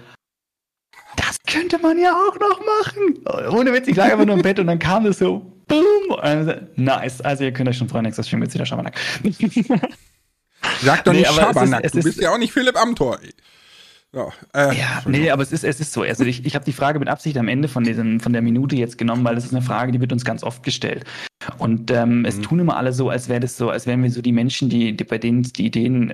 [1.16, 3.54] das könnte man ja auch noch machen.
[3.58, 6.56] Ohne Witz, ich lag einfach nur im Bett und dann kam das so, boom.
[6.76, 7.22] Nice.
[7.22, 9.00] Also ihr könnt euch schon freuen, nächstes Stream wird wieder Schabernack.
[10.82, 13.20] Sag doch nee, nicht Schabernack, ist, du bist ja auch nicht Philipp Amthor.
[14.16, 16.04] Ja, äh, ja nee, aber es ist, es ist so.
[16.04, 18.76] Also ich, ich habe die Frage mit Absicht am Ende von, diesem, von der Minute
[18.78, 21.04] jetzt genommen, weil das ist eine Frage, die wird uns ganz oft gestellt.
[21.58, 22.26] Und ähm, mhm.
[22.26, 24.70] es tun immer alle so, als wäre das so, als wären wir so die Menschen,
[24.70, 26.14] die, die bei denen die Ideen,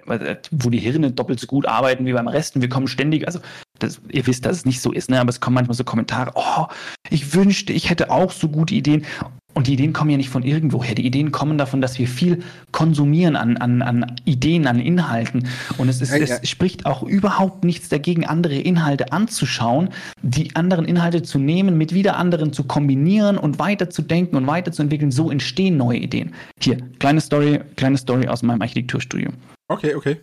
[0.49, 3.39] wo die Hirne doppelt so gut arbeiten wie beim Rest und wir kommen ständig, also
[3.77, 5.19] das, ihr wisst, dass es nicht so ist, ne?
[5.19, 6.65] aber es kommen manchmal so Kommentare, oh,
[7.09, 9.05] ich wünschte, ich hätte auch so gute Ideen.
[9.53, 10.95] Und die Ideen kommen ja nicht von irgendwoher.
[10.95, 15.47] Die Ideen kommen davon, dass wir viel konsumieren an, an, an Ideen, an Inhalten.
[15.77, 16.37] Und es, ist, ja, ja.
[16.41, 19.89] es spricht auch überhaupt nichts dagegen, andere Inhalte anzuschauen,
[20.21, 25.11] die anderen Inhalte zu nehmen, mit wieder anderen zu kombinieren und weiterzudenken und weiterzuentwickeln.
[25.11, 26.33] So entstehen neue Ideen.
[26.59, 29.33] Hier, kleine Story, kleine Story aus meinem Architekturstudium.
[29.67, 30.17] Okay, okay.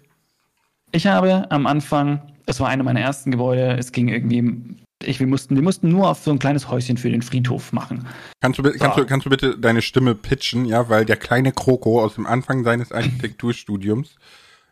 [0.92, 5.26] Ich habe am Anfang, es war eine meiner ersten Gebäude, es ging irgendwie ich, wir,
[5.26, 8.06] mussten, wir mussten nur auf so ein kleines Häuschen für den Friedhof machen.
[8.40, 12.02] Kannst du, kannst, du, kannst du bitte deine Stimme pitchen, ja, weil der kleine Kroko
[12.02, 14.16] aus dem Anfang seines Architekturstudiums,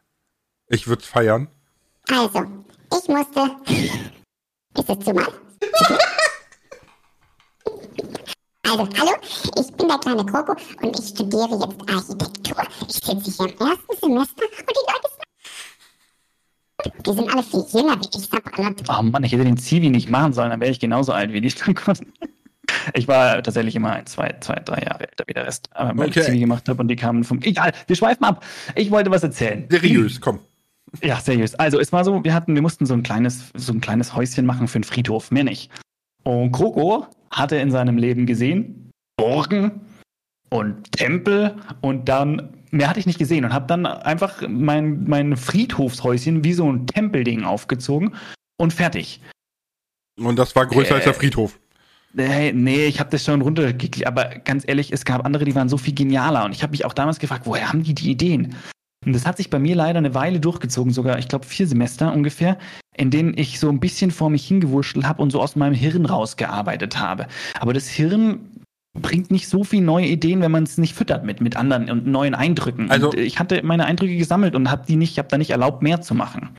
[0.68, 1.48] ich würde es feiern.
[2.10, 2.44] Also,
[2.92, 3.50] ich musste.
[4.78, 5.28] Ist das zu mal?
[8.68, 9.12] Also, hallo,
[9.60, 12.64] ich bin der kleine Kroko und ich studiere jetzt Architektur.
[12.88, 15.15] Ich sitze hier im ersten Semester und die Leute
[17.05, 18.89] die sind alle viel jünger wie ich.
[18.89, 21.41] Oh Mann, ich hätte den Zivi nicht machen sollen, dann wäre ich genauso alt wie
[21.41, 21.53] die.
[22.95, 25.68] Ich war tatsächlich immer ein, zwei, zwei, drei Jahre älter wie der Rest.
[25.72, 26.20] Aber weil okay.
[26.20, 27.41] ich Zivi gemacht habe und die kamen vom.
[27.43, 28.45] Egal, wir schweifen ab.
[28.74, 29.66] Ich wollte was erzählen.
[29.70, 30.41] Seriös, komm.
[31.03, 31.55] Ja, seriös.
[31.57, 34.47] Also es war so, wir hatten, wir mussten so ein kleines, so ein kleines Häuschen
[34.47, 35.70] machen für einen Friedhof, mehr nicht.
[36.22, 39.80] Und Kroko hatte in seinem Leben gesehen, Burgen
[40.51, 45.36] und Tempel und dann mehr hatte ich nicht gesehen und habe dann einfach mein, mein
[45.36, 48.14] Friedhofshäuschen wie so ein Tempelding aufgezogen
[48.56, 49.20] und fertig.
[50.18, 51.58] Und das war größer äh, als der äh, Friedhof.
[52.16, 55.68] Hey, nee, ich habe das schon runtergeklickt, aber ganz ehrlich, es gab andere, die waren
[55.68, 58.56] so viel genialer und ich habe mich auch damals gefragt, woher haben die die Ideen?
[59.04, 62.12] Und das hat sich bei mir leider eine Weile durchgezogen, sogar, ich glaube, vier Semester
[62.12, 62.58] ungefähr,
[62.96, 66.06] in denen ich so ein bisschen vor mich hingewurschtelt habe und so aus meinem Hirn
[66.06, 67.26] rausgearbeitet habe.
[67.60, 68.50] Aber das Hirn
[68.97, 72.07] bringt nicht so viel neue Ideen, wenn man es nicht füttert mit, mit anderen und
[72.07, 72.90] neuen Eindrücken.
[72.90, 75.82] Also und ich hatte meine Eindrücke gesammelt und habe die nicht, habe da nicht erlaubt,
[75.82, 76.57] mehr zu machen.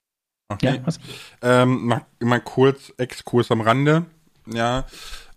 [0.50, 0.76] Okay.
[0.76, 1.00] Ja, was?
[1.42, 4.06] Ähm, mal, mal kurz Exkurs am Rande.
[4.46, 4.86] Ja.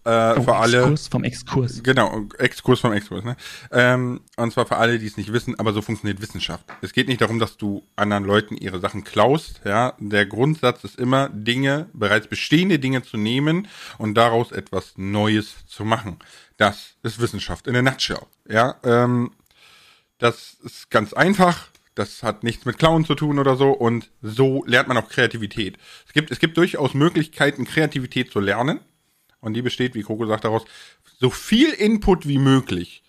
[0.05, 0.79] Äh, oh, für alle.
[0.79, 1.83] Exkurs vom Exkurs.
[1.83, 3.23] Genau, Exkurs vom Exkurs.
[3.23, 3.37] Ne?
[3.71, 6.65] Ähm, und zwar für alle, die es nicht wissen, aber so funktioniert Wissenschaft.
[6.81, 9.61] Es geht nicht darum, dass du anderen Leuten ihre Sachen klaust.
[9.65, 15.67] Ja, der Grundsatz ist immer, Dinge, bereits bestehende Dinge zu nehmen und daraus etwas Neues
[15.67, 16.19] zu machen.
[16.57, 18.23] Das ist Wissenschaft in a nutshell.
[18.49, 19.33] Ja, ähm,
[20.19, 21.69] das ist ganz einfach.
[21.95, 23.71] Das hat nichts mit Klauen zu tun oder so.
[23.71, 25.77] Und so lernt man auch Kreativität.
[26.07, 28.81] Es gibt, es gibt durchaus Möglichkeiten, Kreativität zu lernen.
[29.41, 30.65] Und die besteht, wie Coco sagt, daraus,
[31.19, 33.03] so viel Input wie möglich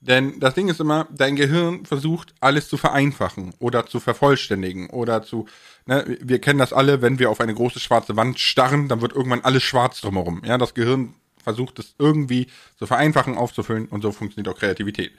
[0.00, 5.22] Denn das Ding ist immer, dein Gehirn versucht, alles zu vereinfachen oder zu vervollständigen oder
[5.22, 5.46] zu,
[5.84, 9.12] ne, wir kennen das alle, wenn wir auf eine große schwarze Wand starren, dann wird
[9.12, 10.42] irgendwann alles schwarz drumherum.
[10.44, 12.46] Ja, das Gehirn versucht es irgendwie
[12.78, 15.12] zu vereinfachen, aufzufüllen und so funktioniert auch Kreativität.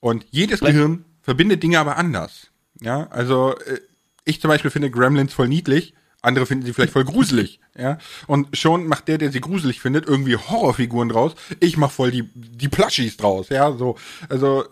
[0.00, 0.74] Und jedes Vielleicht.
[0.74, 2.48] Gehirn verbindet Dinge aber anders.
[2.80, 3.80] Ja, also äh,
[4.24, 7.98] ich zum Beispiel finde Gremlins voll niedlich, andere finden sie vielleicht voll gruselig, ja.
[8.26, 11.34] Und schon macht der, der sie gruselig findet, irgendwie Horrorfiguren draus.
[11.60, 13.72] Ich mach voll die, die Plushies draus, ja.
[13.72, 13.96] So,
[14.28, 14.64] also,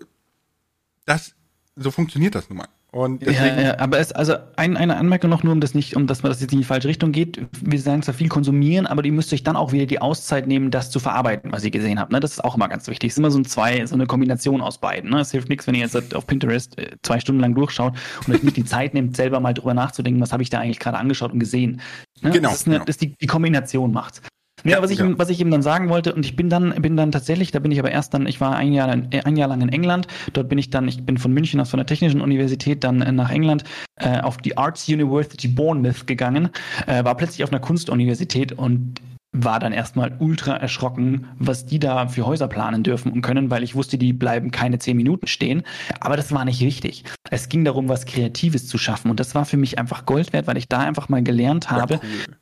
[1.05, 1.35] das,
[1.77, 2.69] so funktioniert das nun mal.
[2.93, 5.95] Und deswegen ja, ja, aber es, also ein, eine Anmerkung noch nur, um das nicht,
[5.95, 7.41] um dass man das jetzt in die falsche Richtung geht.
[7.63, 10.73] Wir sagen zwar viel konsumieren, aber ihr müsst euch dann auch wieder die Auszeit nehmen,
[10.73, 12.11] das zu verarbeiten, was ihr gesehen habt.
[12.11, 12.19] Ne?
[12.19, 13.11] Das ist auch immer ganz wichtig.
[13.11, 15.11] Es ist immer so ein zwei, so eine Kombination aus beiden.
[15.11, 15.21] Ne?
[15.21, 17.95] Es hilft nichts, wenn ihr jetzt auf Pinterest äh, zwei Stunden lang durchschaut
[18.27, 20.81] und euch nicht die Zeit nehmt, selber mal drüber nachzudenken, was habe ich da eigentlich
[20.81, 21.81] gerade angeschaut und gesehen.
[22.23, 22.31] Ne?
[22.31, 22.49] Genau.
[22.49, 22.87] Das ist, eine, genau.
[22.87, 24.21] das die, die Kombination macht.
[24.65, 25.19] Ja, was ich, ja.
[25.19, 27.73] was ich eben dann sagen wollte, und ich bin dann, bin dann tatsächlich, da bin
[27.73, 30.59] ich aber erst dann, ich war ein Jahr, ein Jahr lang in England, dort bin
[30.59, 33.65] ich dann, ich bin von München aus von der Technischen Universität dann äh, nach England
[33.97, 36.51] äh, auf die Arts University Bournemouth gegangen,
[36.87, 39.01] äh, war plötzlich auf einer Kunstuniversität und
[39.33, 43.63] war dann erstmal ultra erschrocken, was die da für Häuser planen dürfen und können, weil
[43.63, 45.63] ich wusste, die bleiben keine zehn Minuten stehen.
[46.01, 47.05] Aber das war nicht wichtig.
[47.31, 49.09] Es ging darum, was Kreatives zu schaffen.
[49.09, 51.95] Und das war für mich einfach Gold wert, weil ich da einfach mal gelernt habe,
[51.95, 52.37] ja, cool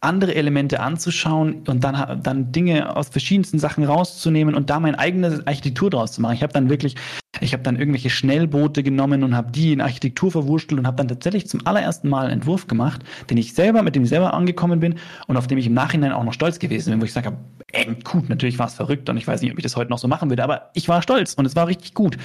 [0.00, 5.42] andere Elemente anzuschauen und dann, dann Dinge aus verschiedensten Sachen rauszunehmen und da meine eigene
[5.44, 6.34] Architektur draus zu machen.
[6.34, 6.94] Ich habe dann wirklich,
[7.40, 11.08] ich habe dann irgendwelche Schnellboote genommen und habe die in Architektur verwurstelt und habe dann
[11.08, 14.80] tatsächlich zum allerersten Mal einen Entwurf gemacht, den ich selber, mit dem ich selber angekommen
[14.80, 14.94] bin
[15.26, 17.36] und auf dem ich im Nachhinein auch noch stolz gewesen bin, wo ich sage,
[17.72, 19.98] ey, gut, natürlich war es verrückt und ich weiß nicht, ob ich das heute noch
[19.98, 22.16] so machen würde, aber ich war stolz und es war richtig gut.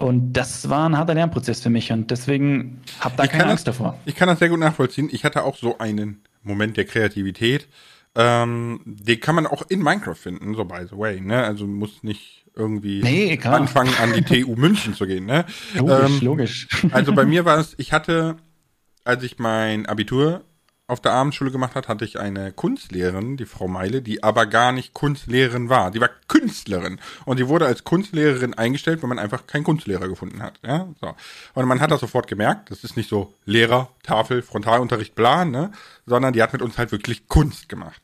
[0.00, 3.68] Und das war ein harter Lernprozess für mich und deswegen habe da ich keine Angst
[3.68, 3.98] das, davor.
[4.06, 5.10] Ich kann das sehr gut nachvollziehen.
[5.12, 7.68] Ich hatte auch so einen Moment der Kreativität.
[8.14, 11.44] Ähm, den kann man auch in Minecraft finden, so by the way, ne?
[11.44, 15.44] Also muss nicht irgendwie nee, anfangen an die TU München zu gehen, ne?
[15.74, 16.68] Logisch, ähm, logisch.
[16.92, 18.36] Also bei mir war es, ich hatte,
[19.04, 20.44] als ich mein Abitur
[20.90, 24.72] auf der Abendschule gemacht hat, hatte ich eine Kunstlehrerin, die Frau Meile, die aber gar
[24.72, 25.90] nicht Kunstlehrerin war.
[25.90, 27.00] Die war Künstlerin.
[27.24, 30.58] Und die wurde als Kunstlehrerin eingestellt, weil man einfach keinen Kunstlehrer gefunden hat.
[30.64, 31.14] Ja, so.
[31.54, 32.70] Und man hat das sofort gemerkt.
[32.70, 35.70] Das ist nicht so Lehrer, Tafel, Frontalunterricht, bla, ne?
[36.06, 38.02] Sondern die hat mit uns halt wirklich Kunst gemacht.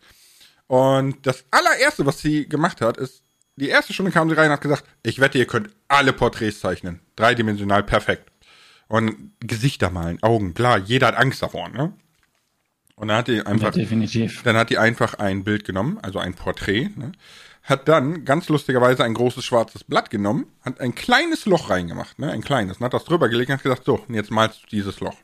[0.68, 3.22] Und das allererste, was sie gemacht hat, ist,
[3.56, 6.60] die erste Stunde kam sie rein und hat gesagt, ich wette, ihr könnt alle Porträts
[6.60, 7.00] zeichnen.
[7.16, 8.30] Dreidimensional perfekt.
[8.88, 11.92] Und Gesichter malen, Augen, klar, jeder hat Angst davor, ne?
[12.96, 14.42] Und dann hat die einfach, ja, definitiv.
[14.42, 17.12] dann hat die einfach ein Bild genommen, also ein Porträt, ne?
[17.62, 22.30] hat dann ganz lustigerweise ein großes schwarzes Blatt genommen, hat ein kleines Loch reingemacht, ne,
[22.30, 25.00] ein kleines, und hat das drüber gelegt und hat gesagt, so, jetzt malst du dieses
[25.00, 25.16] Loch.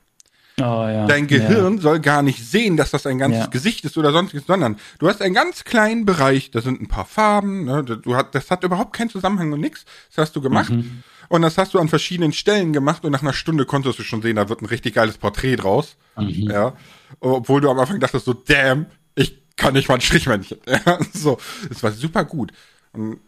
[0.61, 1.07] Oh, ja.
[1.07, 1.81] Dein Gehirn ja.
[1.81, 3.47] soll gar nicht sehen, dass das ein ganzes ja.
[3.47, 7.07] Gesicht ist oder sonstiges, sondern du hast einen ganz kleinen Bereich, da sind ein paar
[7.07, 9.87] Farben, ne, du hat, das hat überhaupt keinen Zusammenhang und nix.
[10.09, 10.71] Das hast du gemacht.
[10.71, 11.05] Mhm.
[11.33, 14.21] Und das hast du an verschiedenen Stellen gemacht und nach einer Stunde konntest du schon
[14.21, 15.97] sehen, da wird ein richtig geiles Porträt draus.
[16.19, 16.51] Mhm.
[16.51, 16.75] Ja.
[17.21, 20.59] Obwohl du am Anfang dachtest so, damn, ich kann nicht mal ein Strichmännchen.
[20.67, 21.39] Ja, so,
[21.71, 22.53] es war super gut.
[22.93, 23.21] Und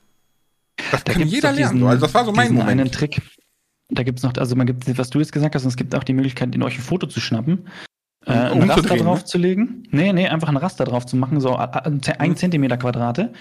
[0.90, 1.76] das da kann jeder lernen.
[1.76, 2.78] Diesen, also das war so mein Moment.
[2.78, 3.22] einen Trick.
[3.88, 6.12] Da gibt's noch, also man gibt, was du jetzt gesagt hast, es gibt auch die
[6.12, 7.70] Möglichkeit, in euch ein Foto zu schnappen.
[8.26, 9.24] Äh, ein Raster drauf ne?
[9.24, 9.84] zu legen.
[9.92, 12.02] Nee, nee, einfach ein Raster drauf zu machen, so ein.
[12.36, 13.32] Zentimeter Quadrate.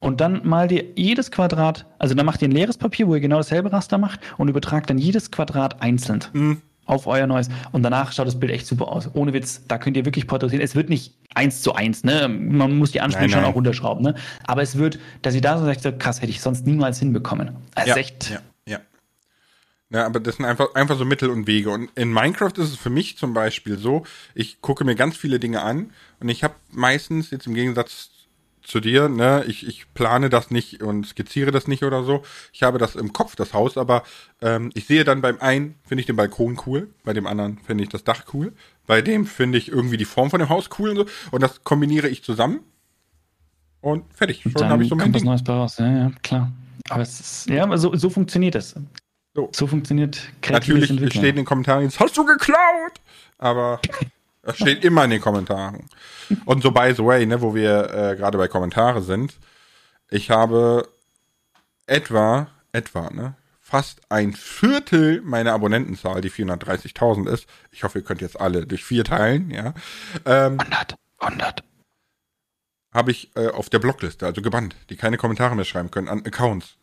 [0.00, 3.20] Und dann malt ihr jedes Quadrat, also dann macht ihr ein leeres Papier, wo ihr
[3.20, 6.62] genau dasselbe Raster macht und übertragt dann jedes Quadrat einzeln mhm.
[6.86, 7.50] auf euer neues.
[7.72, 9.10] Und danach schaut das Bild echt super aus.
[9.12, 10.64] Ohne Witz, da könnt ihr wirklich porträtieren.
[10.64, 12.28] Es wird nicht eins zu eins, ne?
[12.28, 14.14] Man muss die Ansprüche schon auch runterschrauben, ne?
[14.46, 17.56] Aber es wird, dass ihr da so sagt, so, krass, hätte ich sonst niemals hinbekommen.
[17.74, 18.30] Das ja, ist echt.
[18.30, 18.78] Ja, ja.
[19.90, 21.68] Ja, aber das sind einfach, einfach so Mittel und Wege.
[21.68, 25.38] Und in Minecraft ist es für mich zum Beispiel so, ich gucke mir ganz viele
[25.38, 25.90] Dinge an
[26.20, 28.19] und ich habe meistens jetzt im Gegensatz
[28.62, 32.22] zu dir, ne, ich, ich plane das nicht und skizziere das nicht oder so.
[32.52, 34.02] Ich habe das im Kopf, das Haus, aber
[34.42, 37.84] ähm, ich sehe dann beim einen, finde ich den Balkon cool, bei dem anderen finde
[37.84, 38.52] ich das Dach cool,
[38.86, 41.06] bei dem finde ich irgendwie die Form von dem Haus cool und so.
[41.30, 42.60] Und das kombiniere ich zusammen
[43.80, 44.42] und fertig.
[44.42, 45.22] Schon habe ich so mein kommt Ding.
[45.22, 46.52] was Neues bei raus, ja, ja, klar.
[46.88, 48.74] Aber es ist, ja, so, so funktioniert es.
[49.34, 49.48] So.
[49.52, 53.00] so funktioniert Natürlich steht in den Kommentaren, jetzt hast du geklaut!
[53.38, 53.80] Aber
[54.42, 55.88] Das steht immer in den Kommentaren.
[56.44, 59.38] Und so by the way, ne, wo wir äh, gerade bei Kommentare sind,
[60.10, 60.88] ich habe
[61.86, 67.46] etwa, etwa, ne, fast ein Viertel meiner Abonnentenzahl, die 430.000 ist.
[67.70, 69.74] Ich hoffe, ihr könnt jetzt alle durch vier teilen, ja.
[70.24, 71.64] Ähm, 100, 100.
[72.92, 76.26] Habe ich äh, auf der Blockliste, also gebannt, die keine Kommentare mehr schreiben können, an
[76.26, 76.76] Accounts.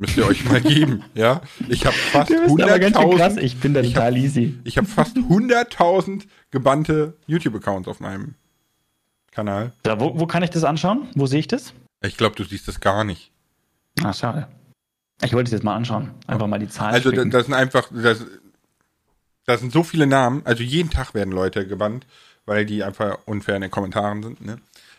[0.00, 1.42] Müsst ihr euch mal geben, ja?
[1.68, 3.38] Ich habe fast 100.000.
[3.40, 4.58] Ich bin da total hab, easy.
[4.64, 8.34] Ich habe fast 100.000 gebannte YouTube-Accounts auf meinem
[9.30, 9.72] Kanal.
[9.82, 11.06] Da, wo, wo kann ich das anschauen?
[11.14, 11.74] Wo sehe ich das?
[12.02, 13.30] Ich glaube, du siehst das gar nicht.
[14.02, 14.48] Ah, schade.
[15.22, 16.12] Ich wollte es jetzt mal anschauen.
[16.26, 16.94] Einfach mal die Zahlen.
[16.94, 17.30] Also spicken.
[17.30, 18.24] das sind einfach, das,
[19.44, 20.40] das sind so viele Namen.
[20.46, 22.06] Also jeden Tag werden Leute gebannt,
[22.46, 24.40] weil die einfach unfair in den Kommentaren sind.
[24.40, 24.56] Ne?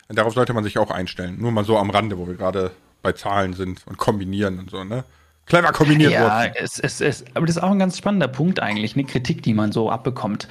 [0.10, 1.42] Und darauf sollte man sich auch einstellen.
[1.42, 2.70] Nur mal so am Rande, wo wir gerade
[3.02, 4.84] bei Zahlen sind und kombinieren und so.
[4.84, 5.04] Ne?
[5.46, 6.54] Clever kombiniert ja, worden.
[6.56, 9.54] Es, es, es, aber das ist auch ein ganz spannender Punkt eigentlich, eine Kritik, die
[9.54, 10.48] man so abbekommt.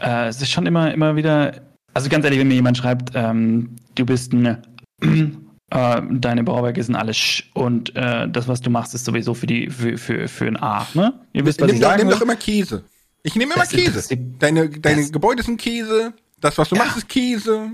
[0.00, 1.62] Äh, es ist schon immer, immer wieder,
[1.94, 4.58] also ganz ehrlich, wenn mir jemand schreibt, ähm, du bist ein
[5.70, 9.46] äh, deine Bauwerke sind alles Sch und äh, das, was du machst, ist sowieso für
[9.46, 10.86] die für, für, für ein A.
[10.94, 11.12] Ne?
[11.32, 12.84] Ihr wisst, was nimm ich doch, Nimm doch immer Käse.
[13.22, 14.16] Ich nehme immer das Käse.
[14.38, 16.14] deine deine Gebäude sind Käse.
[16.40, 16.84] Das, was du ja.
[16.84, 17.70] machst, ist Käse.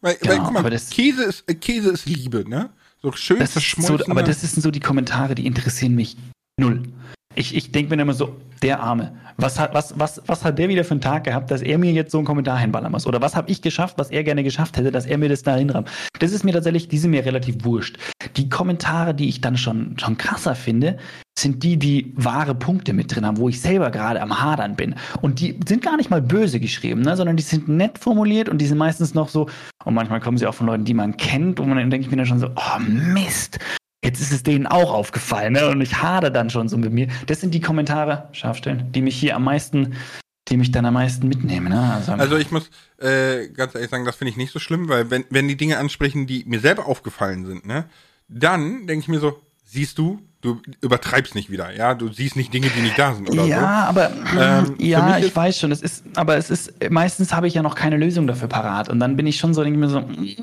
[0.00, 2.70] Weil, genau, weil guck mal, Käse ist äh, Käse ist Liebe, ne?
[3.02, 3.98] So schön das verschmolzen.
[3.98, 6.16] So, aber das sind so die Kommentare, die interessieren mich
[6.58, 6.82] null.
[7.34, 9.12] Ich, ich denke mir immer so, der Arme.
[9.38, 11.92] Was hat, was, was, was hat der wieder für einen Tag gehabt, dass er mir
[11.92, 13.06] jetzt so einen Kommentar hinballern muss?
[13.06, 15.56] Oder was habe ich geschafft, was er gerne geschafft hätte, dass er mir das da
[15.56, 15.90] hinrammt?
[16.18, 17.98] Das ist mir tatsächlich, die sind mir relativ wurscht.
[18.36, 20.98] Die Kommentare, die ich dann schon, schon krasser finde,
[21.38, 24.94] sind die, die wahre Punkte mit drin haben, wo ich selber gerade am Hadern bin.
[25.22, 28.58] Und die sind gar nicht mal böse geschrieben, ne, sondern die sind nett formuliert und
[28.58, 29.48] die sind meistens noch so,
[29.84, 32.18] und manchmal kommen sie auch von Leuten, die man kennt, und dann denke ich mir
[32.18, 33.58] dann schon so, oh Mist,
[34.04, 35.68] Jetzt ist es denen auch aufgefallen, ne?
[35.68, 37.08] Und ich hade dann schon so mit mir.
[37.26, 39.94] Das sind die Kommentare, Scharfstellen, die mich hier am meisten,
[40.48, 41.68] die mich dann am meisten mitnehmen.
[41.68, 41.94] Ne?
[41.94, 42.68] Also, also ich muss
[42.98, 45.78] äh, ganz ehrlich sagen, das finde ich nicht so schlimm, weil wenn, wenn die Dinge
[45.78, 47.84] ansprechen, die mir selber aufgefallen sind, ne,
[48.28, 52.52] dann denke ich mir so, siehst du, du übertreibst nicht wieder, ja, du siehst nicht
[52.52, 53.66] Dinge, die nicht da sind oder ja, so.
[53.66, 57.62] Aber, ähm, ja, ich weiß schon, es ist, aber es ist, meistens habe ich ja
[57.62, 60.00] noch keine Lösung dafür parat und dann bin ich schon so, denke ich mir so,
[60.00, 60.42] mm.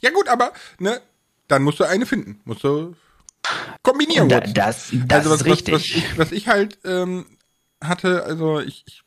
[0.00, 1.00] ja gut, aber, ne,
[1.48, 2.40] dann musst du eine finden.
[2.44, 2.94] Musst du
[3.82, 4.28] kombinieren.
[4.28, 5.74] Da, das, das also was, ist richtig.
[5.74, 7.26] Was, was, ich, was ich halt ähm,
[7.80, 9.04] hatte, also ich, ich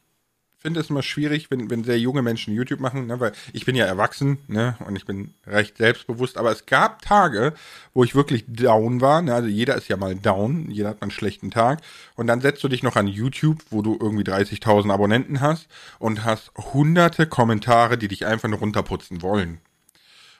[0.59, 3.75] finde es immer schwierig, wenn, wenn sehr junge Menschen YouTube machen, ne, weil ich bin
[3.75, 7.53] ja erwachsen, ne, und ich bin recht selbstbewusst, aber es gab Tage,
[7.93, 11.05] wo ich wirklich down war, ne, also jeder ist ja mal down, jeder hat mal
[11.05, 11.81] einen schlechten Tag,
[12.15, 15.67] und dann setzt du dich noch an YouTube, wo du irgendwie 30.000 Abonnenten hast
[15.99, 19.61] und hast hunderte Kommentare, die dich einfach nur runterputzen wollen.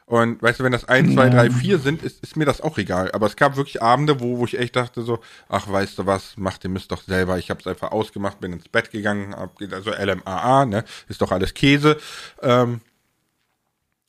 [0.07, 2.77] Und weißt du, wenn das 1, 2, 3, 4 sind, ist, ist mir das auch
[2.77, 3.11] egal.
[3.11, 5.19] Aber es gab wirklich Abende, wo, wo ich echt dachte so,
[5.49, 7.38] ach, weißt du was, mach den Mist doch selber.
[7.38, 11.34] Ich habe es einfach ausgemacht, bin ins Bett gegangen, hab, also LMAA, ne, ist doch
[11.34, 11.97] alles Käse.
[12.41, 12.79] Ähm,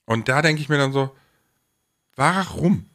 [0.05, 1.11] und da denke ich mir dann so,
[2.15, 2.87] warum?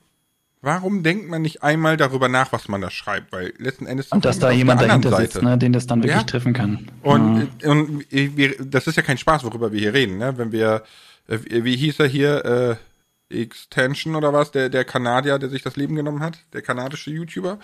[0.62, 3.34] Warum denkt man nicht einmal darüber nach, was man da schreibt?
[3.34, 5.24] Weil letzten Endes und dass da jemand dahinter Seite.
[5.24, 6.24] sitzt, ne, den das dann wirklich ja?
[6.24, 6.88] treffen kann.
[7.02, 7.70] Und, ja.
[7.70, 10.38] und wir, das ist ja kein Spaß, worüber wir hier reden, ne?
[10.38, 10.84] Wenn wir,
[11.28, 12.76] äh, wie hieß er hier, äh,
[13.34, 17.60] Extension oder was, der, der Kanadier, der sich das Leben genommen hat, der kanadische YouTuber,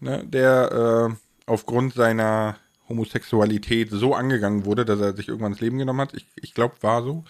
[0.00, 1.14] ne, der äh,
[1.46, 2.56] aufgrund seiner
[2.88, 6.14] Homosexualität so angegangen wurde, dass er sich irgendwann das Leben genommen hat.
[6.14, 7.24] Ich, ich glaube, war so.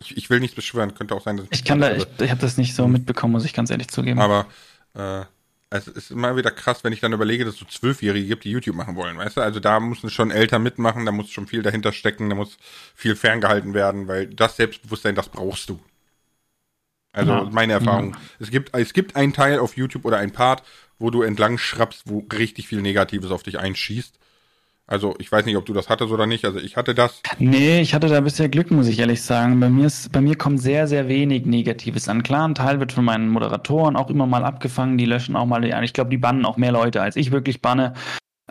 [0.00, 1.60] Ich, ich will nichts beschwören, könnte auch sein, dass ich.
[1.60, 4.20] Ich kann da, ich, ich habe das nicht so mitbekommen, muss ich ganz ehrlich zugeben.
[4.20, 4.46] Aber
[4.94, 5.24] äh,
[5.70, 8.50] es ist immer wieder krass, wenn ich dann überlege, dass es so Zwölfjährige gibt, die
[8.50, 9.40] YouTube machen wollen, weißt du?
[9.40, 12.58] Also da müssen schon Eltern mitmachen, da muss schon viel dahinter stecken, da muss
[12.94, 15.80] viel ferngehalten werden, weil das Selbstbewusstsein, das brauchst du.
[17.12, 17.48] Also ja.
[17.52, 18.12] meine Erfahrung.
[18.12, 18.20] Ja.
[18.40, 20.62] Es gibt, es gibt einen Teil auf YouTube oder ein Part,
[20.98, 24.18] wo du entlang schrappst, wo richtig viel Negatives auf dich einschießt.
[24.86, 26.44] Also ich weiß nicht, ob du das hattest oder nicht.
[26.44, 27.22] Also ich hatte das.
[27.38, 29.60] Nee, ich hatte da bisher Glück, muss ich ehrlich sagen.
[29.60, 32.22] Bei mir ist, bei mir kommt sehr, sehr wenig Negatives an.
[32.22, 34.98] Klar, ein Teil wird von meinen Moderatoren auch immer mal abgefangen.
[34.98, 35.64] Die löschen auch mal.
[35.84, 37.94] Ich glaube, die bannen auch mehr Leute, als ich wirklich banne.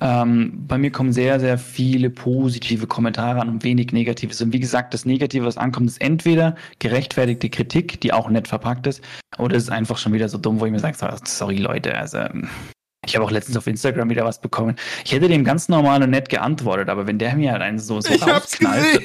[0.01, 4.41] Ähm, bei mir kommen sehr, sehr viele positive Kommentare an und wenig Negatives.
[4.41, 8.87] Und wie gesagt, das Negative, was ankommt, ist entweder gerechtfertigte Kritik, die auch nett verpackt
[8.87, 9.01] ist,
[9.37, 12.19] oder es ist einfach schon wieder so dumm, wo ich mir sage, sorry Leute, also
[13.05, 14.75] ich habe auch letztens auf Instagram wieder was bekommen.
[15.05, 18.01] Ich hätte dem ganz normal und nett geantwortet, aber wenn der mir halt einen so,
[18.01, 19.01] so rausknallt,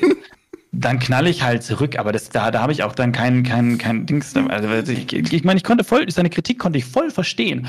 [0.73, 1.99] dann knall ich halt zurück.
[1.99, 4.35] Aber das, da, da habe ich auch dann kein, kein, kein Dings.
[4.37, 7.67] Also ich, ich meine, ich konnte voll, seine Kritik konnte ich voll verstehen.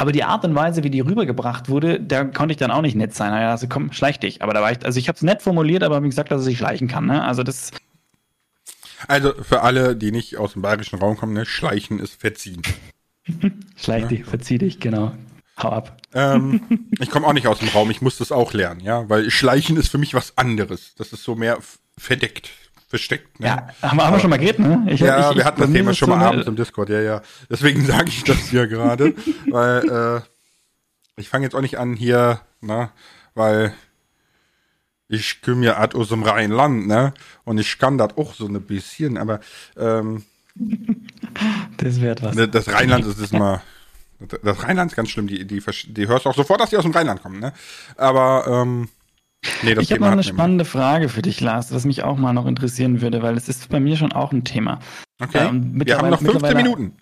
[0.00, 2.94] Aber die Art und Weise, wie die rübergebracht wurde, da konnte ich dann auch nicht
[2.94, 3.34] nett sein.
[3.34, 4.40] Also komm, schleich dich.
[4.40, 6.44] Aber da war ich, also ich habe es nett formuliert, aber wie gesagt, dass er
[6.44, 7.04] sich schleichen kann.
[7.04, 7.22] Ne?
[7.22, 7.70] Also das.
[9.08, 12.62] Also für alle, die nicht aus dem bayerischen Raum kommen, ne, schleichen ist verziehen.
[13.76, 14.08] Schleich ja?
[14.08, 15.12] dich, verzieh dich, genau.
[15.62, 15.98] Hau ab.
[16.14, 16.62] Ähm,
[16.98, 19.76] ich komme auch nicht aus dem Raum, ich muss das auch lernen, ja, weil Schleichen
[19.76, 20.94] ist für mich was anderes.
[20.94, 21.58] Das ist so mehr
[21.98, 22.48] verdeckt
[22.90, 23.38] versteckt.
[23.38, 23.46] Ne?
[23.46, 24.84] Ja, haben wir, haben wir schon mal geredet, ne?
[24.88, 27.22] Ich, ja, ich, wir hatten das Thema schon mal abends im Discord, ja, ja.
[27.48, 29.14] Deswegen sage ich das hier gerade,
[29.48, 32.90] weil äh, ich fange jetzt auch nicht an hier, ne,
[33.34, 33.72] weil
[35.06, 37.14] ich komme ja aus dem Rheinland, ne,
[37.44, 39.38] und ich kann das auch so ein bisschen, aber
[39.76, 40.24] ähm,
[41.76, 42.34] das wird was.
[42.34, 43.62] Ne, das Rheinland ist das mal
[44.42, 46.92] das Rheinland ist ganz schlimm, die, die, die hörst auch sofort, dass die aus dem
[46.92, 47.54] Rheinland kommen, ne?
[47.96, 48.90] Aber ähm,
[49.62, 52.46] Nee, ich habe noch eine spannende Frage für dich, Lars, was mich auch mal noch
[52.46, 54.80] interessieren würde, weil es ist bei mir schon auch ein Thema.
[55.22, 55.48] Okay.
[55.48, 56.92] Ähm, wir haben noch 15 Minuten.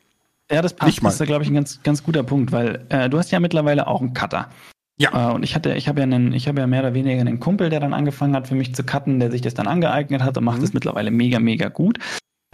[0.51, 1.03] Ja, das passt.
[1.03, 3.87] Das ist, glaube ich, ein ganz, ganz guter Punkt, weil äh, du hast ja mittlerweile
[3.87, 4.49] auch einen Cutter.
[4.99, 5.31] Ja.
[5.31, 7.41] Äh, und ich hatte, ich habe ja einen, ich habe ja mehr oder weniger einen
[7.41, 10.37] Kumpel, der dann angefangen hat, für mich zu cutten, der sich das dann angeeignet hat
[10.39, 10.77] und macht es mhm.
[10.77, 11.99] mittlerweile mega, mega gut.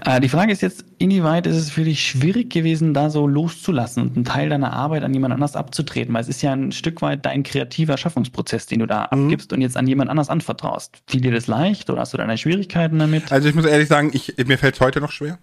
[0.04, 4.02] Äh, die Frage ist jetzt, inwieweit ist es für dich schwierig gewesen, da so loszulassen
[4.02, 6.12] und einen Teil deiner Arbeit an jemand anders abzutreten?
[6.14, 9.24] Weil es ist ja ein Stück weit dein kreativer Schaffungsprozess, den du da mhm.
[9.24, 11.02] abgibst und jetzt an jemand anders anvertraust.
[11.06, 13.32] Fiel dir das leicht oder hast du deine Schwierigkeiten damit?
[13.32, 15.38] Also ich muss ehrlich sagen, ich, mir fällt es heute noch schwer.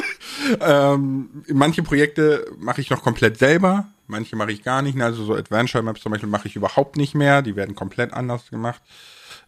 [0.60, 5.00] ähm, manche Projekte mache ich noch komplett selber, manche mache ich gar nicht.
[5.00, 7.42] Also so Adventure Maps zum Beispiel mache ich überhaupt nicht mehr.
[7.42, 8.82] Die werden komplett anders gemacht.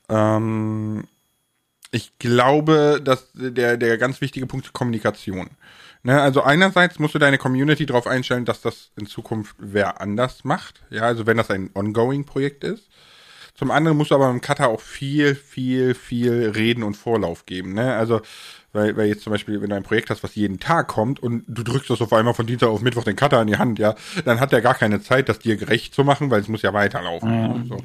[0.09, 1.05] Ähm,
[1.93, 5.51] ich glaube, dass der, der ganz wichtige Punkt ist Kommunikation.
[6.03, 10.43] Ne, also einerseits musst du deine Community darauf einstellen, dass das in Zukunft wer anders
[10.43, 10.83] macht.
[10.91, 12.89] Ja, also wenn das ein ongoing Projekt ist.
[13.55, 17.75] Zum anderen musst du aber im Cutter auch viel, viel, viel Reden und Vorlauf geben.
[17.75, 17.95] Ne?
[17.95, 18.23] Also
[18.73, 21.45] weil, weil jetzt zum Beispiel, wenn du ein Projekt hast, was jeden Tag kommt und
[21.47, 23.95] du drückst das auf einmal von Dienstag auf Mittwoch den Cutter in die Hand, ja,
[24.25, 26.73] dann hat der gar keine Zeit, das dir gerecht zu machen, weil es muss ja
[26.73, 27.63] weiterlaufen.
[27.63, 27.67] Mhm.
[27.69, 27.77] So.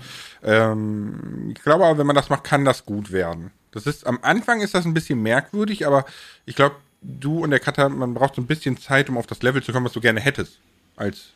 [0.43, 3.51] Ähm, ich glaube aber, wenn man das macht, kann das gut werden.
[3.77, 6.05] Das ist, am Anfang ist das ein bisschen merkwürdig, aber
[6.45, 9.41] ich glaube, du und der Cutter, man braucht so ein bisschen Zeit, um auf das
[9.43, 10.59] Level zu kommen, was du gerne hättest.
[10.95, 11.29] Als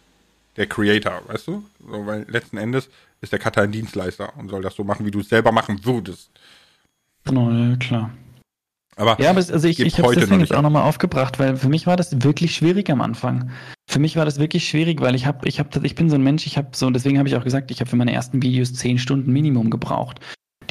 [0.58, 1.64] der Creator, weißt du?
[1.80, 2.90] So, weil letzten Endes
[3.22, 5.86] ist der Cutter ein Dienstleister und soll das so machen, wie du es selber machen
[5.86, 6.30] würdest.
[7.24, 8.12] Genau, ja, klar.
[8.98, 11.88] Aber ja, aber also ich, ich habe deswegen jetzt auch nochmal aufgebracht, weil für mich
[11.88, 13.52] war das wirklich schwierig am Anfang.
[13.88, 16.24] Für mich war das wirklich schwierig, weil ich habe, ich habe, ich bin so ein
[16.24, 18.42] Mensch, ich habe so, und deswegen habe ich auch gesagt, ich habe für meine ersten
[18.42, 20.20] Videos zehn Stunden Minimum gebraucht.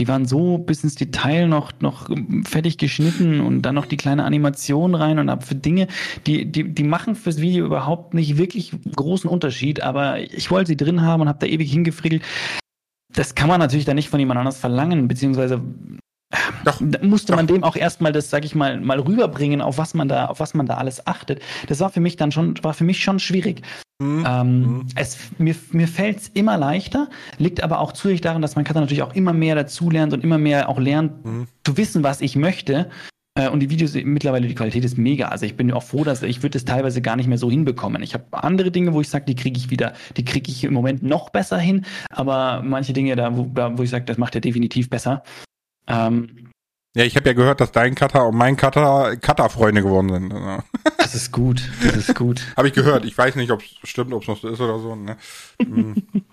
[0.00, 2.08] Die waren so bis ins Detail noch, noch
[2.44, 5.88] fertig geschnitten und dann noch die kleine Animation rein und habe für Dinge,
[6.26, 10.78] die, die, die machen fürs Video überhaupt nicht wirklich großen Unterschied, aber ich wollte sie
[10.78, 12.22] drin haben und habe da ewig hingefriegelt.
[13.12, 15.62] Das kann man natürlich dann nicht von jemand anders verlangen, beziehungsweise
[16.64, 17.36] doch, musste doch.
[17.36, 20.40] man dem auch erstmal das, sag ich mal, mal rüberbringen, auf was man da, auf
[20.40, 21.42] was man da alles achtet.
[21.66, 23.60] Das war für mich dann schon, war für mich schon schwierig.
[24.00, 24.24] Mhm.
[24.26, 24.86] Ähm, mhm.
[24.96, 28.80] es, mir mir fällt es immer leichter, liegt aber auch zusätzlich daran, dass mein Cutter
[28.80, 31.46] natürlich auch immer mehr dazulernt und immer mehr auch lernt, mhm.
[31.64, 32.88] zu wissen, was ich möchte.
[33.34, 35.28] Äh, und die Videos mittlerweile, die Qualität ist mega.
[35.28, 38.02] Also ich bin auch froh, dass ich würde es teilweise gar nicht mehr so hinbekommen.
[38.02, 40.72] Ich habe andere Dinge, wo ich sage, die kriege ich wieder, die kriege ich im
[40.72, 41.84] Moment noch besser hin.
[42.08, 45.22] Aber manche Dinge, da wo, da, wo ich sage, das macht er definitiv besser.
[45.86, 46.49] Ähm,
[46.96, 50.34] ja, ich habe ja gehört, dass dein Cutter und mein Cutter Cutter-Freunde geworden sind.
[50.98, 52.40] Das ist gut, das ist gut.
[52.56, 53.04] habe ich gehört.
[53.04, 54.94] Ich weiß nicht, ob es stimmt, ob es noch so ist oder so.
[54.94, 55.16] Ne?
[55.60, 55.96] Hm.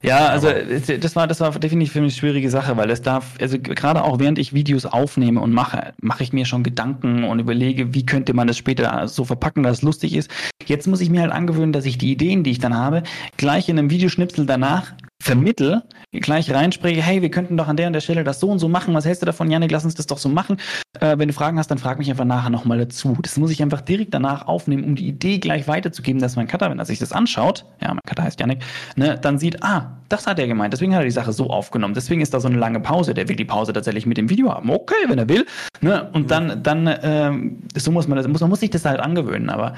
[0.00, 3.34] Ja, also das war das war definitiv für mich eine schwierige Sache, weil es darf,
[3.40, 7.40] also gerade auch während ich Videos aufnehme und mache, mache ich mir schon Gedanken und
[7.40, 10.30] überlege, wie könnte man das später so verpacken, dass es lustig ist.
[10.66, 13.02] Jetzt muss ich mir halt angewöhnen, dass ich die Ideen, die ich dann habe,
[13.38, 15.82] gleich in einem Videoschnipsel danach vermittel,
[16.12, 18.68] gleich reinspreche, hey, wir könnten doch an der und der Stelle das so und so
[18.68, 18.94] machen.
[18.94, 19.70] Was hältst du davon, Janik?
[19.70, 20.58] Lass uns das doch so machen.
[21.00, 23.16] Äh, wenn du Fragen hast, dann frag mich einfach nachher nochmal dazu.
[23.20, 26.70] Das muss ich einfach direkt danach aufnehmen, um die Idee gleich weiterzugeben, dass mein Cutter,
[26.70, 28.62] wenn er sich das anschaut, ja, mein Cutter heißt Janik,
[28.96, 30.72] ne, dann sieht, ah, das hat er gemeint.
[30.72, 31.94] Deswegen hat er die Sache so aufgenommen.
[31.94, 33.12] Deswegen ist da so eine lange Pause.
[33.12, 34.70] Der will die Pause tatsächlich mit dem Video haben.
[34.70, 35.46] Okay, wenn er will.
[35.80, 36.08] Ne?
[36.12, 39.50] Und dann, dann, ähm, so muss man das, muss, man muss sich das halt angewöhnen.
[39.50, 39.74] Aber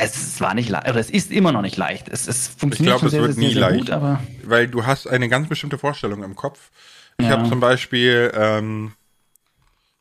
[0.00, 2.08] es war nicht leicht, oder es ist immer noch nicht leicht.
[2.08, 4.68] Es, es funktioniert ich glaube, es sehr, wird sehr, nie sehr, leicht, gut, aber weil
[4.68, 6.70] du hast eine ganz bestimmte Vorstellung im Kopf.
[7.18, 7.32] Ich ja.
[7.32, 8.92] habe zum Beispiel ähm,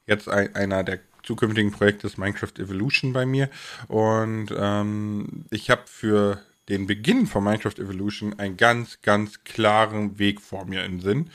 [0.07, 3.49] jetzt ein, einer der zukünftigen Projekte ist Minecraft Evolution bei mir
[3.87, 10.39] und ähm, ich habe für den Beginn von Minecraft Evolution einen ganz, ganz klaren Weg
[10.39, 11.31] vor mir im Sinn.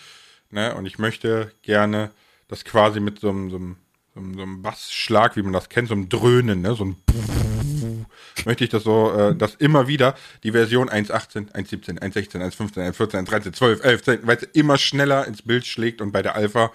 [0.51, 0.75] Ne?
[0.75, 2.13] Und ich möchte gerne
[2.49, 3.77] das quasi mit so einem, so einem,
[4.15, 6.75] so einem Bassschlag, wie man das kennt, so einem Dröhnen, ne?
[6.75, 6.97] so ein
[8.45, 13.27] möchte ich das so, äh, dass immer wieder die Version 1.18, 1.17, 1.16, 1.15, 1.14,
[13.27, 16.73] 1.13, 12, 11, 10, weil es immer schneller ins Bild schlägt und bei der Alpha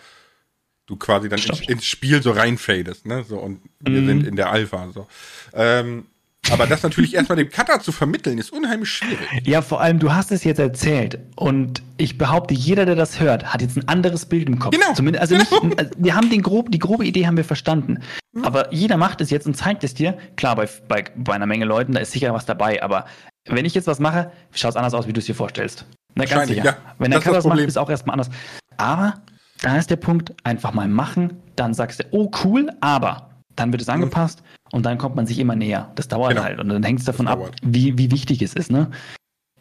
[0.86, 3.24] du quasi dann ins, ins, Spiel so reinfadest, ne?
[3.24, 4.08] So, und wir mhm.
[4.08, 4.90] sind in der Alpha.
[4.92, 5.08] So.
[5.54, 6.08] Ähm,
[6.52, 9.46] aber das natürlich erstmal dem Cutter zu vermitteln, ist unheimlich schwierig.
[9.46, 13.54] Ja, vor allem, du hast es jetzt erzählt und ich behaupte, jeder, der das hört,
[13.54, 14.72] hat jetzt ein anderes Bild im Kopf.
[14.72, 14.94] Genau.
[14.94, 15.66] Zumindest, also genau.
[15.66, 18.00] nicht, also wir haben den grob, die grobe Idee haben wir verstanden.
[18.34, 18.46] Mhm.
[18.46, 20.18] Aber jeder macht es jetzt und zeigt es dir.
[20.38, 23.06] Klar, bei, bei, bei einer Menge Leuten, da ist sicher was dabei, aber
[23.46, 25.86] wenn ich jetzt was mache, schaut es anders aus, wie du es dir vorstellst.
[26.16, 26.66] Na, ganz sicher.
[26.66, 26.78] Ja.
[26.98, 28.30] Wenn der Cutter das macht, ist es auch erstmal anders.
[28.78, 29.16] Aber
[29.62, 33.82] da ist der Punkt, einfach mal machen, dann sagst du, oh cool, aber dann wird
[33.82, 33.96] es mhm.
[33.96, 35.92] angepasst und dann kommt man sich immer näher.
[35.96, 36.44] Das dauert genau.
[36.44, 38.92] halt und dann hängt es davon ab, wie, wie wichtig es ist, ne?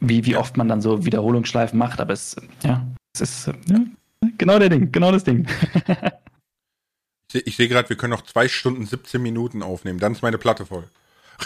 [0.01, 3.81] Wie, wie oft man dann so Wiederholungsschleifen macht, aber es, ja, es ist ja,
[4.36, 5.48] genau der Ding, genau das Ding.
[7.32, 10.66] ich sehe gerade, wir können noch zwei Stunden 17 Minuten aufnehmen, dann ist meine Platte
[10.66, 10.85] voll.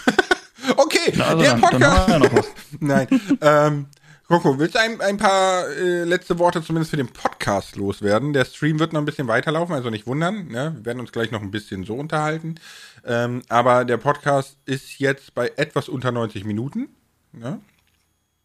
[0.76, 2.08] okay, also der dann, Podcast.
[2.10, 2.44] Dann
[2.80, 3.08] Nein,
[3.40, 3.86] ähm,
[4.32, 8.32] Coco, willst du ein, ein paar äh, letzte Worte zumindest für den Podcast loswerden?
[8.32, 10.48] Der Stream wird noch ein bisschen weiterlaufen, also nicht wundern.
[10.48, 10.72] Ne?
[10.74, 12.54] Wir werden uns gleich noch ein bisschen so unterhalten.
[13.04, 16.88] Ähm, aber der Podcast ist jetzt bei etwas unter 90 Minuten.
[17.34, 17.60] Ne?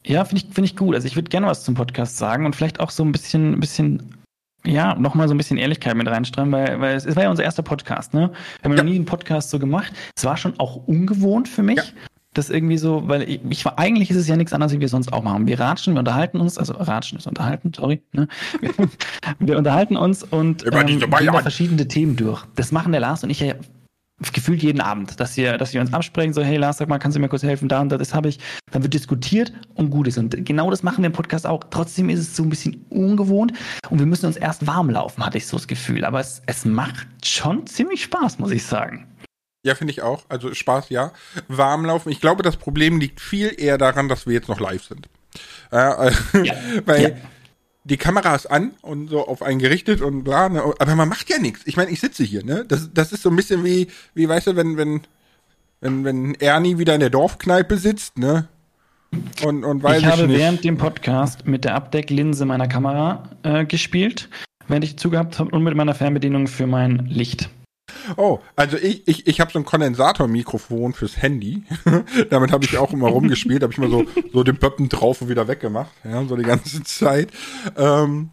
[0.06, 0.94] Ja, finde ich, find ich gut.
[0.94, 4.18] Also ich würde gerne was zum Podcast sagen und vielleicht auch so ein bisschen, bisschen
[4.66, 7.44] ja, nochmal so ein bisschen Ehrlichkeit mit reinstreuen, weil, weil es, es war ja unser
[7.44, 8.30] erster Podcast, ne?
[8.60, 8.84] Wir haben ja.
[8.84, 9.94] noch nie einen Podcast so gemacht.
[10.18, 11.78] Es war schon auch ungewohnt für mich.
[11.78, 11.84] Ja.
[12.38, 14.90] Das irgendwie so, weil ich, ich war, eigentlich ist es ja nichts anderes, wie wir
[14.90, 15.48] sonst auch machen.
[15.48, 18.28] Wir ratschen, wir unterhalten uns, also ratschen ist unterhalten, sorry, ne?
[18.62, 18.72] Wir,
[19.40, 22.46] wir unterhalten uns und ähm, gehen da verschiedene Themen durch.
[22.56, 23.56] Das machen der Lars und ich ja
[24.34, 27.16] gefühlt jeden Abend, dass wir, dass wir uns absprechen, so, hey Lars, sag mal, kannst
[27.16, 28.40] du mir kurz helfen, da und da, das habe ich.
[28.72, 30.20] Dann wird diskutiert und gut ist.
[30.20, 31.64] Und genau das machen wir im Podcast auch.
[31.72, 33.54] Trotzdem ist es so ein bisschen ungewohnt
[33.90, 36.06] und wir müssen uns erst warm laufen, hatte ich so das Gefühl.
[36.06, 39.08] Aber es, es macht schon ziemlich Spaß, muss ich sagen.
[39.68, 40.24] Ja, finde ich auch.
[40.30, 41.12] Also Spaß, ja.
[41.50, 42.10] Warm laufen.
[42.10, 45.10] Ich glaube, das Problem liegt viel eher daran, dass wir jetzt noch live sind.
[45.72, 46.54] Äh, ja.
[46.86, 47.10] weil ja
[47.88, 50.62] die Kamera ist an und so auf einen gerichtet und bla, ne?
[50.62, 51.62] aber man macht ja nichts.
[51.66, 52.66] Ich meine, ich sitze hier, ne?
[52.68, 55.02] Das, das ist so ein bisschen wie, wie weißt du, wenn, wenn,
[55.80, 58.50] wenn, wenn Ernie wieder in der Dorfkneipe sitzt, ne?
[59.46, 60.38] Und, und weiß ich, ich habe nicht.
[60.38, 64.28] während dem Podcast mit der Abdecklinse meiner Kamera äh, gespielt,
[64.68, 67.50] während ich zugehabt habe und mit meiner Fernbedienung für mein Licht.
[68.16, 71.64] Oh, also ich, ich, ich habe so ein Kondensatormikrofon fürs Handy.
[72.30, 75.30] Damit habe ich auch immer rumgespielt, habe ich mal so, so den Pöppen drauf und
[75.30, 77.30] wieder weggemacht, ja, so die ganze Zeit.
[77.76, 78.30] Ähm,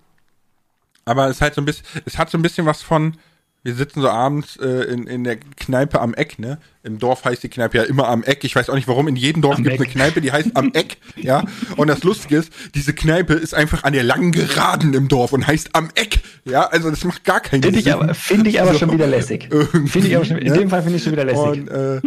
[1.05, 3.17] aber es halt so ein bisschen, es hat so ein bisschen was von,
[3.65, 6.59] wir sitzen so abends äh, in, in der Kneipe am Eck, ne?
[6.83, 8.45] Im Dorf heißt die Kneipe ja immer am Eck.
[8.45, 9.09] Ich weiß auch nicht warum.
[9.09, 11.45] In jedem Dorf gibt es eine Kneipe, die heißt am Eck, ja.
[11.79, 15.47] Und das Lustige ist, diese Kneipe ist einfach an der langen Geraden im Dorf und
[15.47, 16.67] heißt am Eck, ja.
[16.67, 17.87] Also das macht gar keinen find Sinn.
[17.87, 19.49] Ich aber, finde ich aber so, schon wieder lässig.
[19.51, 20.59] Finde ich aber schon, in ne?
[20.59, 21.43] dem Fall finde ich schon wieder lässig.
[21.43, 22.01] Und, äh,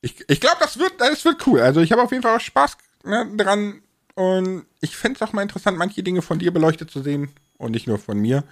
[0.00, 1.60] ich ich glaube, das wird, das wird cool.
[1.60, 3.82] Also ich habe auf jeden Fall auch Spaß ne, dran.
[4.14, 7.28] Und ich fände es auch mal interessant, manche Dinge von dir beleuchtet zu sehen
[7.58, 8.42] und nicht nur von mir.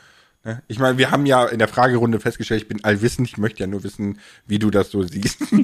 [0.44, 0.62] Ne?
[0.68, 3.66] Ich meine, wir haben ja in der Fragerunde festgestellt, ich bin allwissend, ich möchte ja
[3.66, 5.40] nur wissen, wie du das so siehst.
[5.52, 5.58] ich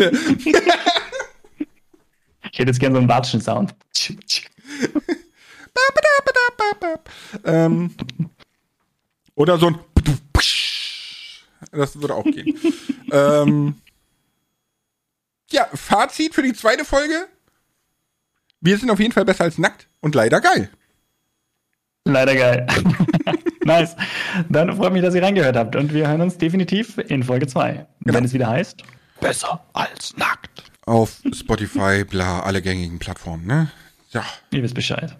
[2.58, 3.74] hätte jetzt gerne so einen Watschen-Sound.
[7.44, 7.94] ähm,
[9.34, 9.78] oder so ein
[11.72, 12.58] Das würde auch gehen.
[13.12, 13.74] ähm,
[15.50, 17.28] ja, Fazit für die zweite Folge.
[18.60, 20.70] Wir sind auf jeden Fall besser als nackt und leider geil.
[22.04, 22.66] Leider geil.
[23.70, 23.96] Nice.
[24.48, 27.86] Dann freut mich, dass ihr reingehört habt und wir hören uns definitiv in Folge 2.
[28.00, 28.16] Genau.
[28.16, 28.82] Wenn es wieder heißt,
[29.20, 30.64] besser als nackt.
[30.86, 33.70] Auf Spotify, bla, alle gängigen Plattformen, ne?
[34.10, 34.24] Ja.
[34.50, 35.16] Ihr wisst Bescheid.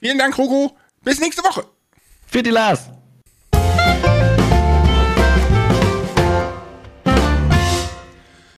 [0.00, 0.76] Vielen Dank, Rogo.
[1.04, 1.64] Bis nächste Woche.
[2.26, 2.90] Für die Lars.